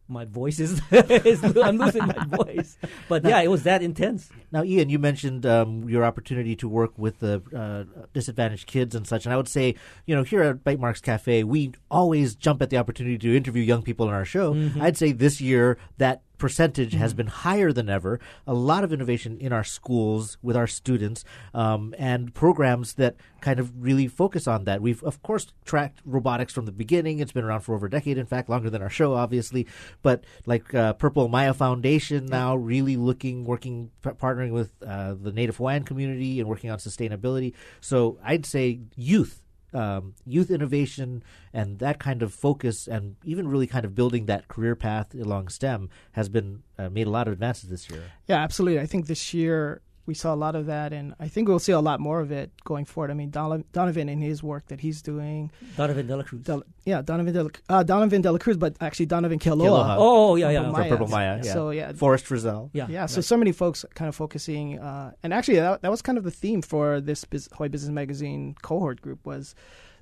my 0.07 0.25
voice 0.25 0.59
is, 0.59 0.81
is 0.91 1.43
I'm 1.57 1.77
losing 1.77 2.05
my 2.05 2.25
voice. 2.27 2.77
But 3.09 3.23
yeah, 3.23 3.41
it 3.41 3.49
was 3.49 3.63
that 3.63 3.81
intense. 3.81 4.29
Now, 4.51 4.63
Ian, 4.63 4.89
you 4.89 4.99
mentioned 4.99 5.45
um, 5.45 5.89
your 5.89 6.03
opportunity 6.03 6.55
to 6.57 6.67
work 6.67 6.91
with 6.97 7.19
the 7.19 7.41
uh, 7.55 8.03
disadvantaged 8.13 8.67
kids 8.67 8.95
and 8.95 9.07
such, 9.07 9.25
and 9.25 9.33
I 9.33 9.37
would 9.37 9.47
say, 9.47 9.75
you 10.05 10.15
know, 10.15 10.23
here 10.23 10.43
at 10.43 10.63
Bytemarks 10.63 11.01
Cafe, 11.01 11.43
we 11.43 11.71
always 11.89 12.35
jump 12.35 12.61
at 12.61 12.69
the 12.69 12.77
opportunity 12.77 13.17
to 13.17 13.35
interview 13.35 13.63
young 13.63 13.81
people 13.81 14.07
in 14.07 14.13
our 14.13 14.25
show. 14.25 14.53
Mhm. 14.53 14.81
I'd 14.81 14.97
say 14.97 15.11
this 15.11 15.41
year 15.41 15.77
that 15.97 16.21
percentage 16.37 16.93
has 16.93 17.13
been 17.13 17.27
higher 17.27 17.71
than 17.71 17.89
ever. 17.89 18.19
A 18.45 18.53
lot 18.53 18.83
of 18.83 18.91
innovation 18.91 19.37
in 19.39 19.53
our 19.53 19.63
schools 19.63 20.37
with 20.41 20.55
our 20.55 20.67
students, 20.67 21.23
um, 21.53 21.93
and 21.97 22.33
programs 22.33 22.93
that 22.95 23.15
kind 23.41 23.59
of 23.59 23.71
really 23.81 24.07
focus 24.07 24.47
on 24.47 24.63
that. 24.65 24.81
We've 24.81 25.03
of 25.03 25.21
course 25.21 25.47
tracked 25.65 26.01
robotics 26.05 26.53
from 26.53 26.65
the 26.65 26.71
beginning. 26.71 27.19
It's 27.19 27.31
been 27.31 27.43
around 27.43 27.61
for 27.61 27.75
over 27.75 27.85
a 27.87 27.89
decade, 27.89 28.17
in 28.17 28.25
fact, 28.25 28.49
longer 28.49 28.69
than 28.69 28.81
our 28.81 28.89
show, 28.89 29.13
obviously. 29.13 29.67
But 30.01 30.23
like 30.45 30.73
uh, 30.73 30.93
Purple 30.93 31.29
Mai'a 31.29 31.55
Foundation 31.55 32.25
now 32.25 32.55
really 32.55 32.97
looking, 32.97 33.45
working, 33.45 33.91
p- 34.03 34.09
partnering 34.11 34.51
with 34.51 34.71
uh, 34.85 35.13
the 35.13 35.31
Native 35.31 35.57
Hawaiian 35.57 35.83
community 35.83 36.39
and 36.39 36.49
working 36.49 36.69
on 36.71 36.79
sustainability. 36.79 37.53
So 37.79 38.17
I'd 38.23 38.45
say 38.45 38.79
youth 38.95 39.41
um, 39.75 40.15
youth 40.25 40.49
innovation 40.49 41.23
and 41.53 41.79
that 41.79 41.99
kind 41.99 42.23
of 42.23 42.33
focus, 42.33 42.87
and 42.87 43.15
even 43.23 43.47
really 43.47 43.67
kind 43.67 43.85
of 43.85 43.93
building 43.93 44.25
that 44.25 44.47
career 44.47 44.75
path 44.75 45.13
along 45.13 45.49
STEM 45.49 45.89
has 46.13 46.29
been 46.29 46.63
uh, 46.79 46.89
made 46.89 47.07
a 47.07 47.09
lot 47.09 47.27
of 47.27 47.33
advances 47.33 47.69
this 47.69 47.89
year. 47.89 48.03
Yeah, 48.27 48.37
absolutely. 48.37 48.79
I 48.79 48.85
think 48.85 49.07
this 49.07 49.33
year 49.33 49.81
we 50.05 50.13
saw 50.13 50.33
a 50.33 50.35
lot 50.35 50.55
of 50.55 50.67
that, 50.67 50.93
and 50.93 51.15
I 51.19 51.27
think 51.27 51.47
we'll 51.47 51.59
see 51.59 51.71
a 51.71 51.79
lot 51.79 51.99
more 51.99 52.19
of 52.19 52.31
it 52.31 52.51
going 52.63 52.85
forward. 52.85 53.09
I 53.11 53.15
mean, 53.15 53.31
Donovan, 53.31 53.65
Donovan 53.71 54.07
in 54.07 54.21
his 54.21 54.43
work 54.43 54.67
that 54.67 54.79
he's 54.81 55.01
doing, 55.01 55.51
Donovan 55.77 56.07
Dela 56.07 56.23
Cruz. 56.23 56.43
Del, 56.43 56.63
yeah, 56.85 57.01
Donovan 57.01 57.33
Dela, 57.33 57.49
uh, 57.69 57.83
Donovan 57.83 58.21
Dela 58.21 58.37
Cruz, 58.37 58.57
but 58.57 58.75
actually 58.79 59.07
Donovan 59.07 59.39
Kealoha. 59.39 59.65
Kealoha. 59.65 59.95
Oh, 59.97 60.35
yeah, 60.35 60.49
yeah. 60.49 60.61
Purple 60.61 60.73
Mai'a. 60.79 60.89
Purple 60.89 61.07
Mai'a, 61.07 61.43
yeah. 61.43 61.53
So 61.53 61.69
yeah, 61.71 61.91
Forrest 61.93 62.25
Frizzell. 62.25 62.69
Yeah, 62.73 62.87
yeah. 62.89 63.05
So 63.07 63.17
right. 63.17 63.25
so 63.25 63.37
many 63.37 63.51
folks 63.51 63.83
kind 63.95 64.07
of 64.09 64.15
focusing, 64.15 64.79
uh, 64.79 65.11
and 65.23 65.33
actually 65.33 65.55
that, 65.55 65.81
that 65.81 65.91
was 65.91 66.01
kind 66.01 66.17
of 66.17 66.23
the 66.23 66.31
theme 66.31 66.61
for 66.61 67.01
this 67.01 67.25
Bus- 67.25 67.49
Hawaii 67.53 67.69
Business 67.69 67.91
Magazine 67.91 68.55
cohort 68.61 69.01
group 69.01 69.25
was 69.25 69.55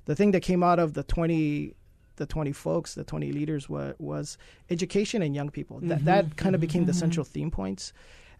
the 0.04 0.14
thing 0.14 0.32
that 0.32 0.40
came 0.40 0.62
out 0.62 0.78
of 0.78 0.94
the 0.94 1.02
twenty. 1.02 1.74
The 2.16 2.26
twenty 2.26 2.52
folks, 2.52 2.94
the 2.94 3.02
twenty 3.02 3.32
leaders, 3.32 3.68
was, 3.68 3.96
was 3.98 4.38
education 4.70 5.20
and 5.20 5.34
young 5.34 5.50
people. 5.50 5.80
That 5.80 6.02
Mhm, 6.02 6.04
that 6.04 6.36
kind 6.36 6.54
of 6.54 6.60
became 6.60 6.84
the 6.84 6.92
mhm. 6.92 7.00
central 7.00 7.24
theme 7.24 7.50
points, 7.50 7.92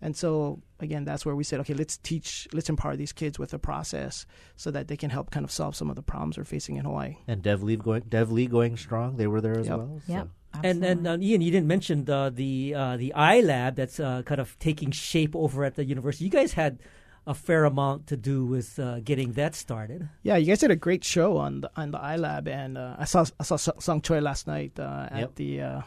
and 0.05 0.15
so 0.17 0.61
again, 0.81 1.05
that's 1.05 1.25
where 1.27 1.35
we 1.35 1.45
said, 1.45 1.59
okay, 1.61 1.75
let's 1.75 1.97
teach, 1.97 2.47
let's 2.53 2.69
empower 2.69 2.95
these 2.97 3.13
kids 3.13 3.39
with 3.39 3.55
a 3.55 3.59
process 3.59 4.27
so 4.57 4.71
that 4.71 4.87
they 4.89 4.97
can 4.97 5.09
help 5.11 5.31
kind 5.31 5.45
of 5.45 5.51
solve 5.51 5.75
some 5.75 5.89
of 5.91 5.97
the 5.97 6.03
problems 6.03 6.37
we're 6.37 6.45
facing 6.45 6.77
in 6.77 6.85
Hawaii. 6.85 7.17
And 7.27 7.43
DevLeague 7.43 7.83
going, 7.83 8.03
DevLeague 8.03 8.51
going 8.51 8.77
strong. 8.77 9.17
They 9.17 9.27
were 9.27 9.41
there 9.41 9.59
as 9.59 9.67
Yep. 9.69 9.79
well. 9.79 10.01
Yep. 10.07 10.27
So. 10.55 10.61
And 10.63 10.85
and 10.85 11.07
uh, 11.09 11.17
Ian, 11.21 11.41
you 11.41 11.51
didn't 11.51 11.67
mention 11.67 12.05
the 12.05 12.31
the 12.33 12.75
uh, 12.77 12.97
the 12.97 13.13
iLab 13.17 13.75
that's 13.75 13.99
uh, 13.99 14.23
kind 14.23 14.41
of 14.41 14.57
taking 14.61 14.93
shape 14.93 15.35
over 15.35 15.65
at 15.65 15.75
the 15.75 15.85
university. 15.85 16.25
You 16.27 16.31
guys 16.31 16.53
had 16.53 16.79
a 17.27 17.35
fair 17.35 17.65
amount 17.65 18.07
to 18.09 18.17
do 18.17 18.45
with 18.47 18.79
uh, 18.79 19.01
getting 19.01 19.33
that 19.33 19.55
started. 19.57 20.09
Yeah, 20.23 20.37
you 20.37 20.47
guys 20.47 20.61
did 20.61 20.71
a 20.71 20.77
great 20.77 21.03
show 21.03 21.39
on 21.39 21.63
the 21.63 21.71
on 21.75 21.91
the 21.91 21.99
iLab, 21.99 22.47
and 22.47 22.79
uh, 22.79 22.95
I 22.99 23.05
saw 23.05 23.25
I 23.41 23.43
saw 23.43 23.57
Sung 23.57 24.01
Choi 24.03 24.21
last 24.21 24.47
night 24.47 24.79
uh, 24.79 25.09
at 25.11 25.19
Yep. 25.21 25.35
the 25.41 25.51
uh, 25.63 25.81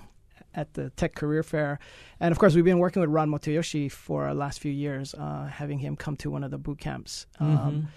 at 0.57 0.73
the 0.73 0.89
Tech 0.91 1.15
Career 1.15 1.43
Fair, 1.43 1.79
and 2.19 2.33
of 2.33 2.39
course 2.39 2.53
we've 2.53 2.65
been 2.65 2.79
working 2.79 2.99
with 2.99 3.09
Ron 3.09 3.29
Motoyoshi 3.29 3.89
for 3.89 4.27
the 4.27 4.33
last 4.33 4.59
few 4.59 4.71
years, 4.71 5.13
uh, 5.13 5.45
having 5.45 5.79
him 5.79 5.95
come 5.95 6.17
to 6.17 6.29
one 6.29 6.43
of 6.43 6.51
the 6.51 6.57
boot 6.57 6.79
camps. 6.79 7.27
Mm-hmm. 7.39 7.57
Um, 7.57 7.87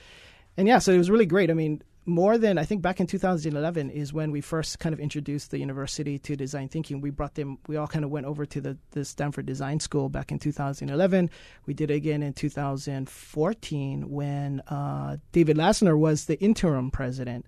and 0.56 0.68
yeah, 0.68 0.78
so 0.78 0.92
it 0.92 0.98
was 0.98 1.10
really 1.10 1.26
great. 1.26 1.50
I 1.50 1.54
mean, 1.54 1.82
more 2.06 2.38
than 2.38 2.58
I 2.58 2.64
think 2.64 2.82
back 2.82 3.00
in 3.00 3.06
2011 3.06 3.90
is 3.90 4.12
when 4.12 4.30
we 4.30 4.40
first 4.40 4.78
kind 4.78 4.92
of 4.92 5.00
introduced 5.00 5.50
the 5.50 5.58
university 5.58 6.18
to 6.20 6.36
design 6.36 6.68
thinking. 6.68 7.00
We 7.00 7.10
brought 7.10 7.34
them, 7.34 7.58
we 7.66 7.76
all 7.76 7.86
kind 7.86 8.04
of 8.04 8.10
went 8.10 8.26
over 8.26 8.46
to 8.46 8.60
the, 8.60 8.78
the 8.92 9.04
Stanford 9.04 9.46
Design 9.46 9.80
School 9.80 10.08
back 10.08 10.32
in 10.32 10.38
2011. 10.38 11.30
We 11.66 11.74
did 11.74 11.90
it 11.90 11.94
again 11.94 12.22
in 12.22 12.32
2014 12.32 14.10
when 14.10 14.60
uh, 14.68 15.18
David 15.32 15.56
Lassner 15.56 15.98
was 15.98 16.24
the 16.24 16.38
interim 16.40 16.90
president. 16.90 17.46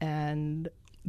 And 0.00 0.68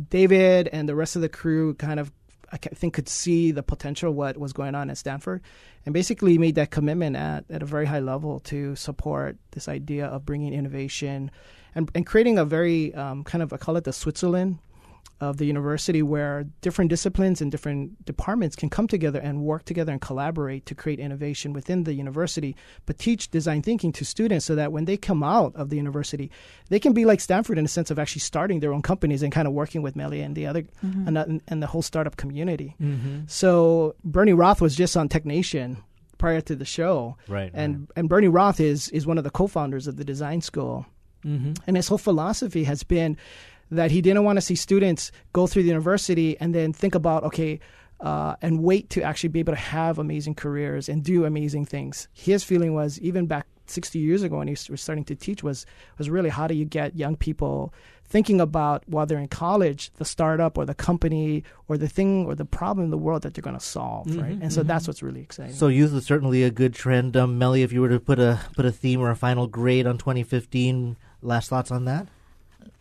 David 0.09 0.69
and 0.71 0.87
the 0.87 0.95
rest 0.95 1.15
of 1.15 1.21
the 1.21 1.29
crew 1.29 1.73
kind 1.75 1.99
of 1.99 2.11
I 2.51 2.57
think 2.57 2.93
could 2.93 3.09
see 3.09 3.51
the 3.51 3.63
potential 3.63 4.13
what 4.13 4.37
was 4.37 4.53
going 4.53 4.75
on 4.75 4.89
at 4.89 4.97
Stanford, 4.97 5.41
and 5.85 5.93
basically 5.93 6.37
made 6.37 6.55
that 6.55 6.71
commitment 6.71 7.15
at, 7.15 7.45
at 7.49 7.61
a 7.61 7.65
very 7.65 7.85
high 7.85 7.99
level 7.99 8.39
to 8.41 8.75
support 8.75 9.37
this 9.51 9.67
idea 9.67 10.05
of 10.07 10.25
bringing 10.25 10.53
innovation 10.53 11.31
and, 11.75 11.91
and 11.93 12.05
creating 12.05 12.37
a 12.37 12.45
very 12.45 12.93
um, 12.95 13.23
kind 13.23 13.43
of 13.43 13.53
I 13.53 13.57
call 13.57 13.77
it 13.77 13.83
the 13.83 13.93
Switzerland 13.93 14.59
of 15.19 15.37
the 15.37 15.45
university 15.45 16.03
where 16.03 16.45
different 16.61 16.89
disciplines 16.89 17.41
and 17.41 17.51
different 17.51 18.05
departments 18.05 18.55
can 18.55 18.69
come 18.69 18.87
together 18.87 19.19
and 19.19 19.41
work 19.41 19.65
together 19.65 19.91
and 19.91 19.99
collaborate 19.99 20.65
to 20.67 20.75
create 20.75 20.99
innovation 20.99 21.53
within 21.53 21.85
the 21.85 21.93
university, 21.93 22.55
but 22.85 22.99
teach 22.99 23.31
design 23.31 23.61
thinking 23.63 23.91
to 23.91 24.05
students 24.05 24.45
so 24.45 24.53
that 24.53 24.71
when 24.71 24.85
they 24.85 24.95
come 24.95 25.23
out 25.23 25.55
of 25.55 25.69
the 25.69 25.75
university, 25.75 26.29
they 26.69 26.79
can 26.79 26.93
be 26.93 27.03
like 27.03 27.19
Stanford 27.19 27.57
in 27.57 27.65
a 27.65 27.67
sense 27.67 27.89
of 27.89 27.97
actually 27.97 28.19
starting 28.19 28.59
their 28.59 28.73
own 28.73 28.83
companies 28.83 29.23
and 29.23 29.31
kind 29.33 29.47
of 29.47 29.53
working 29.53 29.81
with 29.81 29.95
Melia 29.95 30.23
and 30.23 30.35
the 30.35 30.45
other 30.45 30.63
and, 30.81 31.15
the, 31.17 31.41
and 31.47 31.63
the 31.63 31.67
whole 31.67 31.81
startup 31.81 32.17
community. 32.17 32.75
Mm-hmm. 32.79 33.21
So 33.27 33.95
Bernie 34.03 34.33
Roth 34.33 34.61
was 34.61 34.75
just 34.75 34.95
on 34.95 35.09
Tech 35.09 35.25
Nation 35.25 35.77
prior 36.19 36.41
to 36.41 36.55
the 36.55 36.65
show, 36.65 37.15
Right. 37.27 37.51
and 37.53 37.87
and 37.95 38.09
Bernie 38.09 38.27
Roth 38.27 38.59
is 38.59 38.89
is 38.89 39.05
one 39.05 39.17
of 39.17 39.23
the 39.23 39.29
co-founders 39.29 39.87
of 39.87 39.97
the 39.97 40.03
design 40.03 40.41
school. 40.41 40.85
Mm-hmm. 41.25 41.53
And 41.65 41.75
his 41.75 41.87
whole 41.87 41.97
philosophy 41.97 42.63
has 42.63 42.83
been 42.83 43.17
that 43.71 43.91
he 43.91 44.01
didn't 44.01 44.23
want 44.23 44.37
to 44.37 44.41
see 44.41 44.55
students 44.55 45.11
go 45.33 45.47
through 45.47 45.63
the 45.63 45.69
university 45.69 46.37
and 46.39 46.53
then 46.55 46.73
think 46.73 46.95
about, 46.95 47.23
okay, 47.23 47.59
uh, 47.99 48.35
and 48.41 48.61
wait 48.63 48.89
to 48.91 49.01
actually 49.01 49.29
be 49.29 49.39
able 49.39 49.53
to 49.53 49.59
have 49.59 49.97
amazing 49.97 50.35
careers 50.35 50.87
and 50.87 51.03
do 51.03 51.25
amazing 51.25 51.65
things. 51.65 52.07
His 52.13 52.43
feeling 52.43 52.73
was, 52.73 52.99
even 53.01 53.25
back 53.25 53.47
60 53.65 53.99
years 53.99 54.21
ago 54.23 54.37
when 54.37 54.47
he 54.47 54.55
was 54.69 54.79
starting 54.81 55.03
to 55.05 55.15
teach, 55.15 55.43
was, 55.43 55.65
was 55.97 56.09
really 56.09 56.29
how 56.29 56.47
do 56.47 56.53
you 56.55 56.63
get 56.63 56.95
young 56.95 57.15
people 57.17 57.73
thinking 58.05 58.39
about 58.39 58.83
while 58.87 59.05
they're 59.05 59.19
in 59.19 59.27
college 59.27 59.91
the 59.95 60.05
startup 60.05 60.57
or 60.57 60.65
the 60.65 60.73
company 60.73 61.43
or 61.67 61.77
the 61.77 61.89
thing 61.89 62.25
or 62.25 62.35
the 62.35 62.45
problem 62.45 62.85
in 62.85 62.91
the 62.91 62.97
world 62.97 63.23
that 63.23 63.33
they're 63.33 63.41
going 63.41 63.57
to 63.57 63.59
solve, 63.65 64.07
right? 64.15 64.39
Mhm, 64.39 64.43
And 64.43 64.53
so 64.53 64.63
mhm. 64.63 64.67
that's 64.67 64.87
what's 64.87 65.03
really 65.03 65.19
exciting. 65.19 65.53
So 65.53 65.67
youth 65.67 65.93
is 65.93 66.05
certainly 66.05 66.43
a 66.43 66.49
good 66.51 66.73
trend. 66.73 67.17
Um, 67.17 67.37
Mele, 67.37 67.55
if 67.55 67.73
you 67.73 67.81
were 67.81 67.89
to 67.89 67.99
put 67.99 68.17
a 68.19 68.39
put 68.55 68.65
a 68.65 68.71
theme 68.71 69.01
or 69.01 69.09
a 69.09 69.15
final 69.15 69.47
grade 69.47 69.85
on 69.85 69.97
2015, 69.97 70.95
last 71.21 71.49
thoughts 71.49 71.69
on 71.71 71.83
that? 71.85 72.07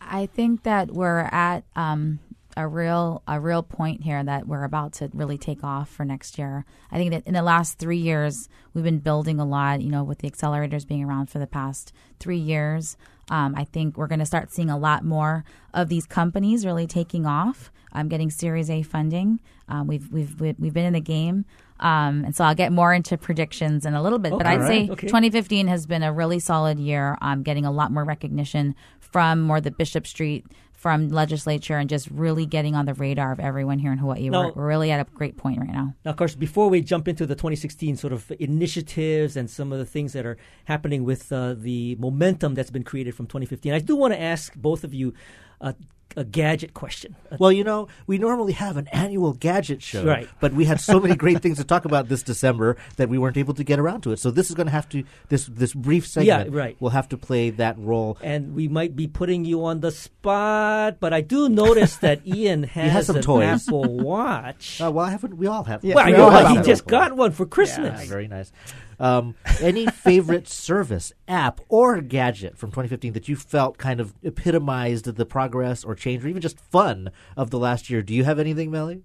I 0.01 0.25
think 0.25 0.63
that 0.63 0.91
we're 0.91 1.29
at 1.31 1.63
um, 1.75 2.19
a 2.57 2.67
real 2.67 3.21
a 3.27 3.39
real 3.39 3.61
point 3.61 4.01
here 4.01 4.23
that 4.23 4.47
we're 4.47 4.63
about 4.63 4.93
to 4.93 5.09
really 5.13 5.37
take 5.37 5.63
off 5.63 5.89
for 5.89 6.03
next 6.03 6.37
year. 6.37 6.65
I 6.91 6.97
think 6.97 7.11
that 7.11 7.25
in 7.27 7.35
the 7.35 7.43
last 7.43 7.77
three 7.77 7.97
years 7.97 8.49
we've 8.73 8.83
been 8.83 8.99
building 8.99 9.39
a 9.39 9.45
lot. 9.45 9.81
You 9.81 9.91
know, 9.91 10.03
with 10.03 10.19
the 10.19 10.29
accelerators 10.29 10.87
being 10.87 11.03
around 11.03 11.29
for 11.29 11.39
the 11.39 11.47
past 11.47 11.93
three 12.19 12.39
years, 12.39 12.97
um, 13.29 13.53
I 13.55 13.63
think 13.63 13.95
we're 13.95 14.07
going 14.07 14.19
to 14.19 14.25
start 14.25 14.51
seeing 14.51 14.71
a 14.71 14.77
lot 14.77 15.05
more 15.05 15.45
of 15.73 15.87
these 15.87 16.05
companies 16.05 16.65
really 16.65 16.87
taking 16.87 17.25
off. 17.25 17.71
Um, 17.93 18.09
getting 18.09 18.29
Series 18.29 18.69
A 18.69 18.81
funding. 18.81 19.39
Um, 19.69 19.87
we've 19.87 20.11
we've 20.11 20.39
we've 20.39 20.73
been 20.73 20.85
in 20.85 20.93
the 20.93 20.99
game 20.99 21.45
Um, 21.79 22.25
and 22.25 22.35
so 22.35 22.43
I'll 22.43 22.55
get 22.55 22.71
more 22.71 22.93
into 22.93 23.17
predictions 23.17 23.85
in 23.85 23.93
a 23.93 24.01
little 24.01 24.19
bit. 24.19 24.33
Oh, 24.33 24.37
but 24.37 24.47
I'd 24.47 24.61
all 24.61 24.67
say. 24.67 24.89
Okay. 24.89 25.07
2015 25.07 25.67
has 25.67 25.85
been 25.85 26.03
a 26.03 26.11
really 26.11 26.39
solid 26.39 26.79
year. 26.79 27.17
i 27.21 27.33
um, 27.33 27.43
getting 27.43 27.65
a 27.65 27.71
lot 27.71 27.91
more 27.91 28.03
recognition 28.03 28.75
from 28.99 29.41
more 29.41 29.61
the 29.61 29.71
Bishop 29.71 30.05
Street, 30.05 30.45
from 30.73 31.09
legislature, 31.09 31.77
and 31.77 31.89
just 31.89 32.09
really 32.11 32.45
getting 32.45 32.75
on 32.75 32.85
the 32.85 32.93
radar 32.93 33.31
of 33.31 33.39
everyone 33.39 33.79
here 33.79 33.91
in 33.91 33.97
Hawaii. 33.97 34.29
Now- 34.29 34.47
we're, 34.47 34.51
we're 34.53 34.67
really 34.67 34.91
at 34.91 34.99
a 34.99 35.09
great 35.11 35.37
point 35.37 35.59
right 35.59 35.71
now. 35.71 35.93
Now, 36.05 36.11
of 36.11 36.17
course, 36.17 36.35
before 36.35 36.69
we 36.69 36.81
jump 36.81 37.07
into 37.07 37.25
the 37.25 37.35
2016 37.35 37.97
sort 37.97 38.13
of 38.13 38.31
initiatives 38.39 39.35
and 39.35 39.49
some 39.49 39.71
of 39.71 39.79
the 39.79 39.85
things 39.85 40.13
that 40.13 40.25
are 40.25 40.37
happening 40.65 41.03
with 41.03 41.31
uh, 41.31 41.55
the 41.57 41.95
momentum 41.99 42.53
that's 42.53 42.69
been 42.69 42.83
created 42.83 43.15
from 43.15 43.27
2015, 43.27 43.73
I 43.73 43.79
do 43.79 43.95
want 43.95 44.13
to 44.13 44.21
ask 44.21 44.55
both 44.55 44.83
of 44.83 44.93
you 44.93 45.13
a, 45.61 45.75
a 46.15 46.23
gadget 46.23 46.73
question. 46.73 47.15
Well, 47.37 47.51
you 47.51 47.63
know, 47.63 47.89
we 48.07 48.17
normally 48.17 48.53
have 48.53 48.75
an 48.77 48.87
annual 48.87 49.33
gadget 49.33 49.83
show, 49.83 50.03
Right. 50.03 50.27
But 50.39 50.53
we 50.53 50.65
had 50.65 50.79
so 50.79 50.99
many 50.99 51.15
great 51.15 51.41
things 51.43 51.57
to 51.57 51.63
talk 51.63 51.85
about 51.85 52.07
this 52.09 52.23
December 52.23 52.75
that 52.95 53.07
we 53.09 53.17
weren't 53.19 53.37
able 53.37 53.53
to 53.53 53.63
get 53.63 53.77
around 53.77 54.01
to 54.01 54.11
it. 54.13 54.17
So 54.19 54.31
this 54.31 54.49
is 54.49 54.55
going 54.55 54.65
to 54.65 54.71
have 54.71 54.89
to 54.89 55.03
this 55.29 55.45
this 55.45 55.73
brief 55.75 56.07
segment. 56.07 56.51
Yeah, 56.51 56.57
right. 56.59 56.75
Will 56.81 56.89
have 56.89 57.09
to 57.09 57.17
play 57.17 57.51
that 57.51 57.77
role. 57.77 58.17
and 58.23 58.55
we 58.55 58.67
might 58.67 58.95
be 58.95 59.07
putting 59.07 59.45
you 59.45 59.63
on 59.65 59.81
the 59.81 59.91
spot, 59.91 60.99
but 60.99 61.13
I 61.13 61.21
do 61.21 61.49
notice 61.49 61.97
that 62.05 62.25
Ian 62.25 62.63
has, 62.63 62.91
has 62.91 63.05
some 63.07 63.17
an 63.17 63.21
toys. 63.21 63.67
Apple 63.67 63.97
Watch. 63.99 64.81
Uh, 64.81 64.91
well, 64.93 65.05
I 65.05 65.11
haven't. 65.11 65.37
We 65.37 65.45
all 65.47 65.65
have. 65.65 65.83
Yeah, 65.83 65.95
well, 65.95 66.05
we 66.07 66.15
all 66.15 66.31
know, 66.31 66.37
have 66.37 66.47
he 66.47 66.53
Apple. 66.57 66.63
just 66.63 66.87
got 66.87 67.15
one 67.15 67.31
for 67.31 67.45
Christmas. 67.45 67.99
Yeah, 68.01 68.09
very 68.09 68.27
nice. 68.27 68.51
Um, 68.99 69.35
any 69.61 69.85
favorite 69.87 70.47
service, 70.47 71.13
app, 71.27 71.61
or 71.69 72.01
gadget 72.01 72.57
from 72.57 72.71
2015 72.71 73.13
that 73.13 73.27
you 73.27 73.35
felt 73.35 73.77
kind 73.77 73.99
of 73.99 74.13
epitomized 74.23 75.05
the 75.05 75.25
progress 75.25 75.83
or 75.83 75.95
change, 75.95 76.25
or 76.25 76.27
even 76.27 76.41
just 76.41 76.59
fun 76.59 77.11
of 77.35 77.49
the 77.51 77.59
last 77.59 77.89
year? 77.89 78.01
Do 78.01 78.13
you 78.13 78.23
have 78.23 78.39
anything, 78.39 78.71
Mele? 78.71 78.97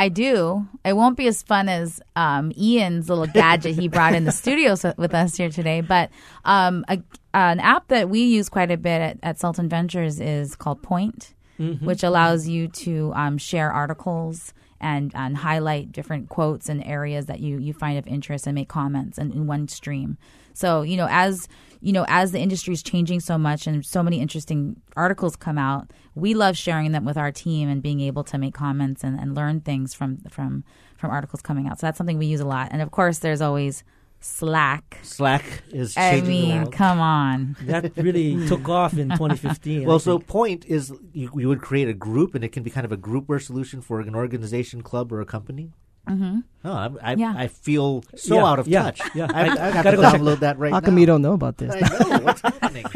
I 0.00 0.08
do. 0.08 0.68
It 0.84 0.92
won't 0.92 1.16
be 1.16 1.26
as 1.26 1.42
fun 1.42 1.68
as 1.68 2.00
um, 2.14 2.52
Ian's 2.56 3.08
little 3.08 3.26
gadget 3.26 3.74
he 3.74 3.88
brought 3.88 4.14
in 4.14 4.24
the 4.24 4.32
studio 4.32 4.76
with 4.96 5.12
us 5.12 5.36
here 5.36 5.50
today, 5.50 5.80
but 5.80 6.10
um, 6.44 6.84
a, 6.88 7.02
an 7.34 7.58
app 7.58 7.88
that 7.88 8.08
we 8.08 8.20
use 8.22 8.48
quite 8.48 8.70
a 8.70 8.76
bit 8.76 9.00
at, 9.00 9.18
at 9.24 9.38
Sultan 9.40 9.68
Ventures 9.68 10.20
is 10.20 10.54
called 10.54 10.82
Point, 10.82 11.34
which 11.80 12.04
allows 12.04 12.46
you 12.46 12.68
to 12.68 13.12
um, 13.16 13.38
share 13.38 13.72
articles 13.72 14.54
and, 14.80 15.12
and 15.14 15.36
highlight 15.36 15.92
different 15.92 16.28
quotes 16.28 16.68
and 16.68 16.84
areas 16.84 17.26
that 17.26 17.40
you, 17.40 17.58
you 17.58 17.72
find 17.72 17.98
of 17.98 18.06
interest 18.06 18.46
and 18.46 18.54
make 18.54 18.68
comments 18.68 19.18
in, 19.18 19.32
in 19.32 19.46
one 19.46 19.68
stream. 19.68 20.18
So 20.54 20.82
you 20.82 20.96
know, 20.96 21.06
as 21.10 21.48
you 21.80 21.92
know, 21.92 22.04
as 22.08 22.32
the 22.32 22.40
industry 22.40 22.74
is 22.74 22.82
changing 22.82 23.20
so 23.20 23.38
much 23.38 23.66
and 23.66 23.86
so 23.86 24.02
many 24.02 24.20
interesting 24.20 24.80
articles 24.96 25.36
come 25.36 25.58
out, 25.58 25.92
we 26.16 26.34
love 26.34 26.56
sharing 26.56 26.90
them 26.90 27.04
with 27.04 27.16
our 27.16 27.30
team 27.30 27.68
and 27.68 27.80
being 27.80 28.00
able 28.00 28.24
to 28.24 28.38
make 28.38 28.54
comments 28.54 29.04
and, 29.04 29.18
and 29.20 29.34
learn 29.34 29.60
things 29.60 29.94
from 29.94 30.18
from 30.28 30.64
from 30.96 31.10
articles 31.10 31.42
coming 31.42 31.68
out. 31.68 31.78
So 31.78 31.86
that's 31.86 31.96
something 31.96 32.18
we 32.18 32.26
use 32.26 32.40
a 32.40 32.46
lot. 32.46 32.70
And 32.72 32.82
of 32.82 32.90
course, 32.90 33.20
there's 33.20 33.40
always 33.40 33.84
Slack. 34.20 34.98
Slack 35.02 35.44
is 35.70 35.96
I 35.96 36.10
changing 36.18 36.24
the 36.24 36.30
mean, 36.30 36.56
world. 36.62 36.72
come 36.72 36.98
on. 37.00 37.56
That 37.62 37.96
really 37.96 38.46
took 38.48 38.68
off 38.68 38.94
in 38.98 39.10
2015. 39.10 39.82
I 39.82 39.86
Well, 39.86 39.98
so 40.00 40.18
think. 40.18 40.26
point 40.28 40.64
is 40.66 40.92
you, 41.12 41.30
you 41.36 41.48
would 41.48 41.60
create 41.60 41.88
a 41.88 41.94
group, 41.94 42.34
and 42.34 42.42
it 42.42 42.48
can 42.50 42.62
be 42.62 42.70
kind 42.70 42.84
of 42.84 42.92
a 42.92 42.96
groupware 42.96 43.40
solution 43.40 43.80
for 43.80 44.00
an 44.00 44.14
organization, 44.16 44.82
club, 44.82 45.12
or 45.12 45.20
a 45.20 45.26
company. 45.26 45.70
Mm-hmm. 46.08 46.38
Oh, 46.64 46.72
I, 46.72 46.90
I, 47.02 47.14
Yeah. 47.14 47.34
I 47.36 47.46
feel 47.48 48.02
so 48.16 48.36
Yeah, 48.36 48.44
out 48.46 48.58
of 48.58 48.66
yeah, 48.66 48.82
touch. 48.84 49.00
yeah. 49.14 49.26
I, 49.32 49.40
I, 49.40 49.68
I 49.68 49.72
got 49.72 49.84
gotta 49.84 49.96
to 49.96 50.02
go 50.02 50.10
check- 50.32 50.40
that 50.40 50.58
right 50.58 50.72
How 50.72 50.80
now. 50.80 50.86
come 50.86 50.98
you 50.98 51.06
don't 51.06 51.22
know 51.22 51.34
about 51.34 51.58
this? 51.58 51.70
I 51.74 51.80
know 52.08 52.18
what's 52.24 52.40
happening. 52.40 52.86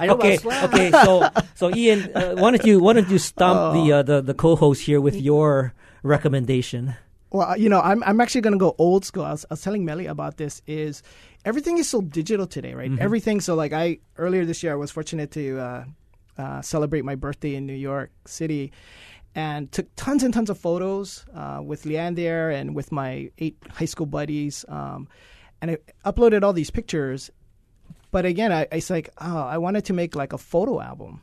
I 0.00 0.08
okay, 0.08 0.36
about 0.36 0.40
Slack. 0.40 0.64
okay. 0.72 0.90
So, 0.90 1.28
so 1.54 1.74
Ian, 1.76 2.10
uh, 2.16 2.34
why 2.36 2.50
don't 2.50 2.64
you 2.64 2.80
why 2.80 2.94
don't 2.94 3.08
you 3.10 3.18
stomp 3.18 3.74
the, 3.76 3.92
uh, 3.92 4.02
the 4.02 4.22
the 4.22 4.32
co-host 4.32 4.82
here 4.82 5.00
with 5.00 5.14
your 5.20 5.74
recommendation? 6.02 6.94
Well, 7.32 7.56
you 7.56 7.68
know, 7.68 7.80
I'm 7.80 8.02
I'm 8.02 8.20
actually 8.20 8.40
going 8.40 8.54
to 8.54 8.58
go 8.58 8.74
old 8.78 9.04
school. 9.04 9.24
I 9.24 9.30
was, 9.30 9.44
I 9.50 9.54
was 9.54 9.62
telling 9.62 9.84
Mele 9.84 10.08
about 10.08 10.36
this. 10.36 10.62
Is 10.66 11.02
everything 11.44 11.78
is 11.78 11.88
so 11.88 12.00
digital 12.00 12.46
today, 12.46 12.74
right? 12.74 12.90
Everything. 12.98 13.40
So, 13.40 13.54
like, 13.54 13.72
I 13.72 13.98
earlier 14.16 14.44
this 14.44 14.62
year, 14.62 14.72
I 14.72 14.76
was 14.76 14.90
fortunate 14.90 15.30
to 15.32 15.58
uh, 15.58 15.84
uh, 16.38 16.62
celebrate 16.62 17.04
my 17.04 17.14
birthday 17.14 17.54
in 17.54 17.66
New 17.66 17.74
York 17.74 18.10
City, 18.26 18.72
and 19.34 19.70
took 19.70 19.86
tons 19.94 20.24
and 20.24 20.34
tons 20.34 20.50
of 20.50 20.58
photos 20.58 21.24
uh, 21.34 21.60
with 21.62 21.84
Leanne 21.84 22.16
there 22.16 22.50
and 22.50 22.74
with 22.74 22.90
my 22.90 23.30
eight 23.38 23.56
high 23.70 23.84
school 23.84 24.06
buddies, 24.06 24.64
um, 24.68 25.06
and 25.62 25.70
I 25.70 25.78
uploaded 26.04 26.42
all 26.42 26.52
these 26.52 26.70
pictures. 26.70 27.30
But 28.10 28.24
again, 28.24 28.50
I, 28.50 28.66
it's 28.72 28.90
like, 28.90 29.08
oh, 29.20 29.44
I 29.44 29.58
wanted 29.58 29.84
to 29.84 29.92
make 29.92 30.16
like 30.16 30.32
a 30.32 30.38
photo 30.38 30.80
album. 30.80 31.20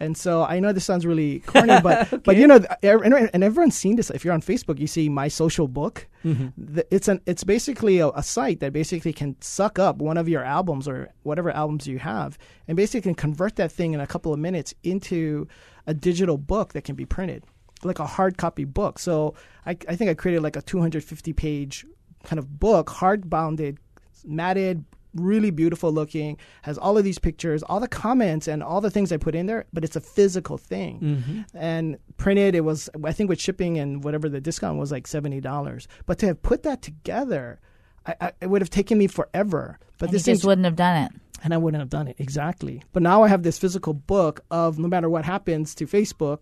And 0.00 0.16
so 0.16 0.44
I 0.44 0.60
know 0.60 0.72
this 0.72 0.84
sounds 0.84 1.04
really 1.04 1.40
corny, 1.46 1.80
but 1.82 2.22
but 2.24 2.36
you 2.36 2.46
know, 2.46 2.60
and 2.82 3.42
everyone's 3.44 3.74
seen 3.76 3.96
this. 3.96 4.10
If 4.10 4.24
you're 4.24 4.34
on 4.34 4.40
Facebook, 4.42 4.78
you 4.78 4.86
see 4.86 5.10
MySocialBook. 5.10 6.04
Mm-hmm. 6.24 6.48
The- 6.56 6.86
It's 6.94 7.08
an 7.08 7.20
it's 7.26 7.42
basically 7.44 7.98
a, 7.98 8.08
a 8.10 8.22
site 8.22 8.60
that 8.60 8.72
basically 8.72 9.12
can 9.12 9.36
suck 9.40 9.78
up 9.78 9.96
one 9.98 10.16
of 10.16 10.28
your 10.28 10.44
albums 10.44 10.86
or 10.86 11.08
whatever 11.24 11.50
albums 11.50 11.86
you 11.86 11.98
have, 11.98 12.38
and 12.68 12.76
basically 12.76 13.00
can 13.02 13.14
convert 13.14 13.56
that 13.56 13.72
thing 13.72 13.92
in 13.92 14.00
a 14.00 14.06
couple 14.06 14.32
of 14.32 14.38
minutes 14.38 14.72
into 14.84 15.48
a 15.86 15.94
digital 15.94 16.36
book 16.38 16.74
that 16.74 16.84
can 16.84 16.94
be 16.94 17.04
printed, 17.06 17.42
like 17.82 17.98
a 17.98 18.06
hard 18.06 18.36
copy 18.38 18.64
book. 18.64 18.98
So 18.98 19.34
I, 19.66 19.76
I 19.88 19.96
think 19.96 20.10
I 20.10 20.14
created 20.14 20.42
like 20.42 20.54
a 20.56 20.62
250 20.62 21.32
page 21.32 21.84
kind 22.24 22.38
of 22.38 22.60
book, 22.60 22.90
hard 22.90 23.28
bounded, 23.30 23.78
matted, 24.24 24.84
really 25.14 25.50
beautiful 25.50 25.92
looking, 25.92 26.36
has 26.62 26.78
all 26.78 26.98
of 26.98 27.04
these 27.04 27.18
pictures, 27.18 27.62
all 27.62 27.80
the 27.80 27.88
comments 27.88 28.46
and 28.48 28.62
all 28.62 28.80
the 28.80 28.90
things 28.90 29.10
I 29.12 29.16
put 29.16 29.34
in 29.34 29.46
there, 29.46 29.66
but 29.72 29.84
it's 29.84 29.96
a 29.96 30.00
physical 30.00 30.58
thing. 30.58 31.00
Mm-hmm. 31.00 31.40
And 31.56 31.98
printed, 32.16 32.54
it 32.54 32.60
was, 32.62 32.88
I 33.04 33.12
think 33.12 33.28
with 33.30 33.40
shipping 33.40 33.78
and 33.78 34.04
whatever 34.04 34.28
the 34.28 34.40
discount 34.40 34.78
was 34.78 34.92
like 34.92 35.06
$70. 35.06 35.86
But 36.06 36.18
to 36.18 36.26
have 36.26 36.42
put 36.42 36.62
that 36.64 36.82
together, 36.82 37.60
I, 38.06 38.14
I, 38.20 38.32
it 38.42 38.46
would 38.50 38.62
have 38.62 38.70
taken 38.70 38.98
me 38.98 39.06
forever. 39.06 39.78
But 39.98 40.06
And 40.06 40.12
you 40.12 40.16
this 40.18 40.20
just 40.22 40.26
thing's- 40.26 40.44
wouldn't 40.46 40.64
have 40.66 40.76
done 40.76 41.04
it. 41.04 41.12
and 41.42 41.54
I 41.54 41.56
wouldn't 41.56 41.80
have 41.80 41.90
done 41.90 42.08
it 42.08 42.16
exactly. 42.18 42.82
But 42.92 43.02
now 43.02 43.22
I 43.22 43.28
have 43.28 43.42
this 43.42 43.58
physical 43.58 43.94
book 43.94 44.40
of 44.50 44.78
no 44.78 44.88
matter 44.88 45.08
what 45.08 45.24
happens 45.24 45.74
to 45.76 45.86
Facebook. 45.86 46.38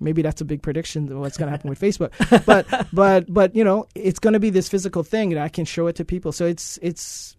Maybe 0.00 0.22
that's 0.22 0.40
a 0.40 0.44
big 0.44 0.60
prediction 0.60 1.10
of 1.12 1.18
what's 1.18 1.36
going 1.36 1.46
to 1.46 1.52
happen 1.52 1.70
with 1.70 1.78
Facebook, 1.86 2.10
but 2.46 2.66
but 2.92 3.32
but 3.32 3.54
you 3.54 3.62
know 3.62 3.86
it's 3.94 4.18
going 4.18 4.32
to 4.32 4.40
be 4.40 4.50
this 4.50 4.68
physical 4.68 5.04
thing 5.04 5.32
and 5.32 5.40
I 5.40 5.48
can 5.48 5.64
show 5.64 5.86
it 5.86 5.94
to 5.96 6.04
people. 6.04 6.32
So 6.32 6.46
it's 6.46 6.80
it's 6.82 7.36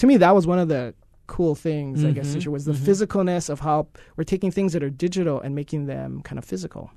to 0.00 0.06
me 0.06 0.16
that 0.18 0.34
was 0.34 0.46
one 0.46 0.58
of 0.58 0.68
the 0.68 0.94
cool 1.26 1.54
things 1.54 2.04
I 2.04 2.12
guess 2.12 2.46
was 2.46 2.64
the 2.64 2.72
physicalness 2.88 3.48
of 3.50 3.60
how 3.60 3.88
we're 4.16 4.24
taking 4.34 4.50
things 4.52 4.72
that 4.74 4.82
are 4.82 4.90
digital 5.06 5.40
and 5.40 5.54
making 5.54 5.86
them 5.86 6.22
kind 6.22 6.38
of 6.38 6.44
physical, 6.44 6.90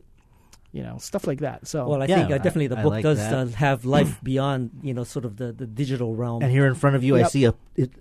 you 0.72 0.84
know 0.84 0.98
stuff 1.00 1.26
like 1.26 1.40
that. 1.40 1.68
So 1.68 1.88
Well, 1.90 2.02
I 2.04 2.06
Yeah, 2.06 2.18
think 2.18 2.32
uh, 2.32 2.38
definitely 2.38 2.68
the 2.68 2.78
I 2.80 2.84
book 2.84 2.92
like 2.92 3.04
does 3.04 3.20
uh, 3.20 3.48
have 3.56 3.86
life 3.86 4.20
beyond 4.32 4.62
you 4.84 4.94
know 4.94 5.04
sort 5.04 5.26
of 5.26 5.38
the, 5.38 5.52
the 5.52 5.66
digital 5.66 6.16
realm. 6.16 6.44
And 6.44 6.52
here 6.52 6.68
in 6.68 6.76
front 6.76 6.96
of 6.96 7.04
you, 7.04 7.16
I 7.18 7.24
see 7.24 7.46
a, 7.46 7.54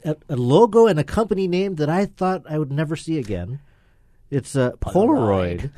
a 0.05 0.17
a 0.29 0.37
logo 0.37 0.87
and 0.87 0.99
a 1.01 1.05
company 1.05 1.49
name 1.49 1.77
that 1.77 1.89
I 1.89 2.05
thought 2.07 2.41
I 2.49 2.59
would 2.59 2.73
never 2.73 2.95
see 2.97 3.19
again. 3.19 3.61
It's 4.31 4.55
a 4.57 4.75
Polaroid, 4.81 5.71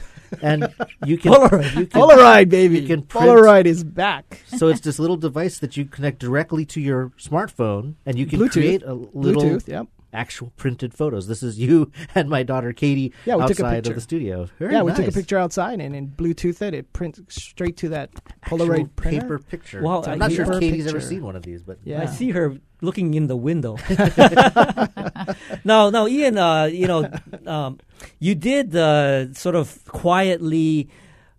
and 0.42 0.74
you 1.07 1.16
can 1.18 1.32
Polaroid. 1.32 1.76
You 1.76 1.86
can, 1.86 2.01
Polaroid, 2.01 2.48
baby, 2.48 2.80
you 2.80 2.86
can 2.86 3.03
print- 3.03 3.26
Polaroid 3.28 3.66
is 3.66 3.84
back. 3.84 4.42
so 4.57 4.68
it's 4.68 4.80
this 4.80 4.98
little 4.98 5.16
device 5.16 5.59
that 5.61 5.76
you 5.76 5.84
connect 5.84 6.18
directly 6.18 6.64
to 6.66 6.80
your 6.80 7.11
smartphone, 7.18 7.94
and 8.05 8.18
you 8.18 8.26
can 8.26 8.40
Bluetooth. 8.40 8.53
create 8.53 8.82
a 8.82 8.94
little 8.94 9.42
Bluetooth, 9.42 9.68
yep. 9.68 9.86
Actual 10.12 10.52
printed 10.56 10.92
photos. 10.94 11.26
This 11.28 11.42
is 11.42 11.58
you 11.58 11.90
and 12.14 12.28
my 12.28 12.42
daughter 12.42 12.72
Katie 12.72 13.12
Yeah, 13.24 13.36
we 13.36 13.46
took 13.46 13.61
a 13.61 13.70
picture. 13.70 13.90
of 13.90 13.94
the 13.96 14.00
studio. 14.00 14.48
Very 14.58 14.72
yeah, 14.74 14.82
we 14.82 14.92
took 14.92 15.06
a 15.06 15.12
picture 15.12 15.38
outside 15.38 15.80
and 15.80 15.94
then 15.94 16.12
Bluetooth 16.16 16.61
it. 16.62 16.74
It 16.74 16.92
prints 16.92 17.20
straight 17.28 17.76
to 17.78 17.88
that 17.90 18.11
Actual 18.42 18.58
Polaroid 18.58 18.96
printer. 18.96 19.20
paper 19.20 19.38
picture. 19.38 19.82
Wow, 19.82 20.02
I'm 20.06 20.18
not 20.18 20.32
sure 20.32 20.50
if 20.52 20.61
Katie's 20.61 20.86
ever 20.86 21.00
seen 21.00 21.22
one 21.22 21.36
of 21.36 21.42
these, 21.42 21.62
but 21.62 21.78
Yeah. 21.84 22.02
I 22.02 22.06
see 22.06 22.30
her 22.30 22.56
looking 22.82 23.14
in 23.14 23.26
the 23.26 23.36
window. 23.36 23.76
no, 25.64 25.90
no, 25.90 26.08
Ian, 26.08 26.38
uh, 26.38 26.64
you 26.64 26.86
know, 26.86 27.11
um, 27.46 27.78
you 28.18 28.34
did 28.34 28.74
uh, 28.74 29.32
sort 29.34 29.54
of 29.54 29.84
quietly 29.86 30.88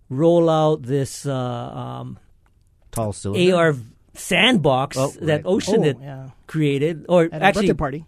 roll 0.08 0.48
out 0.48 0.82
this 0.82 1.26
uh, 1.26 1.34
um, 1.34 2.18
tall 2.90 3.12
cylinder. 3.12 3.56
AR 3.56 3.74
sandbox 4.14 4.96
Oh, 4.96 5.08
that 5.22 5.26
right. 5.36 5.42
Ocean 5.46 5.80
Oh, 5.80 5.82
had 5.82 5.98
yeah. 6.00 6.28
created, 6.46 7.06
or 7.08 7.24
At 7.24 7.42
a 7.42 7.44
actually, 7.44 7.66
birthday 7.68 7.78
party. 7.78 8.06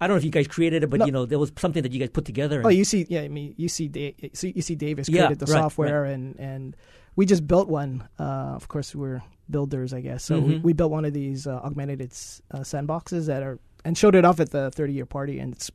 I 0.00 0.06
don't 0.06 0.14
know 0.14 0.18
if 0.18 0.24
you 0.24 0.30
guys 0.30 0.48
created 0.48 0.82
it, 0.82 0.88
but 0.90 1.00
No. 1.00 1.06
you 1.06 1.12
know, 1.12 1.26
there 1.26 1.38
was 1.38 1.52
something 1.58 1.82
that 1.82 1.92
you 1.92 2.00
guys 2.00 2.10
put 2.10 2.24
together. 2.24 2.62
Oh, 2.64 2.68
you 2.70 2.84
see, 2.84 3.06
yeah, 3.08 3.20
I 3.20 3.28
mean, 3.28 3.54
you 3.58 3.68
see, 3.68 3.86
da- 3.88 4.14
you 4.20 4.62
see, 4.62 4.74
Davis 4.74 5.08
Yeah, 5.08 5.26
created 5.26 5.38
the 5.40 5.46
right, 5.52 5.60
software, 5.60 6.04
and 6.04 6.34
and 6.38 6.76
we 7.16 7.26
just 7.26 7.46
built 7.46 7.68
one. 7.68 8.08
Uh, 8.18 8.54
of 8.56 8.68
course, 8.68 8.94
we're 8.94 9.22
builders, 9.50 9.92
I 9.92 10.00
guess. 10.00 10.24
So 10.24 10.38
we, 10.40 10.54
Mhm. 10.54 10.62
we 10.62 10.72
built 10.72 10.90
one 10.90 11.04
of 11.04 11.12
these 11.12 11.46
uh, 11.46 11.56
augmented 11.62 12.00
uh, 12.00 12.60
sandboxes 12.60 13.26
that 13.26 13.42
are 13.42 13.58
and 13.84 13.96
showed 13.98 14.14
it 14.14 14.24
off 14.24 14.40
at 14.40 14.50
the 14.50 14.70
30 14.70 14.92
year 14.92 15.06
party, 15.06 15.38
and 15.38 15.52
it's 15.54 15.70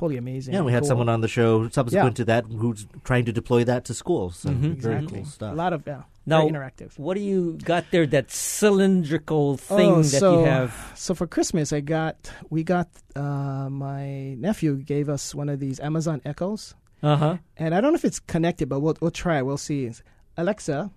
totally 0.00 0.16
amazing. 0.16 0.54
Yeah, 0.54 0.62
we 0.62 0.72
had 0.72 0.82
Cool. 0.82 0.88
someone 0.88 1.08
on 1.10 1.20
the 1.20 1.28
show 1.28 1.68
subsequent 1.68 2.14
Yeah. 2.18 2.22
to 2.22 2.24
that 2.32 2.44
who's 2.46 2.86
trying 3.04 3.26
to 3.26 3.32
deploy 3.32 3.64
that 3.64 3.84
to 3.84 3.94
schools. 3.94 4.36
So 4.36 4.48
Mhm. 4.50 4.60
very 4.60 4.72
Exactly. 4.96 5.18
cool 5.18 5.26
stuff. 5.26 5.52
A 5.52 5.56
lot 5.56 5.72
of 5.74 5.82
yeah, 5.86 6.02
Now, 6.26 6.38
very 6.40 6.50
interactive. 6.52 6.98
what 6.98 7.14
do 7.18 7.20
you 7.20 7.58
got 7.62 7.84
there? 7.92 8.06
That 8.06 8.30
cylindrical 8.30 9.56
thing 9.58 9.90
Oh, 9.90 10.02
that 10.02 10.20
so, 10.24 10.40
you 10.40 10.46
have. 10.46 10.92
So 10.96 11.14
for 11.14 11.26
Christmas, 11.26 11.72
I 11.72 11.80
got 11.80 12.32
we 12.48 12.64
got 12.64 12.88
uh, 13.14 13.68
my 13.70 14.34
nephew 14.46 14.76
gave 14.76 15.08
us 15.08 15.34
one 15.34 15.48
of 15.50 15.60
these 15.60 15.78
Amazon 15.80 16.20
Echoes, 16.24 16.74
Uh 17.02 17.16
huh. 17.16 17.36
and 17.58 17.74
I 17.74 17.80
don't 17.80 17.92
know 17.92 17.96
if 18.02 18.04
it's 18.06 18.20
connected, 18.20 18.68
but 18.68 18.80
we'll 18.80 18.96
we'll 19.02 19.10
try. 19.24 19.42
We'll 19.42 19.58
see. 19.58 19.90
Alexa, 20.36 20.90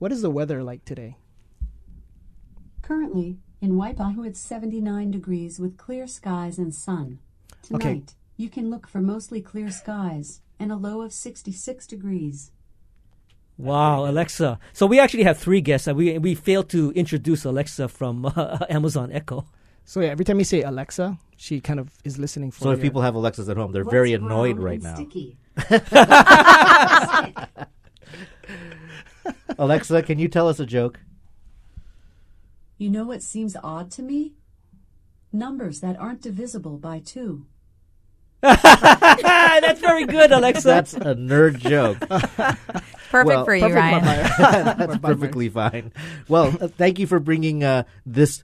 what 0.00 0.10
is 0.10 0.20
the 0.22 0.30
weather 0.30 0.62
like 0.64 0.84
today? 0.84 1.16
Currently, 2.82 3.38
in 3.60 3.72
Waipahu, 3.72 4.26
it's 4.26 4.40
79 4.40 5.10
degrees 5.10 5.58
with 5.58 5.76
clear 5.78 6.06
skies 6.06 6.58
and 6.58 6.74
sun. 6.74 7.18
Tonight, 7.66 7.86
Okay. 7.86 8.02
you 8.36 8.48
can 8.48 8.70
look 8.70 8.86
for 8.88 9.00
mostly 9.00 9.40
clear 9.40 9.70
skies 9.70 10.40
and 10.58 10.72
a 10.72 10.76
low 10.76 11.02
of 11.02 11.12
66 11.12 11.86
degrees. 11.86 12.50
Wow, 13.56 14.06
Alexa. 14.06 14.58
So 14.72 14.86
we 14.86 14.98
actually 14.98 15.22
have 15.24 15.38
three 15.38 15.60
guests. 15.60 15.86
Uh, 15.88 15.94
We 15.94 16.18
we 16.18 16.34
failed 16.34 16.68
to 16.70 16.90
introduce 16.92 17.44
Alexa 17.44 17.88
from 17.88 18.26
uh, 18.36 18.58
Amazon 18.68 19.12
Echo. 19.12 19.46
So 19.84 20.00
yeah, 20.00 20.08
every 20.08 20.24
time 20.24 20.38
you 20.38 20.44
say 20.44 20.62
Alexa, 20.62 21.18
she 21.36 21.60
kind 21.60 21.78
of 21.78 21.90
is 22.04 22.18
listening 22.18 22.50
for 22.50 22.64
you. 22.64 22.64
So 22.64 22.70
if 22.72 22.78
you. 22.78 22.82
people 22.90 23.02
have 23.02 23.14
Alexas 23.14 23.48
at 23.48 23.56
home, 23.56 23.72
they're 23.72 23.84
What's 23.84 23.92
very 23.92 24.12
annoyed 24.14 24.58
right 24.58 24.82
now. 24.82 24.94
Sticky? 24.94 25.36
Alexa, 29.58 30.02
can 30.02 30.18
you 30.18 30.28
tell 30.28 30.48
us 30.48 30.58
a 30.60 30.66
joke? 30.66 31.00
You 32.78 32.90
know 32.90 33.04
what 33.04 33.22
seems 33.22 33.56
odd 33.62 33.90
to 33.92 34.02
me? 34.02 34.32
Numbers 35.32 35.80
that 35.80 35.96
aren't 35.98 36.22
divisible 36.22 36.76
by 36.78 36.98
two. 36.98 37.46
That's 39.62 39.80
very 39.80 40.04
good, 40.06 40.30
Alexa. 40.32 40.68
That's 40.68 40.94
a 40.94 41.14
nerd 41.14 41.58
joke. 41.58 41.98
Perfect 43.10 43.26
Well, 43.26 43.44
for 43.44 43.54
you, 43.54 43.62
Perfect, 43.62 43.76
Ryan. 43.76 44.04
That's 44.78 44.98
perfectly 44.98 45.48
fine. 45.48 45.92
Well, 46.28 46.54
uh, 46.60 46.68
thank 46.68 46.98
you 46.98 47.06
for 47.06 47.20
bringing 47.20 47.62
uh, 47.62 47.84
this 48.04 48.42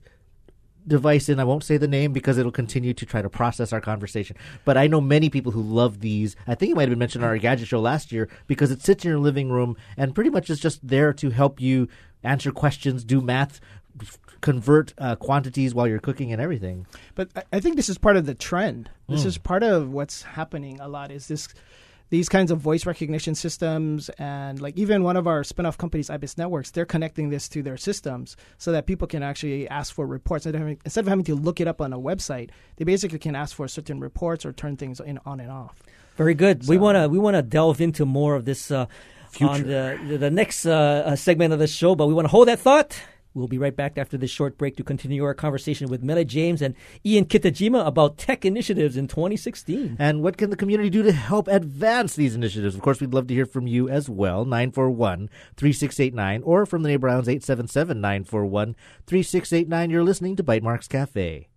device 0.87 1.29
in. 1.29 1.39
I 1.39 1.43
won't 1.43 1.63
say 1.63 1.77
the 1.77 1.87
name 1.87 2.13
because 2.13 2.37
it'll 2.37 2.51
continue 2.51 2.93
to 2.93 3.05
try 3.05 3.21
to 3.21 3.29
process 3.29 3.73
our 3.73 3.81
conversation. 3.81 4.37
But 4.65 4.77
I 4.77 4.87
know 4.87 5.01
many 5.01 5.29
people 5.29 5.51
who 5.51 5.61
love 5.61 5.99
these. 5.99 6.35
I 6.47 6.55
think 6.55 6.71
it 6.71 6.75
might 6.75 6.83
have 6.83 6.89
been 6.91 6.99
mentioned 6.99 7.23
on 7.23 7.29
our 7.29 7.37
gadget 7.37 7.67
show 7.67 7.79
last 7.81 8.11
year 8.11 8.29
because 8.47 8.71
it 8.71 8.81
sits 8.81 9.03
in 9.03 9.09
your 9.11 9.19
living 9.19 9.51
room 9.51 9.75
and 9.97 10.15
pretty 10.15 10.29
much 10.29 10.49
is 10.49 10.59
just 10.59 10.87
there 10.87 11.13
to 11.13 11.29
help 11.29 11.59
you 11.59 11.87
answer 12.23 12.51
questions, 12.51 13.03
do 13.03 13.19
math, 13.19 13.59
f- 13.59 13.80
convert 14.41 14.93
uh, 14.97 15.15
quantities 15.15 15.73
while 15.73 15.87
you're 15.87 15.99
cooking 15.99 16.31
and 16.33 16.41
everything. 16.41 16.85
But 17.15 17.29
I- 17.35 17.43
I 17.53 17.59
think 17.59 17.75
this 17.75 17.89
is 17.89 17.97
part 17.97 18.17
of 18.17 18.25
the 18.25 18.33
trend. 18.35 18.89
This 19.07 19.23
Mm. 19.23 19.27
is 19.27 19.37
part 19.37 19.63
of 19.63 19.91
what's 19.91 20.23
happening 20.23 20.79
a 20.79 20.87
lot. 20.87 21.11
Is 21.11 21.27
this 21.27 21.47
these 22.09 22.27
kinds 22.27 22.51
of 22.51 22.59
voice 22.59 22.85
recognition 22.85 23.35
systems 23.35 24.09
and 24.19 24.61
like 24.61 24.77
even 24.77 25.01
one 25.01 25.15
of 25.15 25.27
our 25.27 25.45
spin-off 25.45 25.77
companies 25.77 26.09
ibis 26.09 26.37
networks 26.37 26.69
they're 26.71 26.85
connecting 26.85 27.29
this 27.29 27.47
to 27.47 27.63
their 27.63 27.77
systems 27.77 28.35
so 28.57 28.73
that 28.73 28.85
people 28.85 29.07
can 29.07 29.23
actually 29.23 29.65
ask 29.69 29.93
for 29.95 30.05
reports 30.05 30.45
instead 30.45 30.55
of 30.55 30.61
having, 30.61 30.77
instead 30.83 31.05
of 31.05 31.07
having 31.07 31.23
to 31.23 31.35
look 31.35 31.61
it 31.61 31.69
up 31.69 31.79
on 31.79 31.93
a 31.93 31.97
website 31.97 32.49
they 32.75 32.83
basically 32.83 33.17
can 33.17 33.33
ask 33.33 33.55
for 33.55 33.65
certain 33.69 34.01
reports 34.01 34.45
or 34.45 34.51
turn 34.51 34.75
things 34.75 34.99
in, 34.99 35.19
on 35.25 35.39
and 35.39 35.49
off 35.49 35.81
Very 36.17 36.33
good. 36.33 36.67
we 36.67 36.77
want 36.77 36.97
to 36.97 37.07
we 37.07 37.17
want 37.17 37.35
to 37.37 37.41
delve 37.41 37.79
into 37.79 38.05
more 38.05 38.35
of 38.35 38.43
this 38.43 38.71
uh, 38.71 38.87
on 39.39 39.63
the 39.63 39.97
the, 40.09 40.17
the 40.17 40.29
next 40.31 40.65
uh, 40.65 40.71
uh, 41.05 41.15
segment 41.15 41.53
of 41.53 41.59
the 41.59 41.67
show, 41.67 41.95
but 41.95 42.07
we 42.07 42.13
want 42.13 42.25
to 42.25 42.29
hold 42.29 42.49
that 42.49 42.59
thought. 42.59 42.99
We'll 43.33 43.47
be 43.47 43.57
right 43.57 43.75
back 43.75 43.97
after 43.97 44.17
this 44.17 44.29
short 44.29 44.57
break 44.57 44.75
to 44.75 44.83
continue 44.83 45.23
our 45.23 45.33
conversation 45.33 45.87
with 45.89 46.03
Mele 46.03 46.25
James 46.25 46.61
and 46.61 46.75
Ian 47.05 47.25
Kitajima 47.25 47.87
about 47.87 48.17
tech 48.17 48.43
initiatives 48.43 48.97
in 48.97 49.07
2016. 49.07 49.95
And 49.97 50.21
what 50.21 50.37
can 50.37 50.49
the 50.49 50.57
community 50.57 50.89
do 50.89 51.01
to 51.03 51.13
help 51.13 51.47
advance 51.47 52.15
these 52.15 52.35
initiatives? 52.35 52.75
Of 52.75 52.81
course, 52.81 52.99
we'd 52.99 53.13
love 53.13 53.27
to 53.27 53.33
hear 53.33 53.45
from 53.45 53.67
you 53.67 53.87
as 53.87 54.09
well, 54.09 54.43
941 54.43 55.29
3689, 55.55 56.43
or 56.43 56.65
from 56.65 56.83
the 56.83 56.89
Neighbor 56.89 57.07
Islands 57.07 57.29
877 57.29 58.01
941 58.01 58.75
3689. 59.07 59.89
You're 59.89 60.03
listening 60.03 60.35
to 60.35 60.43
Bytemarks 60.43 60.89
Cafe. 60.89 61.47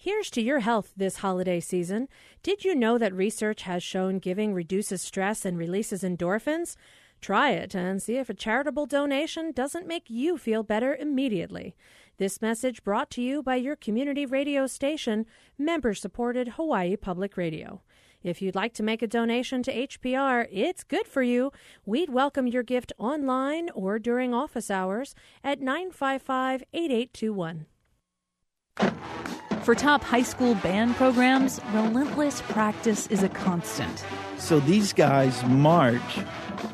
Here's 0.00 0.30
to 0.30 0.40
your 0.40 0.60
health 0.60 0.92
this 0.96 1.16
holiday 1.16 1.58
season. 1.58 2.08
Did 2.44 2.64
you 2.64 2.74
know 2.74 2.98
that 2.98 3.12
research 3.12 3.62
has 3.62 3.82
shown 3.82 4.20
giving 4.20 4.54
reduces 4.54 5.02
stress 5.02 5.44
and 5.44 5.58
releases 5.58 6.02
endorphins? 6.04 6.76
Try 7.20 7.50
it 7.50 7.74
and 7.74 8.02
see 8.02 8.16
if 8.16 8.30
a 8.30 8.34
charitable 8.34 8.86
donation 8.86 9.52
doesn't 9.52 9.86
make 9.86 10.08
you 10.08 10.38
feel 10.38 10.62
better 10.62 10.94
immediately. 10.94 11.74
This 12.18 12.40
message 12.40 12.82
brought 12.82 13.10
to 13.12 13.22
you 13.22 13.42
by 13.42 13.56
your 13.56 13.76
community 13.76 14.26
radio 14.26 14.66
station, 14.66 15.26
member 15.58 15.94
supported 15.94 16.48
Hawaii 16.50 16.96
Public 16.96 17.36
Radio. 17.36 17.82
If 18.22 18.42
you'd 18.42 18.56
like 18.56 18.74
to 18.74 18.82
make 18.82 19.02
a 19.02 19.06
donation 19.06 19.62
to 19.62 19.72
HPR, 19.86 20.48
it's 20.50 20.82
good 20.82 21.06
for 21.06 21.22
you. 21.22 21.52
We'd 21.86 22.10
welcome 22.10 22.48
your 22.48 22.64
gift 22.64 22.92
online 22.98 23.70
or 23.74 23.98
during 23.98 24.34
office 24.34 24.70
hours 24.70 25.14
at 25.44 25.60
955 25.60 26.64
8821. 26.72 27.66
For 29.62 29.74
top 29.74 30.02
high 30.02 30.22
school 30.22 30.54
band 30.56 30.96
programs, 30.96 31.60
relentless 31.72 32.40
practice 32.42 33.06
is 33.08 33.22
a 33.22 33.28
constant. 33.28 34.04
So 34.38 34.60
these 34.60 34.92
guys 34.92 35.44
march 35.44 36.18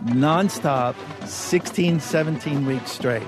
nonstop 0.04 0.94
16, 1.26 2.00
17 2.00 2.66
weeks 2.66 2.92
straight. 2.92 3.22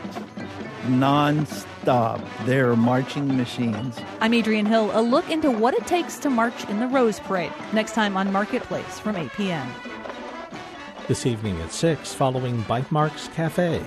Nonstop. 0.84 2.24
They're 2.44 2.76
marching 2.76 3.36
machines. 3.36 3.98
I'm 4.20 4.34
Adrian 4.34 4.66
Hill. 4.66 4.90
A 4.92 5.02
look 5.02 5.30
into 5.30 5.50
what 5.50 5.74
it 5.74 5.86
takes 5.86 6.18
to 6.18 6.30
march 6.30 6.64
in 6.68 6.80
the 6.80 6.86
Rose 6.86 7.20
Parade. 7.20 7.52
Next 7.72 7.92
time 7.92 8.16
on 8.16 8.32
Marketplace 8.32 8.98
from 8.98 9.16
8 9.16 9.32
p.m. 9.32 9.68
This 11.09 11.26
evening 11.26 11.61
at 11.61 11.72
6 11.72 12.14
following 12.14 12.62
Bytemarks 12.64 13.32
Cafe. 13.34 13.82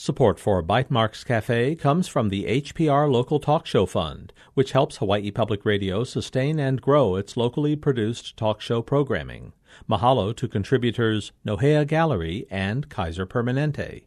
Support 0.00 0.38
for 0.38 0.62
Bytemarks 0.62 1.24
Cafe 1.24 1.74
comes 1.74 2.06
from 2.06 2.28
the 2.28 2.44
HPR 2.44 3.10
Local 3.10 3.40
Talk 3.40 3.66
Show 3.66 3.84
Fund, 3.84 4.32
which 4.54 4.70
helps 4.70 4.98
Hawaii 4.98 5.32
Public 5.32 5.64
Radio 5.64 6.04
sustain 6.04 6.60
and 6.60 6.80
grow 6.80 7.16
its 7.16 7.36
locally 7.36 7.74
produced 7.74 8.36
talk 8.36 8.60
show 8.60 8.80
programming. 8.80 9.54
Mahalo 9.90 10.36
to 10.36 10.46
contributors 10.46 11.32
Nohea 11.44 11.84
Gallery 11.84 12.46
and 12.48 12.88
Kaiser 12.88 13.26
Permanente. 13.26 14.04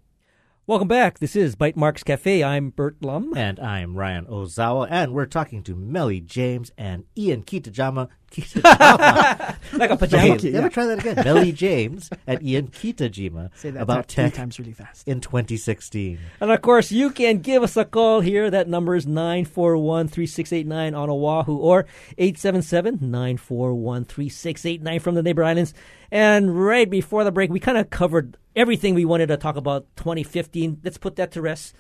Welcome 0.66 0.88
back. 0.88 1.20
This 1.20 1.36
is 1.36 1.58
Bytemarks 1.58 2.06
Cafe. 2.06 2.42
I'm 2.42 2.70
Bert 2.70 2.96
Lum. 3.02 3.34
And 3.36 3.60
I'm 3.60 3.98
Ryan 3.98 4.28
Ozawa, 4.28 4.88
and 4.90 5.14
we're 5.14 5.26
talking 5.26 5.62
to 5.64 5.76
Mele 5.76 6.22
James 6.22 6.72
and 6.78 7.04
Ian 7.18 7.44
Kitajama. 7.44 8.08
Kitajima. 8.32 9.56
like 9.74 9.90
a 9.92 9.98
pajama. 9.98 10.24
Hey, 10.38 10.52
let 10.52 10.64
me 10.64 10.70
try 10.70 10.86
that 10.86 11.00
again. 11.00 11.16
Mele 11.26 11.52
James 11.52 12.10
and 12.26 12.42
Ian 12.44 12.68
Kitajima 12.70 13.50
Say 13.56 13.72
that 13.72 13.82
about 13.82 14.08
three 14.08 14.26
tech 14.26 14.34
times 14.34 14.58
really 14.60 14.74
fast. 14.74 15.08
in 15.08 15.20
2016. 15.22 16.18
And 16.40 16.52
of 16.52 16.62
course, 16.62 16.92
you 16.92 17.10
can 17.12 17.40
give 17.40 17.62
us 17.64 17.78
a 17.78 17.86
call 17.86 18.22
here. 18.22 18.50
That 18.50 18.68
number 18.68 18.96
is 18.96 19.06
941 19.06 20.08
3689 20.08 20.96
on 20.96 21.10
Oahu 21.10 21.58
or 21.58 21.86
877 22.18 23.00
941 23.02 24.06
3689 24.06 25.00
from 25.00 25.16
the 25.16 25.24
neighbor 25.24 25.44
islands. 25.44 25.74
And 26.12 26.60
right 26.60 26.90
before 26.90 27.24
the 27.24 27.32
break, 27.32 27.50
we 27.52 27.60
kind 27.60 27.78
of 27.78 27.90
covered 27.90 28.38
everything 28.56 28.96
we 28.96 29.06
wanted 29.06 29.28
to 29.28 29.38
talk 29.38 29.56
about 29.56 29.86
2015. 29.96 30.82
Let's 30.84 30.98
put 30.98 31.16
that 31.18 31.32
to 31.34 31.42
rest. 31.42 31.74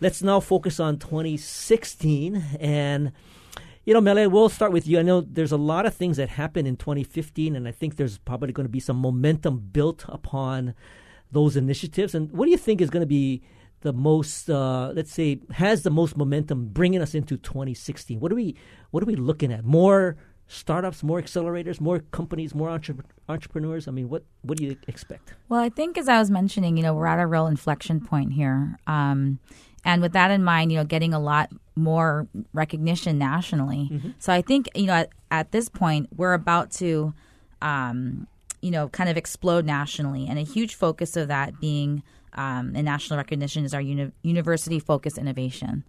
Let's 0.00 0.22
now 0.22 0.40
focus 0.40 0.80
on 0.80 0.98
2016. 0.98 2.42
And, 2.60 3.12
you 3.84 3.92
know, 3.92 4.00
Mele, 4.00 4.30
we'll 4.30 4.48
start 4.48 4.72
with 4.72 4.86
you. 4.86 4.98
I 4.98 5.02
know 5.02 5.20
there's 5.20 5.52
a 5.52 5.56
lot 5.56 5.86
of 5.86 5.94
things 5.94 6.16
that 6.16 6.30
happened 6.30 6.66
in 6.66 6.76
2015, 6.76 7.54
and 7.54 7.68
I 7.68 7.72
think 7.72 7.96
there's 7.96 8.18
probably 8.18 8.52
going 8.52 8.66
to 8.66 8.72
be 8.72 8.80
some 8.80 8.96
momentum 8.96 9.58
built 9.72 10.04
upon 10.08 10.74
those 11.30 11.56
initiatives. 11.56 12.14
And 12.14 12.30
what 12.32 12.46
do 12.46 12.50
you 12.50 12.56
think 12.56 12.80
is 12.80 12.90
going 12.90 13.02
to 13.02 13.06
be 13.06 13.42
the 13.80 13.92
most, 13.92 14.48
uh, 14.48 14.92
let's 14.94 15.12
say, 15.12 15.40
has 15.52 15.82
the 15.82 15.90
most 15.90 16.16
momentum 16.16 16.68
bringing 16.68 17.02
us 17.02 17.14
into 17.14 17.36
2016? 17.36 18.20
What 18.20 18.32
are 18.32 18.36
we, 18.36 18.56
what 18.90 19.02
are 19.02 19.06
we 19.06 19.16
looking 19.16 19.52
at? 19.52 19.64
More 19.64 20.16
startups, 20.46 21.02
more 21.02 21.20
accelerators, 21.20 21.80
more 21.80 21.98
companies, 21.98 22.54
more 22.54 22.70
entre- 22.70 22.96
entrepreneurs. 23.28 23.88
I 23.88 23.90
mean, 23.90 24.08
what 24.08 24.24
what 24.42 24.58
do 24.58 24.64
you 24.64 24.76
expect? 24.88 25.34
Well, 25.48 25.60
I 25.60 25.68
think 25.68 25.98
as 25.98 26.08
I 26.08 26.18
was 26.18 26.30
mentioning, 26.30 26.76
you 26.76 26.82
know, 26.82 26.94
we're 26.94 27.06
at 27.06 27.20
a 27.20 27.26
real 27.26 27.46
inflection 27.46 28.00
point 28.00 28.32
here. 28.32 28.78
Um, 28.86 29.38
and 29.84 30.00
with 30.02 30.12
that 30.12 30.30
in 30.30 30.42
mind, 30.42 30.72
you 30.72 30.78
know, 30.78 30.84
getting 30.84 31.12
a 31.14 31.20
lot 31.20 31.50
more 31.76 32.26
recognition 32.52 33.18
nationally. 33.18 33.88
So 34.18 34.32
I 34.32 34.42
think, 34.42 34.68
you 34.74 34.86
know, 34.86 34.94
at, 34.94 35.10
at 35.30 35.52
this 35.52 35.68
point, 35.68 36.08
we're 36.16 36.34
about 36.34 36.70
to, 36.72 37.12
um, 37.60 38.26
you 38.62 38.70
know, 38.70 38.88
kind 38.88 39.10
of 39.10 39.16
explode 39.16 39.64
nationally. 39.66 40.26
And 40.26 40.38
a 40.38 40.42
huge 40.42 40.74
focus 40.74 41.16
of 41.16 41.28
that 41.28 41.60
being 41.60 42.02
um, 42.34 42.74
in 42.74 42.84
national 42.84 43.18
recognition 43.18 43.64
is 43.64 43.74
our 43.74 43.80
uni- 43.80 44.12
university 44.22 44.80
focused 44.80 45.18
innovation. 45.18 45.84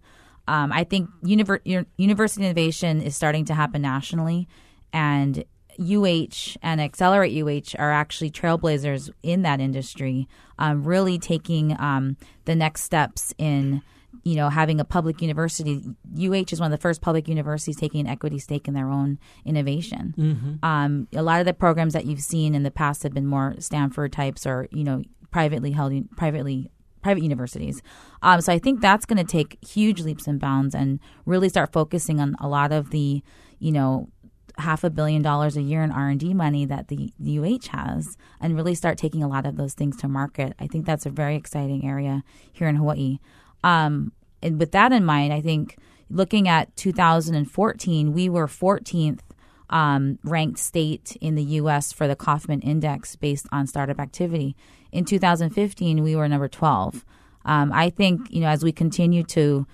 Um, 0.48 0.72
I 0.72 0.84
think 0.84 1.10
univer- 1.24 1.86
university 1.96 2.44
innovation 2.44 3.00
is 3.00 3.16
starting 3.16 3.44
to 3.46 3.54
happen 3.54 3.82
nationally, 3.82 4.46
and 4.92 5.44
UH 5.78 6.56
and 6.62 6.80
Accelerate 6.80 7.32
UH 7.32 7.78
are 7.78 7.92
actually 7.92 8.30
trailblazers 8.30 9.10
in 9.22 9.42
that 9.42 9.60
industry, 9.60 10.28
um, 10.58 10.84
really 10.84 11.18
taking 11.18 11.78
um, 11.80 12.16
the 12.44 12.54
next 12.54 12.82
steps 12.82 13.34
in 13.38 13.82
you 14.22 14.34
know 14.34 14.48
having 14.48 14.80
a 14.80 14.84
public 14.84 15.20
university. 15.20 15.82
UH 16.18 16.52
is 16.52 16.60
one 16.60 16.72
of 16.72 16.78
the 16.78 16.82
first 16.82 17.00
public 17.00 17.28
universities 17.28 17.76
taking 17.76 18.00
an 18.00 18.06
equity 18.06 18.38
stake 18.38 18.66
in 18.66 18.74
their 18.74 18.90
own 18.90 19.18
innovation. 19.44 20.14
Mhm. 20.16 20.64
Um, 20.64 21.08
a 21.14 21.22
lot 21.22 21.40
of 21.40 21.46
the 21.46 21.54
programs 21.54 21.92
that 21.92 22.06
you've 22.06 22.20
seen 22.20 22.54
in 22.54 22.62
the 22.62 22.70
past 22.70 23.02
have 23.02 23.12
been 23.12 23.26
more 23.26 23.54
Stanford 23.58 24.12
types 24.12 24.46
or 24.46 24.68
you 24.70 24.84
know 24.84 25.02
privately 25.30 25.72
held 25.72 25.92
privately 26.16 26.70
private 27.06 27.22
universities. 27.22 27.82
Um, 28.22 28.40
so 28.40 28.52
I 28.52 28.58
think 28.58 28.80
that's 28.80 29.06
going 29.06 29.24
to 29.24 29.30
take 29.30 29.58
huge 29.64 30.00
leaps 30.00 30.26
and 30.26 30.40
bounds 30.40 30.74
and 30.74 30.98
really 31.24 31.48
start 31.48 31.72
focusing 31.72 32.18
on 32.18 32.34
a 32.40 32.48
lot 32.48 32.72
of 32.72 32.90
the, 32.90 33.22
you 33.60 33.70
know, 33.70 34.08
half 34.58 34.84
a 34.84 34.90
billion 34.90 35.22
dollars 35.22 35.56
a 35.56 35.62
year 35.62 35.82
in 35.82 35.90
R 35.90 36.08
and 36.08 36.20
D 36.20 36.32
money 36.34 36.64
that 36.64 36.88
the, 36.88 37.12
UH 37.20 37.68
has, 37.70 38.16
and 38.40 38.56
really 38.56 38.74
start 38.74 38.98
taking 38.98 39.22
a 39.22 39.28
lot 39.28 39.46
of 39.46 39.56
those 39.56 39.74
things 39.74 39.96
to 39.98 40.08
market. 40.08 40.54
I 40.58 40.66
think 40.66 40.86
that's 40.86 41.06
a 41.06 41.10
very 41.10 41.36
exciting 41.36 41.86
area 41.86 42.22
here 42.52 42.68
in 42.68 42.76
Hawaii. 42.76 43.18
Um, 43.62 44.12
and 44.42 44.58
with 44.58 44.72
that 44.72 44.92
in 44.92 45.04
mind, 45.04 45.32
I 45.32 45.40
think 45.40 45.76
looking 46.08 46.48
at 46.48 46.74
2014, 46.76 48.12
we 48.12 48.28
were 48.28 48.46
14th 48.46 49.20
um, 49.70 50.18
ranked 50.22 50.58
state 50.58 51.16
in 51.20 51.34
the 51.34 51.42
U.S. 51.42 51.92
for 51.92 52.06
the 52.06 52.16
Kauffman 52.16 52.60
Index 52.60 53.16
based 53.16 53.46
on 53.50 53.66
startup 53.66 53.98
activity. 53.98 54.56
In 54.92 55.04
2015, 55.04 56.02
we 56.02 56.14
were 56.14 56.28
number 56.28 56.48
12. 56.48 57.04
Um, 57.44 57.72
I 57.72 57.90
think 57.90 58.30
you 58.30 58.40
know 58.40 58.48
as 58.48 58.64
we 58.64 58.72
continue 58.72 59.22
to 59.24 59.66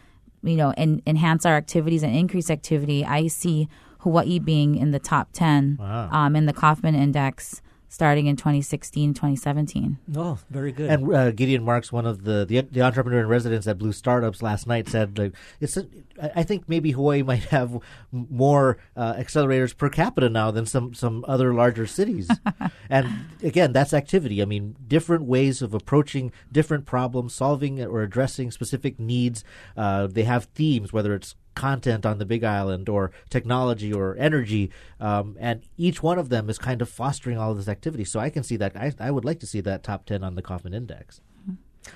you 0.43 0.57
know 0.57 0.75
en- 0.77 1.03
enhance 1.07 1.47
our 1.47 1.57
activities 1.57 2.03
and 2.03 2.15
increase 2.15 2.51
activity, 2.51 3.05
I 3.05 3.27
see 3.29 3.69
Hawaii 4.03 4.39
being 4.39 4.77
in 4.77 4.91
the 4.91 4.99
top 4.99 5.29
10 5.33 5.79
Wow. 5.81 6.09
um, 6.11 6.37
in 6.37 6.47
the 6.47 6.53
Kauffman 6.53 6.95
Index 6.95 7.63
starting 7.93 8.25
in 8.27 8.37
2016, 8.37 9.13
2017. 9.13 9.99
Oh, 10.17 10.39
very 10.49 10.73
good. 10.73 10.89
And 10.91 11.15
uh, 11.15 11.31
Gideon 11.31 11.63
Marks, 11.63 11.93
one 11.93 12.07
of 12.07 12.25
the, 12.25 12.47
the 12.47 12.63
the 12.63 12.81
entrepreneur 12.81 13.21
in 13.21 13.29
residence 13.29 13.67
at 13.67 13.77
Blue 13.77 13.93
Startups 13.93 14.41
last 14.41 14.67
night, 14.67 14.89
said 14.89 15.19
like 15.19 15.35
it's. 15.61 15.77
A, 15.77 15.87
I 16.21 16.31
I 16.37 16.43
think 16.43 16.69
maybe 16.69 16.93
Hawaii 16.93 17.23
might 17.23 17.45
have 17.45 17.79
more 18.11 18.79
uh, 18.97 19.13
accelerators 19.15 19.77
per 19.77 19.91
capita 19.91 20.31
now 20.31 20.51
than 20.51 20.65
some 20.65 20.95
some 20.95 21.23
other 21.29 21.53
larger 21.53 21.87
cities. 21.87 22.31
and 22.91 23.07
again, 23.43 23.73
that's 23.75 23.93
activity. 23.93 24.41
I 24.41 24.47
mean, 24.47 24.75
different 24.89 25.25
ways 25.25 25.61
of 25.61 25.75
approaching 25.75 26.33
different 26.51 26.87
problems, 26.87 27.35
solving 27.35 27.83
or 27.83 28.03
addressing 28.03 28.51
specific 28.53 28.99
needs. 28.99 29.45
Uh, 29.77 30.07
they 30.07 30.25
have 30.25 30.47
themes, 30.55 30.95
whether 30.95 31.15
it's 31.15 31.35
content 31.55 32.07
on 32.07 32.19
the 32.19 32.25
Big 32.25 32.45
Island 32.45 32.89
or 32.89 33.11
technology 33.31 33.93
or 33.93 34.17
energy, 34.19 34.71
um, 35.01 35.37
and 35.41 35.63
each 35.77 36.03
one 36.03 36.19
of 36.19 36.29
them 36.29 36.49
is 36.49 36.59
kind 36.59 36.83
of 36.83 36.89
fostering 36.89 37.39
all 37.39 37.51
of 37.51 37.57
this 37.57 37.69
activity. 37.69 38.05
So 38.05 38.21
I 38.21 38.31
can 38.31 38.43
see 38.43 38.57
that. 38.57 38.77
I, 38.77 38.93
I 38.99 39.11
would 39.11 39.25
like 39.25 39.41
to 39.41 39.47
see 39.47 39.61
that 39.63 39.83
top 39.83 40.07
ten 40.07 40.25
on 40.25 40.35
the 40.35 40.43
Kauffman 40.43 40.75
Index. 40.75 41.21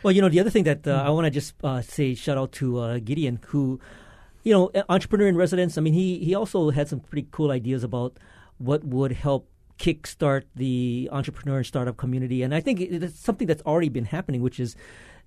Well, 0.03 0.13
you 0.13 0.21
know, 0.21 0.29
the 0.29 0.41
other 0.41 0.51
thing 0.51 0.65
that 0.65 0.87
uh, 0.87 1.05
I 1.07 1.11
want 1.11 1.27
to 1.27 1.31
just 1.31 1.55
uh, 1.63 1.81
say 1.81 2.15
shout 2.15 2.37
out 2.37 2.53
to 2.53 2.79
uh, 2.79 2.99
Gideon, 2.99 3.39
who, 3.47 3.81
you 4.43 4.53
know, 4.53 4.71
entrepreneur 4.89 5.29
in 5.29 5.37
residence. 5.37 5.79
I 5.79 5.81
mean, 5.81 5.95
he 5.95 6.19
he 6.19 6.35
also 6.35 6.71
had 6.71 6.89
some 6.89 7.01
pretty 7.01 7.29
cool 7.31 7.51
ideas 7.51 7.85
about 7.85 8.19
what 8.59 8.83
would 8.85 9.13
help 9.13 9.49
kickstart 9.79 10.45
the 10.57 11.09
entrepreneur 11.13 11.59
and 11.59 11.67
startup 11.67 11.97
community, 11.97 12.43
and 12.43 12.55
I 12.55 12.61
think 12.61 12.81
it's 12.81 13.19
something 13.19 13.47
that's 13.47 13.63
already 13.63 13.91
been 13.91 14.07
happening, 14.07 14.41
which 14.41 14.59
is, 14.59 14.75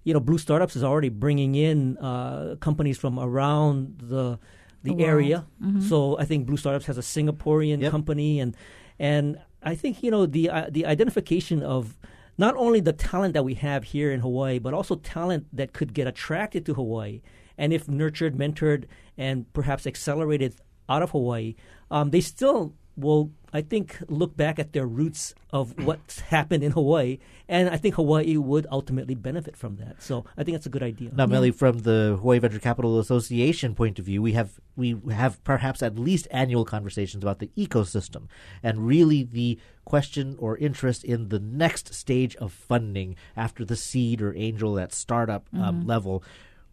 you 0.04 0.14
know, 0.14 0.20
Blue 0.20 0.38
Startups 0.38 0.76
is 0.76 0.84
already 0.84 1.10
bringing 1.10 1.56
in 1.56 1.97
uh, 1.97 2.56
companies 2.60 2.97
from 2.97 3.20
around 3.20 4.00
the 4.00 4.39
the, 4.82 4.91
The 4.91 4.91
world. 4.91 5.10
area. 5.10 5.45
Mhm. 5.62 5.82
So 5.84 6.18
I 6.18 6.24
think 6.26 6.45
Blue 6.47 6.56
Startups 6.58 6.86
has 6.86 6.97
a 6.97 7.02
Singaporean 7.02 7.80
company, 7.91 8.39
and 8.39 8.56
and 8.97 9.38
I 9.62 9.76
think 9.76 10.02
you 10.04 10.10
know 10.12 10.26
the 10.26 10.50
uh, 10.50 10.68
the 10.72 10.86
identification 10.86 11.62
of 11.64 11.97
not 12.38 12.56
only 12.56 12.80
the 12.80 12.93
talent 12.93 13.34
that 13.34 13.43
we 13.43 13.56
have 13.56 13.84
here 13.84 14.10
in 14.14 14.22
Hawaii, 14.22 14.58
but 14.60 14.74
also 14.74 14.95
talent 14.95 15.47
that 15.52 15.74
could 15.74 15.93
get 15.93 16.08
attracted 16.08 16.66
to 16.68 16.74
Hawaii, 16.76 17.22
and 17.58 17.74
if 17.74 17.89
nurtured, 17.89 18.38
mentored, 18.38 18.86
and 19.18 19.52
perhaps 19.52 19.86
accelerated 19.86 20.56
out 20.88 21.02
of 21.04 21.12
Hawaii, 21.12 21.56
um, 21.91 22.12
they 22.12 22.22
still 22.22 22.74
will, 22.95 23.32
I 23.54 23.62
think, 23.62 23.97
look 24.08 24.38
back 24.38 24.60
at 24.60 24.74
their 24.74 24.86
roots 24.86 25.34
of 25.52 25.74
what's 25.84 26.20
happened 26.20 26.64
in 26.64 26.72
Hawaii, 26.74 27.18
and 27.47 27.70
I 27.70 27.78
think 27.78 27.95
Hawaii 27.95 28.38
would 28.38 28.68
ultimately 28.72 29.16
benefit 29.16 29.56
from 29.58 29.78
that. 29.78 30.02
So 30.04 30.26
I 30.38 30.43
think 30.43 30.56
that's 30.56 30.66
a 30.68 30.70
good 30.70 30.84
idea. 30.84 31.10
Now, 31.16 31.26
Mele, 31.26 31.52
from 31.52 31.80
the 31.80 32.18
Hawaii 32.22 32.39
Venture 32.39 32.60
Capital 32.60 33.00
Association 33.00 33.74
point 33.76 33.97
of 34.00 34.06
view, 34.06 34.22
we 34.22 34.34
have 34.34 34.60
we 34.76 34.95
have 35.12 35.43
perhaps 35.43 35.82
at 35.84 35.97
least 35.97 36.28
annual 36.32 36.64
conversations 36.64 37.24
about 37.24 37.39
the 37.39 37.50
ecosystem 37.58 38.28
and 38.64 38.86
really 38.88 39.24
the 39.24 39.60
question 39.86 40.36
or 40.39 40.56
interest 40.58 41.04
in 41.04 41.30
the 41.30 41.39
next 41.39 41.93
stage 41.93 42.36
of 42.38 42.52
funding 42.54 43.16
after 43.36 43.66
the 43.66 43.76
seed 43.76 44.22
or 44.22 44.34
angel 44.36 44.80
at 44.80 44.93
startup 44.93 45.47
um, 45.54 45.84
Mhm. 45.84 45.88
level. 45.88 46.24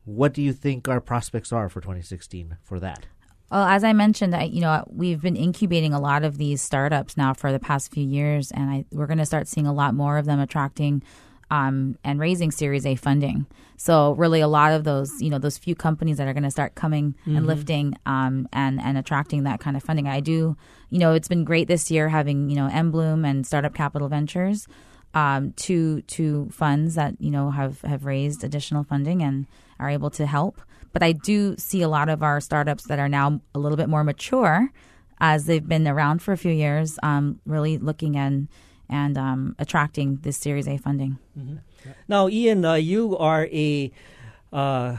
What 0.05 0.33
do 0.35 0.41
you 0.43 0.53
think 0.53 0.87
our 0.87 1.01
prospects 1.01 1.53
are 1.53 1.68
for 1.68 1.81
2016 1.81 2.59
for 2.62 2.79
that? 2.79 3.07
Well, 3.51 3.64
as 3.64 3.84
I 3.84 3.92
mentioned, 3.92 4.34
I, 4.34 4.44
you 4.44 4.61
know, 4.61 4.84
we've 4.90 5.20
been 5.20 5.36
incubating 5.36 5.92
a 5.92 6.01
lot 6.01 6.24
of 6.24 6.36
these 6.36 6.61
startups 6.61 7.16
now 7.16 7.32
for 7.32 7.53
the 7.53 7.61
past 7.61 7.92
few 7.92 8.05
years, 8.05 8.51
and 8.51 8.68
I, 8.68 8.84
we're 8.90 9.07
going 9.07 9.18
to 9.18 9.26
start 9.26 9.47
seeing 9.47 9.66
a 9.66 9.72
lot 9.72 9.94
more 9.94 10.18
of 10.18 10.26
them 10.26 10.40
attracting 10.40 11.03
um, 11.49 11.97
and 12.03 12.18
raising 12.18 12.51
Series 12.51 12.84
A 12.84 12.97
funding. 12.97 13.47
So, 13.76 14.14
really, 14.14 14.40
a 14.40 14.49
lot 14.49 14.72
of 14.72 14.82
those, 14.82 15.12
you 15.20 15.30
know, 15.30 15.38
those 15.38 15.59
few 15.59 15.76
companies 15.76 16.16
that 16.16 16.26
are 16.26 16.32
going 16.32 16.42
to 16.42 16.51
start 16.51 16.74
coming 16.74 17.14
Mhm. 17.24 17.36
and 17.36 17.47
lifting 17.47 17.94
um, 18.05 18.49
and 18.53 18.80
and 18.80 18.99
attracting 18.99 19.44
that 19.44 19.61
kind 19.61 19.76
of 19.76 19.82
funding. 19.84 20.09
I 20.09 20.18
do, 20.18 20.57
you 20.90 20.99
know, 20.99 21.12
it's 21.12 21.28
been 21.28 21.44
great 21.44 21.68
this 21.68 21.88
year 21.88 22.09
having 22.09 22.51
you 22.51 22.57
know 22.57 22.68
Embloom 22.68 23.24
and 23.24 23.47
Startup 23.47 23.72
Capital 23.72 24.09
Ventures, 24.09 24.66
um, 25.14 25.53
two 25.53 26.01
two 26.09 26.49
funds 26.51 26.97
that 26.97 27.14
you 27.20 27.30
know 27.30 27.51
have 27.53 27.80
have 27.82 28.07
raised 28.07 28.42
additional 28.42 28.82
funding 28.82 29.22
and 29.22 29.47
are 29.78 29.88
able 29.90 30.11
to 30.11 30.26
help. 30.26 30.61
But 30.97 31.03
I 31.03 31.12
do 31.12 31.55
see 31.59 31.82
a 31.82 31.88
lot 31.90 32.09
of 32.09 32.22
our 32.22 32.40
startups 32.40 32.84
that 32.84 32.99
are 32.99 33.09
now 33.09 33.42
a 33.55 33.59
little 33.59 33.76
bit 33.76 33.86
more 33.86 34.03
mature, 34.03 34.70
as 35.20 35.44
they've 35.44 35.68
been 35.68 35.86
around 35.86 36.22
for 36.22 36.32
a 36.32 36.38
few 36.38 36.51
years, 36.53 36.99
um, 37.03 37.38
really 37.44 37.76
looking 37.76 38.16
and 38.16 38.49
and 38.88 39.18
um, 39.18 39.55
attracting 39.59 40.16
this 40.22 40.38
Series 40.38 40.66
A 40.66 40.78
funding. 40.78 41.18
Now, 42.09 42.30
Ian, 42.30 42.64
uh, 42.64 42.74
you 42.76 43.14
are 43.18 43.44
a, 43.53 43.92
uh, 44.55 44.97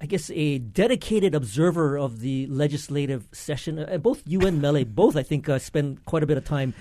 I 0.00 0.06
guess, 0.06 0.30
a 0.30 0.60
dedicated 0.60 1.34
observer 1.34 1.98
of 1.98 2.20
the 2.20 2.46
legislative 2.46 3.26
session. 3.32 3.78
Uh, 3.80 3.98
both 3.98 4.22
you 4.24 4.40
and 4.46 4.62
Mele, 4.62 4.84
both, 5.02 5.14
I 5.14 5.22
think, 5.22 5.46
uh, 5.46 5.58
spend 5.58 6.06
quite 6.06 6.22
a 6.22 6.26
bit 6.26 6.38
of 6.38 6.46
time 6.46 6.72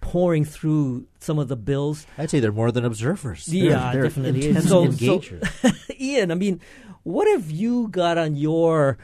pouring 0.00 0.44
through 0.44 1.06
some 1.18 1.38
of 1.40 1.48
the 1.48 1.56
bills. 1.56 2.06
I'd 2.18 2.28
say 2.30 2.38
they're 2.38 2.52
more 2.52 2.70
than 2.70 2.84
observers. 2.84 3.46
They're- 3.46 3.70
Yeah, 3.70 3.90
they're 3.92 4.02
definitely. 4.04 4.48
intense 4.50 4.68
So- 4.68 4.86
engagers. 4.86 5.48
so- 5.62 5.70
Ian, 5.98 6.30
I 6.30 6.34
mean, 6.34 6.60
what 7.04 7.28
have 7.28 7.50
you 7.50 7.88
got 7.88 8.18
on 8.18 8.34
your 8.36 8.98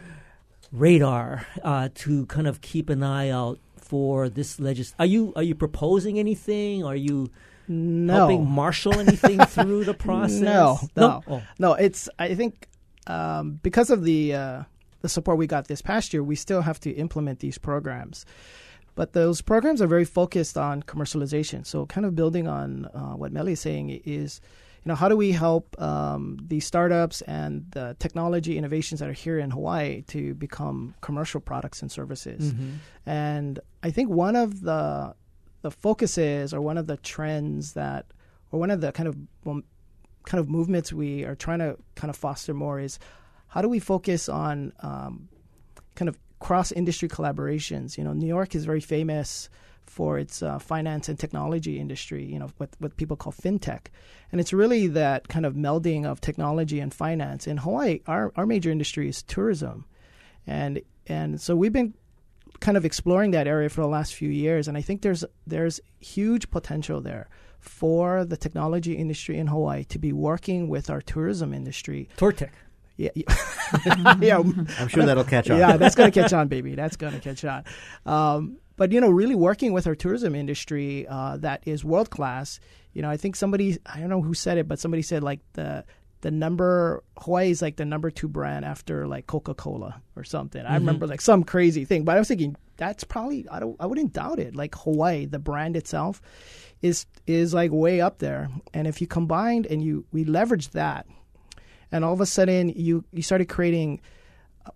radar 0.73 1.47
uh, 1.63 1.89
to 1.95 2.27
kind 2.27 2.47
of 2.47 2.61
keep 2.61 2.91
an 2.91 3.03
eye 3.03 3.31
out 3.31 3.59
for 3.77 4.29
this 4.29 4.59
legis? 4.61 4.95
Are 4.99 5.07
you 5.07 5.33
are 5.37 5.43
you 5.43 5.55
proposing 5.55 6.19
anything? 6.19 6.85
Are 6.85 6.97
you 6.97 7.31
No. 7.69 8.15
helping 8.15 8.49
marshal 8.51 8.99
anything 8.99 9.39
through 9.47 9.85
the 9.85 9.95
process? 9.95 10.41
No, 10.41 10.79
no, 10.97 11.23
Oh. 11.29 11.43
no. 11.59 11.75
It's 11.75 12.09
I 12.19 12.35
think 12.35 12.69
um, 13.07 13.59
because 13.63 13.91
of 13.91 14.05
the 14.05 14.35
uh, 14.35 14.63
the 15.03 15.09
support 15.09 15.39
we 15.39 15.47
got 15.47 15.69
this 15.69 15.83
past 15.83 16.13
year, 16.13 16.23
we 16.23 16.37
still 16.37 16.63
have 16.63 16.79
to 16.81 16.91
implement 16.91 17.41
these 17.41 17.59
programs. 17.59 18.25
But 18.97 19.13
those 19.15 19.41
programs 19.41 19.81
are 19.81 19.87
very 19.87 20.05
focused 20.05 20.59
on 20.59 20.83
commercialization. 20.83 21.65
So, 21.65 21.87
kind 21.87 22.05
of 22.05 22.15
building 22.15 22.47
on 22.49 22.85
uh, 22.87 23.15
what 23.17 23.33
Mele 23.33 23.49
is 23.49 23.61
saying 23.61 24.03
is, 24.05 24.41
you 24.85 24.89
know, 24.89 24.95
how 24.95 25.09
do 25.09 25.17
we 25.17 25.33
help 25.33 25.81
um, 25.81 26.39
these 26.47 26.67
startups 26.67 27.21
and 27.23 27.67
the 27.73 27.97
technology 27.99 28.57
innovations 28.57 29.01
that 29.01 29.09
are 29.11 29.13
here 29.15 29.39
in 29.39 29.51
Hawaii 29.51 30.03
to 30.09 30.35
become 30.35 30.95
commercial 31.03 31.41
products 31.41 31.83
and 31.83 31.93
services? 31.93 32.53
Mhm. 32.55 32.77
And 33.05 33.61
I 33.83 33.91
think 33.91 34.09
one 34.11 34.37
of 34.37 34.63
the 34.63 35.15
the 35.63 35.71
focuses 35.71 36.55
or 36.55 36.63
one 36.63 36.79
of 36.79 36.87
the 36.87 36.97
trends 36.97 37.75
that, 37.75 38.07
or 38.51 38.59
one 38.59 38.71
of 38.71 38.81
the 38.81 38.93
kind 38.93 39.07
of 39.07 39.17
um, 39.47 39.63
kind 40.25 40.41
of 40.41 40.49
movements 40.49 40.91
we 40.91 41.25
are 41.25 41.35
trying 41.35 41.59
to 41.59 41.77
kind 41.97 42.09
of 42.09 42.17
foster 42.17 42.55
more 42.55 42.81
is 42.81 42.99
how 43.49 43.61
do 43.61 43.69
we 43.69 43.79
focus 43.79 44.29
on 44.31 44.73
um, 44.81 45.29
kind 45.97 46.09
of 46.09 46.19
cross 46.39 46.73
industry 46.73 47.09
collaborations? 47.11 47.99
You 47.99 48.05
know, 48.05 48.15
New 48.15 48.27
York 48.27 48.55
is 48.55 48.65
very 48.65 48.81
famous 48.81 49.51
for 49.87 50.19
its 50.19 50.43
uh, 50.43 50.59
finance 50.59 51.09
and 51.09 51.19
technology 51.19 51.79
industry, 51.79 52.25
you 52.25 52.39
know, 52.39 52.49
what, 52.59 52.71
what 52.79 52.97
people 52.97 53.17
call 53.17 53.33
fintech. 53.33 53.87
And 54.31 54.41
it's 54.41 54.53
really 54.53 54.87
that 54.89 55.29
kind 55.29 55.45
of 55.45 55.55
melding 55.55 56.05
of 56.05 56.21
technology 56.21 56.79
and 56.79 56.95
finance. 56.95 57.47
In 57.47 57.57
Hawaii, 57.59 58.01
our, 58.07 58.33
our 58.37 58.47
major 58.47 58.71
industry 58.71 59.09
is 59.09 59.23
tourism. 59.23 59.85
And, 60.47 60.81
and 61.07 61.41
so 61.41 61.57
we've 61.57 61.73
been 61.73 61.95
kind 62.61 62.77
of 62.77 62.85
exploring 62.85 63.33
that 63.33 63.47
area 63.47 63.69
for 63.69 63.81
the 63.81 63.89
last 63.89 64.15
few 64.15 64.29
years. 64.29 64.69
And 64.69 64.77
I 64.77 64.81
think 64.81 65.03
there's, 65.03 65.25
there's 65.47 65.81
huge 65.99 66.51
potential 66.51 67.01
there 67.01 67.29
for 67.59 68.25
the 68.25 68.37
technology 68.37 68.95
industry 68.95 69.39
in 69.39 69.49
Hawaii 69.49 69.85
to 69.85 69.99
be 69.99 70.13
working 70.13 70.69
with 70.69 70.89
our 70.89 71.01
tourism 71.01 71.53
industry. 71.53 72.09
Tortec. 72.17 72.51
Yeah, 72.97 73.11
yeah. 73.15 74.17
yeah. 74.21 74.39
I'm 74.79 74.89
sure 74.89 75.07
that'll 75.07 75.25
catch 75.25 75.49
on. 75.49 75.59
Yeah, 75.59 75.79
that's 75.79 75.95
going 75.95 76.13
to 76.13 76.21
catch 76.21 76.35
on, 76.35 76.49
baby. 76.49 76.75
That's 76.75 76.97
going 76.97 77.15
to 77.15 77.21
catch 77.21 77.45
on. 77.45 77.65
Um, 78.05 78.59
but 78.81 78.93
you 78.93 78.99
know, 79.03 79.11
really 79.11 79.35
working 79.35 79.75
with 79.75 79.87
our 79.87 79.95
tourism 79.95 80.35
industry 80.35 81.07
uh, 81.07 81.37
that 81.37 81.63
is 81.67 81.85
world 81.85 82.09
class. 82.09 82.61
You 82.95 83.03
know, 83.03 83.11
I 83.11 83.19
think 83.19 83.37
somebody 83.37 83.77
I 83.85 84.01
don't 84.01 84.09
know 84.09 84.23
who 84.23 84.33
said 84.33 84.57
it, 84.57 84.67
but 84.69 84.79
somebody 84.79 85.03
said 85.03 85.23
like 85.23 85.41
the 85.53 85.85
the 86.23 86.31
number 86.31 87.03
Hawaii 87.19 87.51
is 87.51 87.61
like 87.61 87.77
the 87.77 87.85
number 87.85 88.11
two 88.11 88.27
brand 88.27 88.65
after 88.65 89.07
like 89.07 89.27
Coca 89.27 89.53
Cola 89.53 90.01
or 90.17 90.25
something. 90.25 90.65
I 90.65 90.71
Mhm. 90.71 90.81
remember 90.81 91.07
like 91.07 91.21
some 91.21 91.45
crazy 91.45 91.85
thing, 91.85 92.05
but 92.07 92.17
I 92.17 92.19
was 92.21 92.29
thinking 92.29 92.57
that's 92.79 93.05
probably 93.05 93.47
I 93.51 93.61
don't 93.61 93.77
I 93.79 93.85
wouldn't 93.85 94.15
doubt 94.15 94.39
it. 94.39 94.57
Like 94.57 94.75
Hawaii, 94.75 95.27
the 95.27 95.39
brand 95.39 95.77
itself 95.77 96.23
is 96.81 97.05
is 97.27 97.53
like 97.53 97.71
way 97.73 98.01
up 98.01 98.17
there, 98.19 98.49
and 98.73 98.87
if 98.89 99.03
you 99.03 99.07
combined 99.07 99.67
and 99.67 99.83
you 99.83 100.07
we 100.11 100.25
leverage 100.25 100.71
that, 100.71 101.05
and 101.93 102.03
all 102.03 102.15
of 102.15 102.23
a 102.23 102.27
sudden 102.27 102.71
you 102.71 103.05
you 103.13 103.21
started 103.21 103.51
creating 103.51 104.01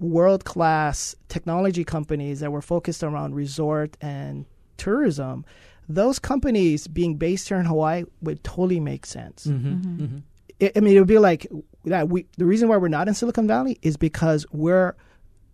world 0.00 0.44
class 0.44 1.14
technology 1.28 1.84
companies 1.84 2.40
that 2.40 2.50
were 2.52 2.62
focused 2.62 3.02
around 3.02 3.34
resort 3.34 3.96
and 4.00 4.46
tourism, 4.76 5.44
those 5.88 6.18
companies 6.18 6.86
being 6.86 7.16
based 7.16 7.48
here 7.48 7.58
in 7.58 7.66
Hawaii 7.66 8.04
would 8.22 8.42
totally 8.44 8.80
make 8.80 9.06
sense. 9.06 9.46
Mm-hmm. 9.46 10.18
I 10.60 10.72
I 10.76 10.80
mean, 10.80 10.96
it 10.96 10.98
would 11.00 11.08
be 11.08 11.18
like 11.18 11.46
that. 11.84 12.08
We 12.08 12.26
the 12.36 12.44
reason 12.46 12.68
why 12.68 12.76
we're 12.76 12.88
not 12.88 13.08
in 13.08 13.14
Silicon 13.14 13.46
Valley 13.46 13.78
is 13.82 13.96
because 13.96 14.46
we're 14.52 14.94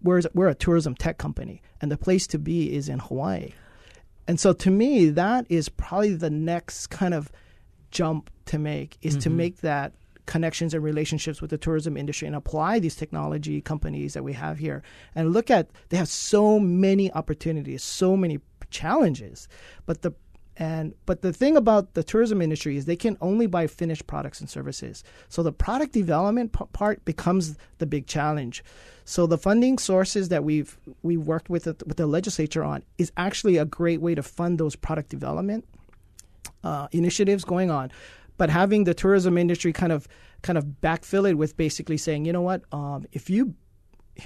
we're 0.02 0.22
we're 0.34 0.48
a 0.48 0.54
tourism 0.54 0.94
tech 0.94 1.18
company, 1.18 1.62
and 1.80 1.90
the 1.90 1.96
place 1.98 2.26
to 2.28 2.38
be 2.38 2.74
is 2.74 2.88
in 2.88 2.98
Hawaii. 3.00 3.52
And 4.28 4.38
so, 4.38 4.52
to 4.52 4.70
me, 4.70 5.10
that 5.10 5.46
is 5.48 5.68
probably 5.68 6.14
the 6.14 6.30
next 6.30 6.86
kind 6.88 7.14
of 7.14 7.32
jump 7.90 8.30
to 8.46 8.58
make 8.58 8.96
is 9.02 9.16
to 9.16 9.30
Mhm. 9.30 9.34
make 9.34 9.60
that 9.62 9.92
connections 10.26 10.74
and 10.74 10.82
relationships 10.82 11.40
with 11.40 11.50
the 11.50 11.58
tourism 11.58 11.96
industry 11.96 12.26
and 12.26 12.36
apply 12.36 12.78
these 12.78 12.96
technology 12.96 13.60
companies 13.60 14.14
that 14.14 14.22
we 14.22 14.32
have 14.32 14.58
here. 14.58 14.82
And 15.14 15.32
look 15.32 15.50
at 15.50 15.70
they 15.88 15.96
have 15.96 16.08
so 16.08 16.58
many 16.58 17.12
opportunities 17.12 17.82
so 17.82 18.16
many 18.16 18.40
challenges. 18.70 19.48
But 19.86 20.02
the 20.02 20.14
and 20.56 20.94
but 21.06 21.22
the 21.22 21.32
thing 21.32 21.56
about 21.56 21.94
the 21.94 22.02
tourism 22.02 22.42
industry 22.42 22.76
is 22.76 22.84
they 22.84 22.96
can 22.96 23.16
only 23.20 23.46
buy 23.46 23.66
finished 23.66 24.06
products 24.06 24.40
and 24.40 24.50
services. 24.50 25.02
So 25.28 25.42
the 25.42 25.52
product 25.52 25.92
development 25.92 26.52
p- 26.52 26.64
part 26.72 27.04
becomes 27.04 27.56
the 27.78 27.86
big 27.86 28.06
challenge. 28.06 28.62
So 29.04 29.26
the 29.26 29.38
funding 29.38 29.78
sources 29.78 30.28
that 30.28 30.44
we've 30.44 30.78
we 31.02 31.16
worked 31.16 31.48
with 31.48 31.64
the, 31.64 31.76
with 31.86 31.96
the 31.96 32.06
legislature 32.06 32.62
on 32.62 32.82
is 32.98 33.10
actually 33.16 33.56
a 33.56 33.64
great 33.64 34.00
way 34.00 34.14
to 34.14 34.22
fund 34.22 34.58
those 34.58 34.76
product 34.76 35.08
development 35.08 35.64
uh, 36.62 36.88
initiatives 36.92 37.44
going 37.44 37.70
on, 37.70 37.90
but 38.40 38.48
having 38.48 38.84
the 38.84 38.94
tourism 38.94 39.36
industry 39.36 39.70
kind 39.70 39.92
of 39.92 40.08
kind 40.40 40.56
of 40.56 40.64
backfill 40.82 41.28
it 41.28 41.34
with 41.34 41.58
basically 41.58 41.98
saying, 41.98 42.24
you 42.24 42.32
know 42.32 42.40
what, 42.40 42.62
um, 42.72 43.04
if 43.12 43.28
you 43.28 43.54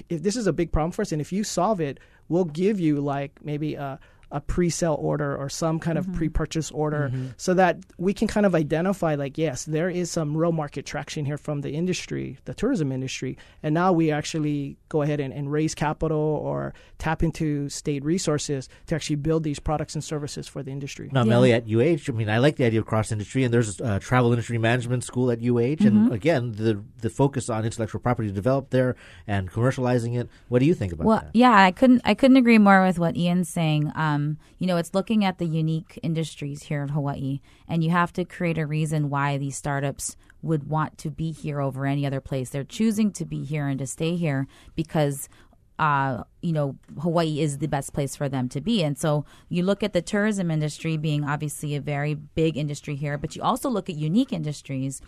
if 0.07 0.23
this 0.23 0.37
is 0.37 0.47
a 0.47 0.53
big 0.53 0.71
problem 0.71 0.91
for 0.91 1.01
us, 1.01 1.11
and 1.11 1.19
if 1.19 1.33
you 1.33 1.43
solve 1.43 1.81
it, 1.81 1.99
we'll 2.29 2.45
give 2.45 2.79
you 2.79 3.01
like 3.01 3.37
maybe 3.43 3.75
a 3.75 3.99
a 4.31 4.41
pre-sale 4.41 4.97
order 4.99 5.35
or 5.35 5.47
some 5.49 5.79
kind 5.79 5.97
of 5.97 6.11
pre-purchase 6.13 6.71
order 6.71 7.11
Mhm. 7.13 7.33
so 7.37 7.53
that 7.53 7.77
we 7.97 8.13
can 8.13 8.27
kind 8.27 8.45
of 8.45 8.55
identify 8.55 9.15
like 9.15 9.37
yes 9.37 9.65
there 9.65 9.89
is 9.89 10.09
some 10.11 10.35
real 10.35 10.51
market 10.51 10.85
traction 10.85 11.25
here 11.25 11.37
from 11.37 11.61
the 11.61 11.71
industry 11.71 12.37
the 12.45 12.53
tourism 12.53 12.91
industry 12.91 13.37
and 13.63 13.73
now 13.73 13.91
we 13.93 14.11
actually 14.11 14.77
go 14.89 15.01
ahead 15.03 15.19
and, 15.19 15.33
and 15.33 15.51
raise 15.51 15.75
capital 15.75 16.17
or 16.43 16.73
tap 16.97 17.21
into 17.23 17.69
state 17.69 18.03
resources 18.03 18.67
to 18.87 18.95
actually 18.95 19.15
build 19.17 19.43
these 19.43 19.59
products 19.59 19.93
and 19.95 20.03
services 20.03 20.47
for 20.47 20.63
the 20.63 20.71
industry 20.71 21.09
Now, 21.11 21.23
Mele 21.23 21.53
at 21.53 21.65
UH, 21.67 22.09
I 22.09 22.11
mean, 22.11 22.29
I 22.29 22.39
like 22.39 22.55
the 22.55 22.65
idea 22.65 22.79
of 22.79 22.85
cross 22.85 23.11
industry, 23.11 23.43
and 23.43 23.53
there's 23.53 23.79
a 23.79 23.99
travel 23.99 24.31
industry 24.31 24.57
management 24.57 25.03
school 25.03 25.29
at 25.31 25.39
UH, 25.41 25.85
and 25.85 26.09
Mhm. 26.09 26.11
again, 26.11 26.51
the 26.53 26.79
the 27.01 27.09
focus 27.09 27.49
on 27.49 27.63
intellectual 27.65 28.01
property 28.01 28.31
developed 28.31 28.71
there 28.71 28.95
and 29.27 29.51
commercializing 29.51 30.17
it. 30.19 30.27
What 30.49 30.59
do 30.59 30.65
you 30.65 30.73
think 30.73 30.91
about 30.93 31.05
well, 31.05 31.19
that? 31.21 31.29
yeah, 31.33 31.53
I 31.53 31.71
couldn't 31.71 32.01
I 32.03 32.13
couldn't 32.15 32.37
agree 32.37 32.57
more 32.57 32.81
with 32.83 32.97
what 32.97 33.15
Ian's 33.15 33.49
saying. 33.49 33.91
Um, 33.95 34.24
you 34.57 34.67
know, 34.67 34.77
it's 34.77 34.93
looking 34.93 35.23
at 35.23 35.37
the 35.37 35.45
unique 35.45 35.99
industries 36.03 36.63
here 36.63 36.81
in 36.83 36.89
Hawaii, 36.89 37.39
and 37.67 37.83
you 37.83 37.89
have 37.91 38.13
to 38.13 38.25
create 38.25 38.57
a 38.57 38.65
reason 38.65 39.09
why 39.09 39.37
these 39.37 39.57
startups 39.57 40.15
would 40.41 40.69
want 40.69 40.97
to 40.99 41.09
be 41.09 41.31
here 41.31 41.59
over 41.61 41.85
any 41.85 42.05
other 42.05 42.21
place. 42.21 42.49
They're 42.49 42.63
choosing 42.63 43.11
to 43.13 43.25
be 43.25 43.43
here 43.43 43.67
and 43.67 43.79
to 43.79 43.87
stay 43.87 44.15
here 44.15 44.47
because. 44.75 45.29
Uh, 45.77 46.23
you 46.41 46.53
know, 46.53 46.77
Hawaii 47.01 47.41
is 47.41 47.57
the 47.57 47.67
best 47.67 47.91
place 47.91 48.15
for 48.15 48.29
them 48.29 48.47
to 48.47 48.61
be. 48.61 48.81
And 48.81 48.97
so 48.97 49.25
you 49.49 49.61
look 49.61 49.83
at 49.83 49.91
the 49.91 50.01
tourism 50.01 50.49
industry 50.49 50.95
being 50.95 51.25
obviously 51.25 51.75
a 51.75 51.81
very 51.81 52.13
big 52.13 52.55
industry 52.55 52.95
here, 52.95 53.17
but 53.17 53.35
you 53.35 53.43
also 53.43 53.67
look 53.67 53.89
at 53.89 53.97
unique 53.97 54.31
industries 54.31 55.01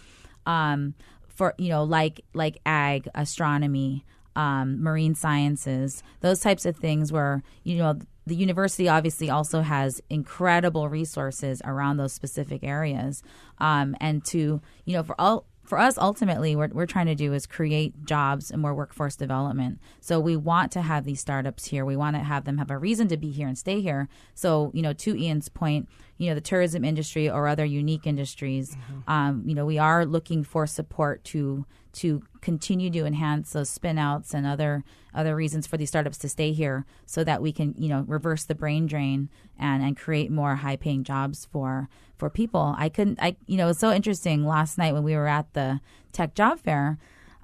um, 0.45 0.93
for 1.37 1.53
you 1.57 1.69
know 1.69 1.83
like 1.83 2.21
like 2.33 2.57
ag, 2.65 3.07
astronomy, 3.13 4.03
um, 4.35 4.81
marine 4.81 5.13
sciences, 5.13 6.01
those 6.21 6.39
types 6.39 6.65
of 6.65 6.75
things. 6.75 7.11
Where 7.11 7.43
you 7.63 7.77
know 7.77 7.99
the 8.27 8.35
university 8.35 8.89
obviously 8.89 9.29
also 9.29 9.61
has 9.61 10.01
incredible 10.09 10.89
resources 10.89 11.61
around 11.63 11.97
those 11.97 12.11
specific 12.11 12.63
areas, 12.63 13.23
um, 13.59 13.95
and 14.01 14.23
to 14.25 14.61
you 14.85 14.93
know 14.93 15.03
for 15.03 15.19
all. 15.19 15.45
For 15.63 15.77
us, 15.77 15.97
ultimately, 15.97 16.55
what 16.55 16.71
we're 16.73 16.85
trying 16.85 17.07
to 17.07 17.15
do 17.15 17.33
is 17.33 17.45
create 17.45 18.05
jobs 18.05 18.51
and 18.51 18.61
more 18.61 18.73
workforce 18.73 19.17
development. 19.17 19.81
So 19.99 20.17
we 20.17 20.37
want 20.37 20.71
to 20.71 20.81
have 20.81 21.03
these 21.03 21.19
startups 21.19 21.65
here. 21.65 21.83
We 21.83 21.97
want 21.97 22.15
to 22.15 22.21
have 22.21 22.45
them 22.45 22.57
have 22.57 22.71
a 22.71 22.77
reason 22.77 23.09
to 23.09 23.17
be 23.17 23.31
here 23.31 23.49
and 23.49 23.57
stay 23.57 23.81
here. 23.81 24.07
So, 24.33 24.71
you 24.73 24.81
know, 24.81 24.93
to 24.93 25.21
Ian's 25.21 25.49
point, 25.49 25.89
you 26.17 26.29
know, 26.29 26.35
the 26.35 26.39
tourism 26.39 26.85
industry 26.85 27.29
or 27.29 27.49
other 27.49 27.65
unique 27.65 28.07
industries, 28.07 28.77
um, 29.09 29.43
you 29.45 29.53
know, 29.53 29.65
we 29.65 29.77
are 29.77 30.05
looking 30.05 30.45
for 30.45 30.67
support 30.67 31.25
to 31.25 31.65
to 31.97 32.21
continue 32.41 32.89
to 32.91 33.05
enhance 33.05 33.51
those 33.53 33.69
spin 33.69 33.97
outs 33.97 34.33
and 34.33 34.45
other 34.47 34.83
other 35.13 35.35
reasons 35.35 35.65
for 35.67 35.77
these 35.77 35.89
startups 35.89 36.17
to 36.19 36.29
stay 36.29 36.51
here 36.51 36.85
so 37.05 37.23
that 37.23 37.41
we 37.41 37.51
can, 37.51 37.73
you 37.77 37.89
know, 37.89 38.03
reverse 38.07 38.43
the 38.45 38.53
brain 38.55 38.85
drain 38.87 39.29
and, 39.57 39.81
and 39.83 39.97
create 39.97 40.29
more 40.31 40.55
high 40.57 40.75
paying 40.75 41.03
jobs 41.03 41.45
for 41.51 41.89
for 42.17 42.29
people. 42.29 42.75
I 42.77 42.89
couldn't 42.89 43.19
I 43.21 43.35
you 43.47 43.57
know, 43.57 43.65
it 43.65 43.69
was 43.69 43.79
so 43.79 43.91
interesting 43.91 44.45
last 44.45 44.77
night 44.77 44.93
when 44.93 45.03
we 45.03 45.15
were 45.15 45.27
at 45.27 45.53
the 45.53 45.79
tech 46.11 46.33
job 46.35 46.59
fair. 46.59 46.97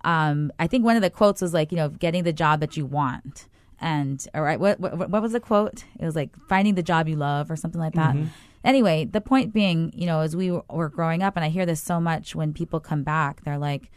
Um, 0.03 0.51
I 0.59 0.67
think 0.67 0.83
one 0.83 0.95
of 0.97 1.01
the 1.01 1.09
quotes 1.09 1.41
was 1.41 1.53
like, 1.53 1.71
you 1.71 1.77
know, 1.77 1.89
getting 1.89 2.23
the 2.23 2.33
job 2.33 2.59
that 2.59 2.75
you 2.77 2.85
want. 2.85 3.47
And 3.79 4.25
all 4.35 4.41
right, 4.43 4.59
what, 4.59 4.79
what 4.79 5.09
what 5.09 5.21
was 5.21 5.31
the 5.33 5.39
quote? 5.39 5.83
It 5.99 6.05
was 6.05 6.15
like 6.15 6.29
finding 6.47 6.75
the 6.75 6.83
job 6.83 7.07
you 7.07 7.15
love 7.15 7.49
or 7.51 7.55
something 7.55 7.81
like 7.81 7.93
that. 7.95 8.15
Mhm. 8.15 8.27
Anyway, 8.63 9.03
the 9.03 9.19
point 9.19 9.51
being, 9.53 9.91
you 9.93 10.05
know, 10.05 10.21
as 10.21 10.37
we 10.37 10.49
were- 10.51 10.63
were 10.69 10.87
growing 10.87 11.21
up, 11.21 11.35
and 11.35 11.43
I 11.43 11.49
hear 11.49 11.65
this 11.65 11.81
so 11.81 11.99
much 11.99 12.33
when 12.33 12.53
people 12.53 12.79
come 12.79 13.03
back, 13.03 13.43
they're 13.43 13.57
like, 13.57 13.91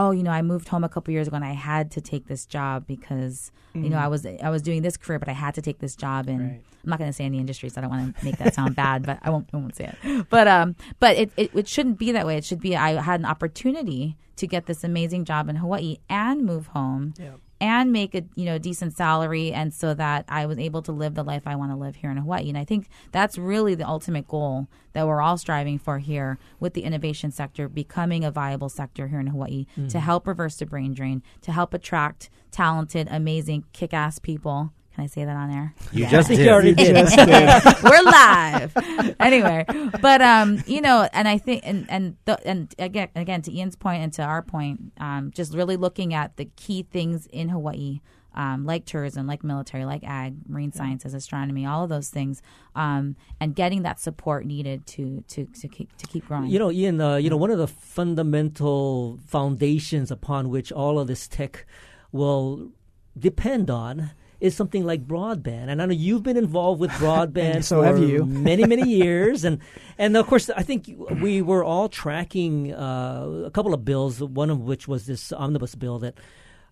"Oh, 0.00 0.10
you 0.12 0.22
know, 0.22 0.30
I 0.30 0.42
moved 0.42 0.68
home 0.68 0.84
a 0.84 0.88
couple 0.88 1.12
years 1.12 1.26
ago 1.28 1.36
and 1.36 1.44
I 1.44 1.52
had 1.70 1.90
to 1.96 2.00
take 2.00 2.24
this 2.32 2.46
job 2.46 2.86
because 2.86 3.50
you 3.74 3.90
know 3.90 3.96
Mhm. 3.98 4.06
I 4.06 4.08
was 4.08 4.20
I 4.26 4.50
was 4.56 4.62
doing 4.62 4.80
this 4.82 4.96
career, 4.96 5.18
but 5.18 5.28
I 5.28 5.36
had 5.44 5.54
to 5.58 5.62
take 5.68 5.78
this 5.84 5.94
job." 6.04 6.28
And 6.28 6.40
I'm 6.84 6.90
not 6.92 6.98
going 7.00 7.10
to 7.10 7.18
say 7.20 7.24
any 7.24 7.38
industries. 7.38 7.76
I 7.76 7.80
don't 7.82 7.90
want 7.90 8.16
to 8.16 8.24
make 8.24 8.38
that 8.38 8.54
sound 8.54 8.74
bad, 8.76 8.98
but 9.08 9.18
I 9.22 9.28
won't 9.30 9.46
I 9.52 9.56
won't 9.58 9.76
say 9.76 9.86
it. 9.92 10.26
But 10.30 10.46
um, 10.56 10.68
but 11.02 11.12
it, 11.22 11.28
it 11.36 11.50
it 11.60 11.66
shouldn't 11.68 11.98
be 11.98 12.12
that 12.12 12.24
way. 12.26 12.36
It 12.38 12.44
should 12.44 12.60
be 12.60 12.76
I 12.76 12.90
had 13.10 13.20
an 13.20 13.26
opportunity 13.26 14.16
to 14.36 14.46
get 14.46 14.66
this 14.66 14.84
amazing 14.84 15.24
job 15.24 15.48
in 15.50 15.56
Hawaii 15.56 15.96
and 16.08 16.36
move 16.44 16.68
home 16.68 17.14
and 17.60 17.92
make 17.92 18.14
a 18.14 18.22
you 18.36 18.44
know 18.44 18.58
decent 18.58 18.96
salary 18.96 19.52
and 19.52 19.74
so 19.74 19.94
that 19.94 20.24
I 20.28 20.46
was 20.46 20.58
able 20.58 20.82
to 20.82 20.92
live 20.92 21.14
the 21.14 21.24
life 21.24 21.42
I 21.46 21.56
want 21.56 21.72
to 21.72 21.76
live 21.76 21.96
here 21.96 22.10
in 22.10 22.16
Hawaii 22.16 22.48
and 22.48 22.56
I 22.58 22.64
think 22.64 22.88
that's 23.12 23.36
really 23.38 23.74
the 23.74 23.86
ultimate 23.88 24.28
goal 24.28 24.68
that 24.92 25.06
we're 25.06 25.20
all 25.20 25.36
striving 25.38 25.78
for 25.78 25.98
here 25.98 26.38
with 26.60 26.74
the 26.74 26.82
innovation 26.84 27.30
sector 27.30 27.68
becoming 27.68 28.24
a 28.24 28.30
viable 28.30 28.68
sector 28.68 29.08
here 29.08 29.20
in 29.20 29.26
Hawaii 29.28 29.66
to 29.74 29.80
Mhm. 29.82 30.00
help 30.00 30.26
reverse 30.26 30.56
the 30.56 30.66
brain 30.66 30.94
drain 30.94 31.22
to 31.42 31.52
help 31.52 31.74
attract 31.74 32.30
talented 32.50 33.08
amazing 33.10 33.64
kick-ass 33.72 34.18
people 34.18 34.72
can 34.98 35.04
I 35.04 35.06
say 35.06 35.24
that 35.24 35.36
on 35.36 35.50
air? 35.50 35.74
You 35.92 36.06
just 36.08 36.28
I 36.28 36.32
you 36.34 36.38
did. 36.38 36.48
already 36.48 36.74
did. 36.74 36.96
Just 36.96 37.16
did. 37.16 37.82
We're 37.84 38.02
live. 38.02 38.72
anyway, 39.20 39.64
but 40.00 40.20
um, 40.20 40.60
you 40.66 40.80
know, 40.80 41.08
and 41.12 41.28
I 41.28 41.38
think, 41.38 41.62
and 41.64 41.86
and 41.88 42.16
the, 42.24 42.44
and 42.44 42.74
again, 42.80 43.08
again, 43.14 43.42
to 43.42 43.52
Ian's 43.52 43.76
point 43.76 44.02
and 44.02 44.12
to 44.14 44.22
our 44.22 44.42
point, 44.42 44.92
um, 44.98 45.30
just 45.32 45.54
really 45.54 45.76
looking 45.76 46.14
at 46.14 46.36
the 46.36 46.46
key 46.56 46.82
things 46.82 47.26
in 47.26 47.48
Hawaii. 47.48 48.00
Um, 48.34 48.66
like 48.66 48.84
tourism, 48.84 49.26
like 49.26 49.42
military, 49.42 49.84
like 49.84 50.04
ag, 50.04 50.34
marine 50.46 50.70
sciences, 50.72 51.12
astronomy, 51.12 51.66
all 51.66 51.82
of 51.82 51.88
those 51.88 52.08
things, 52.08 52.40
um, 52.76 53.16
and 53.40 53.52
getting 53.52 53.82
that 53.82 53.98
support 53.98 54.46
needed 54.46 54.86
to 54.88 55.24
to 55.28 55.46
to 55.46 55.66
keep 55.66 55.96
to 55.96 56.06
keep 56.06 56.26
growing. 56.26 56.46
You 56.46 56.58
know, 56.58 56.70
Ian. 56.70 57.00
Uh, 57.00 57.16
you 57.16 57.30
know, 57.30 57.36
one 57.36 57.50
of 57.50 57.58
the 57.58 57.66
fundamental 57.66 59.18
foundations 59.26 60.10
upon 60.10 60.50
which 60.50 60.70
all 60.70 60.98
of 61.00 61.06
this 61.08 61.26
tech 61.26 61.66
will 62.12 62.70
depend 63.18 63.70
on 63.70 64.10
is 64.40 64.54
something 64.54 64.84
like 64.86 65.06
broadband. 65.06 65.68
And 65.68 65.82
I 65.82 65.86
know 65.86 65.92
you've 65.94 66.22
been 66.22 66.36
involved 66.36 66.80
with 66.80 66.90
broadband 67.02 67.64
so 67.64 67.80
for 67.82 67.86
have 67.86 67.98
you. 67.98 68.24
many, 68.50 68.64
many 68.66 68.88
years. 69.02 69.44
And 69.44 69.58
and 69.98 70.16
of 70.16 70.26
course, 70.26 70.48
I 70.50 70.62
think 70.62 70.88
we 71.20 71.42
were 71.42 71.64
all 71.64 71.88
tracking 71.88 72.72
uh, 72.72 73.44
a 73.46 73.50
couple 73.50 73.74
of 73.74 73.84
bills. 73.84 74.20
One 74.22 74.50
of 74.50 74.60
which 74.60 74.86
was 74.88 75.06
this 75.06 75.32
omnibus 75.32 75.74
bill 75.74 75.98
that. 76.00 76.14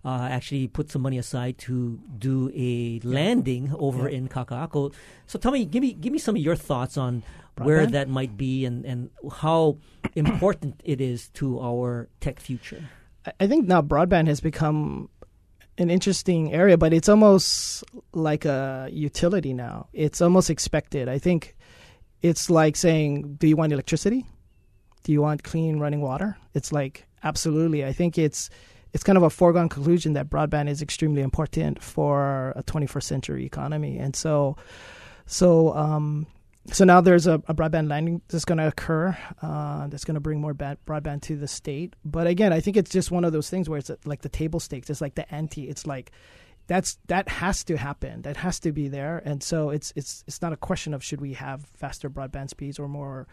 Uh, 0.05 0.29
actually 0.31 0.69
put 0.69 0.89
some 0.89 1.03
money 1.03 1.19
aside 1.19 1.59
to 1.59 1.99
do 2.17 2.49
a 2.55 3.01
landing 3.03 3.75
over 3.77 4.09
Yeah. 4.09 4.19
in 4.19 4.29
Kaka'ako. 4.29 4.95
So 5.27 5.37
tell 5.37 5.51
me, 5.51 5.65
give 5.65 5.83
me, 5.83 5.95
give 5.95 6.13
me 6.13 6.21
some 6.21 6.37
of 6.37 6.43
your 6.43 6.55
thoughts 6.55 6.97
on 6.97 7.25
where 7.59 7.85
that 7.89 8.09
might 8.09 8.37
be 8.37 8.65
and, 8.65 8.85
and 8.87 9.11
how 9.43 9.79
important 10.15 10.81
it 10.85 11.01
is 11.01 11.29
to 11.31 11.59
our 11.59 12.09
tech 12.21 12.39
future. 12.39 12.85
I 13.41 13.49
think 13.49 13.67
now 13.67 13.83
broadband 13.83 14.29
has 14.29 14.39
become 14.41 15.09
an 15.79 15.91
interesting 15.91 16.53
area, 16.53 16.79
but 16.79 16.93
it's 16.93 17.09
almost 17.09 17.85
like 18.13 18.45
a 18.45 18.89
utility 18.91 19.53
now. 19.53 19.89
It's 19.93 20.21
almost 20.21 20.51
expected. 20.51 21.09
I 21.09 21.19
think 21.19 21.57
it's 22.23 22.49
like 22.49 22.77
saying, 22.77 23.35
"Do 23.35 23.47
you 23.47 23.57
want 23.57 23.73
electricity? 23.73 24.27
Do 25.03 25.13
you 25.13 25.21
want 25.21 25.43
clean 25.43 25.79
running 25.79 26.01
water?" 26.01 26.37
It's 26.55 26.73
like 26.73 27.07
absolutely. 27.23 27.85
I 27.85 27.93
think 27.93 28.19
it's 28.19 28.51
it's 28.93 29.05
kind 29.05 29.19
of 29.19 29.23
a 29.23 29.31
foregone 29.31 29.69
conclusion 29.69 30.15
that 30.15 30.31
broadband 30.31 30.71
is 30.71 30.81
extremely 30.81 31.21
important 31.21 31.83
for 31.83 32.53
a 32.57 32.63
21st 32.63 33.03
century 33.03 33.45
economy, 33.45 33.99
and 33.99 34.17
so 34.17 34.57
so 35.27 35.75
um, 35.75 36.27
so 36.73 36.85
now 36.85 37.01
there's 37.01 37.27
a, 37.27 37.35
a 37.47 37.55
broadband 37.55 37.89
landing 37.89 38.23
that's 38.29 38.45
going 38.45 38.59
to 38.59 38.67
occur 38.67 39.17
uh, 39.43 39.87
that's 39.89 40.05
going 40.05 40.15
to 40.15 40.21
bring 40.21 40.41
more 40.41 40.55
bad 40.55 40.79
broadband 40.87 41.23
to 41.23 41.37
the 41.37 41.49
state. 41.49 41.95
But 42.05 42.27
again, 42.27 42.53
I 42.53 42.61
think 42.61 42.77
it's 42.77 42.91
just 42.91 43.11
one 43.11 43.25
of 43.25 43.33
those 43.33 43.49
things 43.51 43.69
where 43.69 43.79
it's 43.79 43.91
like 44.05 44.23
the 44.23 44.29
table 44.29 44.61
stakes. 44.61 44.91
It's 44.91 45.01
like 45.01 45.15
the 45.15 45.33
ante. 45.35 45.69
It's 45.69 45.87
like 45.87 46.13
that's 46.67 46.99
that 47.07 47.29
has 47.29 47.63
to 47.65 47.77
happen. 47.77 48.23
That 48.23 48.37
has 48.39 48.59
to 48.61 48.73
be 48.73 48.89
there. 48.89 49.23
And 49.25 49.43
so 49.43 49.71
it's 49.71 49.93
it's 49.97 50.25
it's 50.27 50.43
not 50.43 50.53
a 50.53 50.57
question 50.57 50.95
of 50.95 51.05
should 51.05 51.21
we 51.21 51.35
have 51.35 51.65
faster 51.77 52.11
broadband 52.11 52.51
speeds 52.51 52.79
or 52.79 52.89
more 52.89 53.27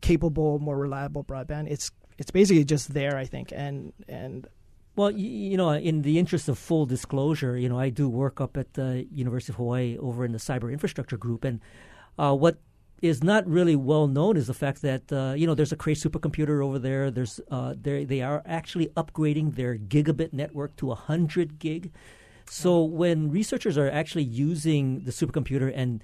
capable, 0.00 0.58
more 0.58 0.76
reliable 0.76 1.24
broadband. 1.24 1.70
It's 1.70 1.90
it's 2.18 2.30
basically 2.30 2.64
just 2.64 2.94
there, 2.94 3.16
I 3.16 3.24
think. 3.24 3.52
And 3.54 3.92
and 4.08 4.46
Well, 4.94 5.10
you, 5.10 5.28
you 5.28 5.56
know, 5.56 5.70
in 5.72 6.02
the 6.02 6.18
interest 6.18 6.48
of 6.48 6.58
full 6.58 6.86
disclosure, 6.86 7.56
you 7.56 7.68
know, 7.68 7.78
I 7.78 7.88
do 7.90 8.08
work 8.08 8.40
up 8.40 8.56
at 8.56 8.74
the 8.74 9.06
University 9.10 9.52
of 9.52 9.56
Hawaii 9.56 9.96
over 9.98 10.24
in 10.24 10.32
the 10.32 10.38
cyber 10.38 10.70
infrastructure 10.70 11.16
group, 11.16 11.44
and 11.44 11.60
uh, 12.18 12.34
what 12.34 12.58
is 13.02 13.22
not 13.22 13.46
really 13.48 13.74
well 13.74 14.06
known 14.06 14.36
is 14.36 14.46
the 14.46 14.54
fact 14.54 14.80
that 14.82 15.12
uh, 15.12 15.34
you 15.36 15.46
know 15.46 15.54
there's 15.54 15.72
a 15.72 15.76
Cray 15.76 15.94
supercomputer 15.94 16.64
over 16.64 16.78
there. 16.78 17.10
There's 17.10 17.40
uh, 17.50 17.74
they 17.80 18.04
they 18.04 18.22
are 18.22 18.42
actually 18.46 18.86
upgrading 18.88 19.56
their 19.56 19.76
gigabit 19.76 20.32
network 20.32 20.76
to 20.76 20.94
hundred 20.94 21.58
gig. 21.58 21.90
So 22.48 22.82
when 22.82 23.30
researchers 23.30 23.76
are 23.76 23.90
actually 23.90 24.24
using 24.24 25.00
the 25.00 25.10
supercomputer 25.10 25.72
and 25.74 26.02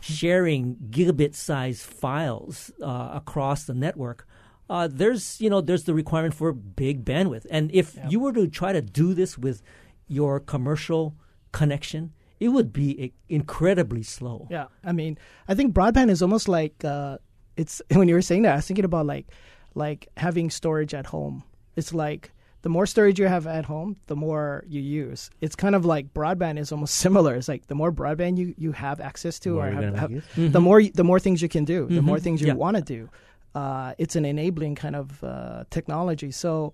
sharing 0.00 0.76
gigabit 0.90 1.34
size 1.34 1.82
files 1.82 2.70
uh, 2.82 3.10
across 3.14 3.64
the 3.64 3.74
network, 3.74 4.26
uh, 4.68 4.88
there's 4.90 5.40
you 5.40 5.48
know 5.48 5.60
there's 5.60 5.84
the 5.84 5.94
requirement 5.94 6.34
for 6.34 6.52
big 6.52 7.04
bandwidth. 7.04 7.46
And 7.50 7.70
if 7.72 7.96
you 8.08 8.18
were 8.18 8.32
to 8.32 8.48
try 8.48 8.72
to 8.72 8.82
do 8.82 9.14
this 9.14 9.38
with 9.38 9.62
your 10.08 10.40
commercial 10.40 11.14
connection, 11.52 12.12
it 12.40 12.48
would 12.48 12.72
be 12.72 13.12
incredibly 13.28 14.02
slow. 14.02 14.48
Yeah, 14.50 14.66
I 14.82 14.92
mean, 14.92 15.18
I 15.46 15.54
think 15.54 15.74
broadband 15.74 16.10
is 16.10 16.22
almost 16.22 16.48
like 16.48 16.84
uh, 16.84 17.18
it's 17.56 17.80
when 17.94 18.08
you 18.08 18.14
were 18.14 18.22
saying 18.22 18.42
that, 18.42 18.52
I 18.52 18.56
was 18.56 18.66
thinking 18.66 18.84
about 18.84 19.06
like 19.06 19.26
like 19.74 20.08
having 20.16 20.50
storage 20.50 20.94
at 20.94 21.06
home. 21.06 21.44
It's 21.76 21.92
like 21.94 22.32
the 22.62 22.68
more 22.68 22.84
storage 22.86 23.18
you 23.18 23.26
have 23.28 23.46
at 23.46 23.64
home, 23.64 23.96
the 24.06 24.16
more 24.16 24.64
you 24.68 24.80
use. 24.80 25.30
It's 25.40 25.54
kind 25.56 25.74
of 25.74 25.84
like 25.84 26.12
broadband 26.12 26.58
is 26.58 26.72
almost 26.72 26.94
similar. 27.04 27.34
It's 27.36 27.48
like 27.48 27.66
the 27.68 27.74
more 27.74 27.92
broadband 27.92 28.36
you, 28.38 28.54
you 28.58 28.72
have 28.72 29.00
access 29.00 29.38
to, 29.40 29.54
More 29.54 29.62
or 29.62 29.66
you're 29.72 29.74
have, 29.82 29.84
gonna 29.84 30.00
have- 30.00 30.10
use. 30.10 30.52
the 30.52 30.60
more 30.60 30.82
the 30.82 31.04
more 31.04 31.20
things 31.20 31.40
you 31.42 31.48
can 31.48 31.64
do, 31.64 31.86
the 31.86 32.02
more 32.02 32.16
Mhm. 32.18 32.22
things 32.22 32.40
you 32.40 32.48
Yeah. 32.48 32.54
want 32.54 32.76
to 32.76 32.82
do. 32.82 33.08
Uh, 33.54 33.94
it's 33.98 34.14
an 34.16 34.24
enabling 34.24 34.74
kind 34.76 34.94
of 34.96 35.22
uh, 35.24 35.64
technology. 35.70 36.30
So 36.30 36.72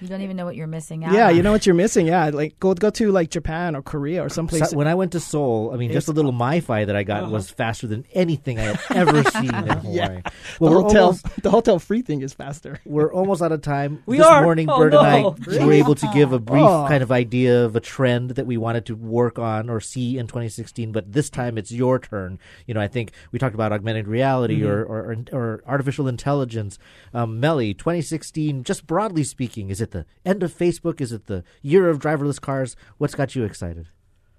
You 0.00 0.08
don't 0.08 0.20
even 0.20 0.36
know 0.36 0.44
what 0.44 0.54
you're 0.56 0.66
missing 0.68 1.04
out. 1.04 1.12
yeah, 1.12 1.28
on. 1.28 1.36
you 1.36 1.42
know 1.42 1.50
what 1.52 1.66
you're 1.66 1.74
missing. 1.74 2.06
Yeah, 2.06 2.30
like 2.30 2.58
go 2.60 2.72
go 2.74 2.90
to 2.90 3.10
like 3.10 3.30
Japan 3.30 3.74
or 3.74 3.82
Korea 3.82 4.24
or 4.24 4.28
someplace. 4.28 4.70
So- 4.70 4.76
when 4.76 4.86
I 4.86 4.94
went 4.94 5.12
to 5.12 5.20
Seoul, 5.20 5.70
I 5.72 5.76
mean, 5.76 5.90
just 5.92 6.08
a 6.08 6.12
little 6.12 6.32
MiFi 6.32 6.86
that 6.86 6.94
I 6.96 7.02
got 7.02 7.24
Uh-huh. 7.24 7.32
was 7.32 7.50
faster 7.50 7.86
than 7.86 8.04
anything 8.12 8.58
I 8.58 8.62
had 8.62 8.80
ever 8.90 9.24
seen 9.30 9.54
in 9.54 9.66
Hawaii. 9.68 9.94
Yeah. 9.94 10.20
Well, 10.60 10.72
the 10.74 10.82
hotel 10.82 11.04
almost, 11.06 11.42
the 11.42 11.50
hotel 11.50 11.78
free 11.78 12.02
thing 12.02 12.22
is 12.22 12.32
faster. 12.34 12.80
we're 12.84 13.12
almost 13.12 13.42
out 13.42 13.52
of 13.52 13.62
time. 13.62 14.02
We 14.06 14.18
this 14.18 14.26
are? 14.26 14.42
morning, 14.42 14.68
Oh, 14.70 14.78
Bert 14.78 14.94
and 14.94 15.06
I 15.06 15.20
no. 15.22 15.36
were 15.66 15.72
able 15.72 15.94
to 15.96 16.08
give 16.14 16.32
a 16.32 16.38
brief 16.38 16.62
Oh. 16.62 16.86
kind 16.88 17.02
of 17.02 17.10
idea 17.10 17.64
of 17.64 17.74
a 17.74 17.80
trend 17.80 18.30
that 18.32 18.46
we 18.46 18.56
wanted 18.56 18.86
to 18.86 18.94
work 18.94 19.38
on 19.38 19.68
or 19.68 19.80
see 19.80 20.16
in 20.18 20.26
2016. 20.26 20.92
But 20.92 21.12
this 21.12 21.28
time, 21.30 21.58
it's 21.58 21.72
your 21.72 21.98
turn. 21.98 22.38
You 22.66 22.74
know, 22.74 22.80
I 22.80 22.88
think 22.88 23.12
we 23.32 23.38
talked 23.38 23.54
about 23.54 23.72
augmented 23.72 24.06
reality 24.06 24.60
Mhm. 24.60 24.68
or, 24.68 24.84
or 24.84 25.16
or 25.32 25.62
artificial 25.66 26.06
intelligence. 26.08 26.78
Um, 27.12 27.40
Mele, 27.40 27.74
2016, 27.74 28.62
just 28.62 28.86
broadly 28.86 29.24
speaking, 29.24 29.70
is 29.70 29.80
it 29.80 29.87
the 29.90 30.06
end 30.24 30.42
of 30.42 30.52
Facebook? 30.56 31.00
Is 31.00 31.12
it 31.12 31.26
the 31.26 31.44
year 31.62 31.88
of 31.88 31.98
driverless 31.98 32.40
cars? 32.40 32.76
What's 32.98 33.14
got 33.14 33.34
you 33.34 33.44
excited? 33.44 33.88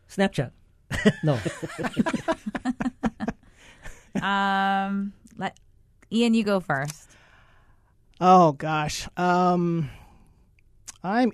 Snapchat. 0.09 0.51
no. 1.23 1.39
Um, 4.21 5.13
let 5.37 5.57
Ian, 6.11 6.33
you 6.33 6.43
go 6.43 6.59
first. 6.59 7.09
Oh 8.19 8.51
gosh. 8.53 9.07
Um 9.15 9.89
I'm 11.03 11.31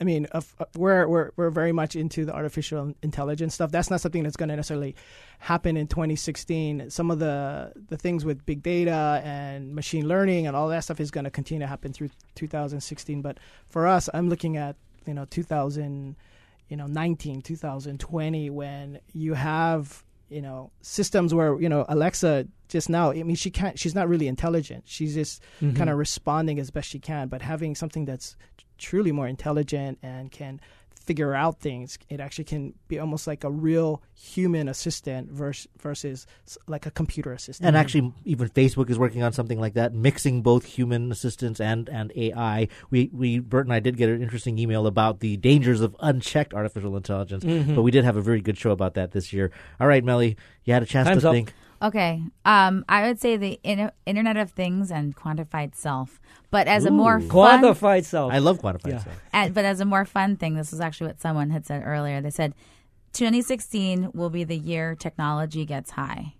I 0.00 0.04
mean, 0.04 0.26
of- 0.32 0.54
uh, 0.58 0.64
we're 0.76 1.06
we're 1.06 1.30
we're 1.36 1.50
very 1.50 1.72
much 1.72 1.94
into 1.96 2.24
the 2.24 2.34
artificial 2.34 2.94
intelligence 3.02 3.54
stuff. 3.54 3.70
That's 3.70 3.90
not 3.90 4.00
something 4.00 4.22
that's 4.24 4.36
going 4.36 4.48
to 4.48 4.56
necessarily 4.56 4.94
happen 5.38 5.76
in 5.76 5.86
2016. 5.86 6.90
Some 6.90 7.10
of 7.10 7.18
the 7.18 7.72
the 7.88 7.96
things 7.96 8.24
with 8.24 8.44
big 8.46 8.62
data 8.62 9.20
and 9.24 9.74
machine 9.74 10.08
learning 10.08 10.46
and 10.46 10.56
all 10.56 10.68
that 10.68 10.84
stuff 10.84 11.00
is 11.00 11.10
going 11.10 11.24
to 11.24 11.30
continue 11.30 11.60
to 11.60 11.66
happen 11.68 11.92
through 11.92 12.10
2016. 12.34 13.22
But 13.22 13.38
for 13.68 13.86
us, 13.86 14.08
I'm 14.12 14.28
looking 14.28 14.56
at 14.56 14.76
you 15.06 15.14
know 15.14 15.24
2000, 15.26 16.16
you 16.68 16.76
know 16.76 16.86
19, 16.86 17.42
2020 17.42 18.50
when 18.50 19.00
you 19.12 19.34
have 19.34 20.02
you 20.30 20.40
know 20.42 20.70
systems 20.80 21.34
where 21.34 21.60
you 21.60 21.68
know 21.68 21.84
Alexa 21.88 22.48
just 22.68 22.88
now. 22.88 23.10
I 23.10 23.22
mean, 23.22 23.36
she 23.36 23.50
can't. 23.50 23.78
She's 23.78 23.94
not 23.94 24.08
really 24.08 24.26
intelligent. 24.26 24.84
She's 24.86 25.14
just 25.14 25.42
Mhm. 25.60 25.76
kind 25.76 25.90
of 25.90 25.98
responding 25.98 26.58
as 26.58 26.70
best 26.70 26.88
she 26.88 26.98
can. 26.98 27.28
But 27.28 27.42
having 27.42 27.74
something 27.74 28.04
that's 28.06 28.36
truly 28.78 29.12
more 29.12 29.26
intelligent 29.28 29.98
and 30.02 30.30
can 30.30 30.60
figure 30.94 31.34
out 31.34 31.60
things, 31.60 31.98
it 32.08 32.18
actually 32.18 32.44
can 32.44 32.72
be 32.88 32.98
almost 32.98 33.26
like 33.26 33.44
a 33.44 33.50
real 33.50 34.02
human 34.14 34.68
assistant 34.68 35.30
versus 35.30 35.68
versus 35.78 36.26
like 36.66 36.86
a 36.86 36.90
computer 36.90 37.30
assistant. 37.34 37.66
And 37.66 37.76
actually, 37.76 38.10
even 38.24 38.48
Facebook 38.48 38.88
is 38.88 38.98
working 38.98 39.22
on 39.22 39.30
something 39.34 39.60
like 39.60 39.74
that, 39.74 39.92
mixing 39.92 40.40
both 40.40 40.64
human 40.64 41.12
assistants 41.12 41.60
and, 41.60 41.90
and 41.90 42.10
AI. 42.16 42.68
We 42.90 43.10
we 43.12 43.38
Bert 43.38 43.66
and 43.66 43.74
I 43.74 43.80
did 43.80 43.98
get 43.98 44.08
an 44.08 44.22
interesting 44.22 44.58
email 44.58 44.86
about 44.86 45.20
the 45.20 45.36
dangers 45.36 45.82
of 45.82 45.94
unchecked 46.00 46.54
artificial 46.54 46.96
intelligence, 46.96 47.44
Mhm. 47.44 47.74
but 47.74 47.82
we 47.82 47.90
did 47.90 48.04
have 48.06 48.16
a 48.16 48.22
very 48.22 48.40
good 48.40 48.56
show 48.56 48.70
about 48.70 48.94
that 48.94 49.12
this 49.12 49.30
year. 49.30 49.50
All 49.78 49.86
right, 49.86 50.02
Mele, 50.02 50.22
you 50.22 50.36
had 50.68 50.82
a 50.82 50.86
chance 50.86 51.06
Time's 51.06 51.22
to 51.22 51.28
up. 51.28 51.34
think. 51.34 51.52
Okay. 51.84 52.22
Um, 52.46 52.84
I 52.88 53.06
would 53.06 53.20
say 53.20 53.36
the 53.36 53.60
in- 53.62 53.90
Internet 54.06 54.36
of 54.38 54.50
Things 54.52 54.90
and 54.90 55.14
quantified 55.14 55.74
self. 55.74 56.18
But 56.50 56.66
as 56.66 56.84
a 56.86 56.90
more 56.90 57.18
Ooh. 57.18 57.28
fun, 57.28 57.62
Quantified 57.62 58.04
self. 58.04 58.32
I 58.32 58.38
love 58.38 58.60
quantified 58.60 58.92
Yeah. 58.92 58.98
self. 59.04 59.16
and, 59.32 59.52
but 59.54 59.64
as 59.64 59.80
a 59.80 59.84
more 59.84 60.04
fun 60.04 60.36
thing, 60.36 60.54
this 60.54 60.72
is 60.72 60.80
actually 60.80 61.08
what 61.08 61.20
someone 61.20 61.50
had 61.50 61.66
said 61.66 61.82
earlier. 61.84 62.20
They 62.22 62.30
said 62.30 62.54
2016 63.12 64.10
will 64.14 64.30
be 64.30 64.44
the 64.44 64.56
year 64.56 64.94
technology 64.94 65.64
gets 65.66 65.92
high. 65.92 66.34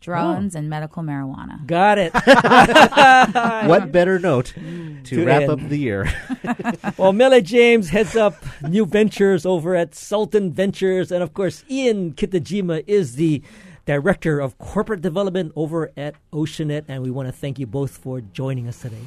Drones 0.00 0.54
and 0.54 0.68
medical 0.70 1.02
marijuana. 1.02 1.66
Got 1.66 1.98
it. 1.98 2.12
What 3.68 3.90
better 3.92 4.18
note 4.18 4.52
to, 4.56 5.00
To 5.04 5.24
wrap 5.26 5.42
end. 5.42 5.50
up 5.50 5.68
the 5.68 5.78
year? 5.78 6.08
well, 6.96 7.12
Mele 7.12 7.40
James 7.40 7.88
heads 7.90 8.14
up 8.14 8.34
new 8.68 8.86
ventures 8.86 9.44
over 9.44 9.74
at 9.74 9.94
Sultan 9.94 10.52
Ventures. 10.52 11.10
And 11.10 11.22
of 11.22 11.34
course, 11.34 11.64
Ian 11.70 12.12
Kitajima 12.12 12.84
is 12.86 13.16
the 13.16 13.42
director 13.86 14.40
of 14.40 14.58
corporate 14.58 15.00
development 15.00 15.52
over 15.56 15.90
at 15.96 16.14
Oceanit. 16.32 16.84
And 16.88 17.02
we 17.02 17.10
want 17.10 17.28
to 17.28 17.32
thank 17.32 17.58
you 17.58 17.66
both 17.66 17.96
for 17.96 18.20
joining 18.20 18.68
us 18.68 18.82
today. 18.82 19.04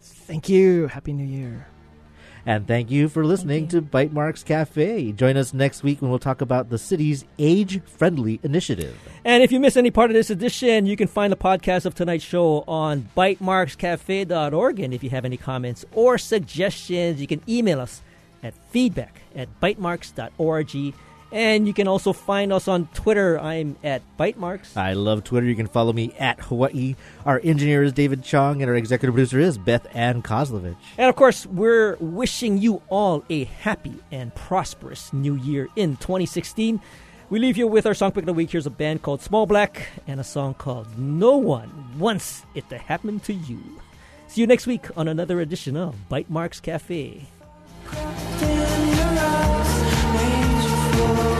Thank 0.00 0.48
you. 0.48 0.88
Happy 0.88 1.12
New 1.12 1.24
Year. 1.24 1.68
And 2.44 2.66
thank 2.66 2.90
you 2.90 3.08
for 3.08 3.24
listening 3.24 3.68
to 3.68 3.80
Bytemarks 3.80 4.44
Cafe. 4.44 5.12
Join 5.12 5.36
us 5.36 5.54
next 5.54 5.84
week 5.84 6.02
when 6.02 6.10
we'll 6.10 6.18
talk 6.18 6.40
about 6.40 6.70
the 6.70 6.78
city's 6.78 7.24
age 7.38 7.80
friendly 7.84 8.40
initiative. 8.42 8.98
And 9.24 9.44
if 9.44 9.52
you 9.52 9.60
miss 9.60 9.76
any 9.76 9.92
part 9.92 10.10
of 10.10 10.14
this 10.14 10.28
edition, 10.28 10.86
you 10.86 10.96
can 10.96 11.06
find 11.06 11.32
the 11.32 11.36
podcast 11.36 11.86
of 11.86 11.94
tonight's 11.94 12.24
show 12.24 12.64
on 12.66 13.08
bytemarkscafe.org. 13.16 14.80
And 14.80 14.92
if 14.92 15.04
you 15.04 15.10
have 15.10 15.24
any 15.24 15.36
comments 15.36 15.84
or 15.92 16.18
suggestions, 16.18 17.20
you 17.20 17.28
can 17.28 17.42
email 17.48 17.80
us 17.80 18.02
at 18.42 18.54
feedback 18.70 19.20
at 19.36 19.48
bytemarks.org. 19.60 20.94
And 21.32 21.66
you 21.66 21.72
can 21.72 21.88
also 21.88 22.12
find 22.12 22.52
us 22.52 22.68
on 22.68 22.88
Twitter. 22.88 23.40
I'm 23.40 23.76
at 23.82 24.02
bytemarks. 24.18 24.76
I 24.76 24.92
love 24.92 25.24
Twitter. 25.24 25.46
You 25.46 25.56
can 25.56 25.66
follow 25.66 25.94
me 25.94 26.14
at 26.18 26.38
Hawaii. 26.40 26.94
Our 27.24 27.40
engineer 27.42 27.82
is 27.82 27.94
David 27.94 28.22
Chong, 28.22 28.60
and 28.60 28.70
our 28.70 28.76
executive 28.76 29.14
producer 29.14 29.38
is 29.38 29.56
Beth 29.56 29.86
Ann 29.96 30.22
Kozlovich. 30.22 30.76
And 30.98 31.08
of 31.08 31.16
course, 31.16 31.46
we're 31.46 31.96
wishing 31.96 32.58
you 32.58 32.82
all 32.90 33.24
a 33.30 33.44
happy 33.44 33.94
and 34.12 34.34
prosperous 34.34 35.10
new 35.14 35.34
year 35.36 35.68
in 35.74 35.96
2016. 35.96 36.80
We 37.30 37.38
leave 37.38 37.56
you 37.56 37.66
with 37.66 37.86
our 37.86 37.94
song 37.94 38.12
pick 38.12 38.24
of 38.24 38.26
the 38.26 38.34
week. 38.34 38.50
Here's 38.50 38.66
a 38.66 38.70
band 38.70 39.00
called 39.00 39.22
Small 39.22 39.46
Black 39.46 39.88
and 40.06 40.20
a 40.20 40.24
song 40.24 40.52
called 40.52 40.98
No 40.98 41.38
One 41.38 41.98
Wants 41.98 42.44
It 42.54 42.68
to 42.68 42.76
Happen 42.76 43.20
to 43.20 43.32
You. 43.32 43.80
See 44.28 44.42
you 44.42 44.46
next 44.46 44.66
week 44.66 44.86
on 44.98 45.08
another 45.08 45.40
edition 45.40 45.74
of 45.78 45.94
Bytemarks 46.10 46.60
Cafe. 46.60 47.26
Thank 51.02 51.26
you. 51.26 51.31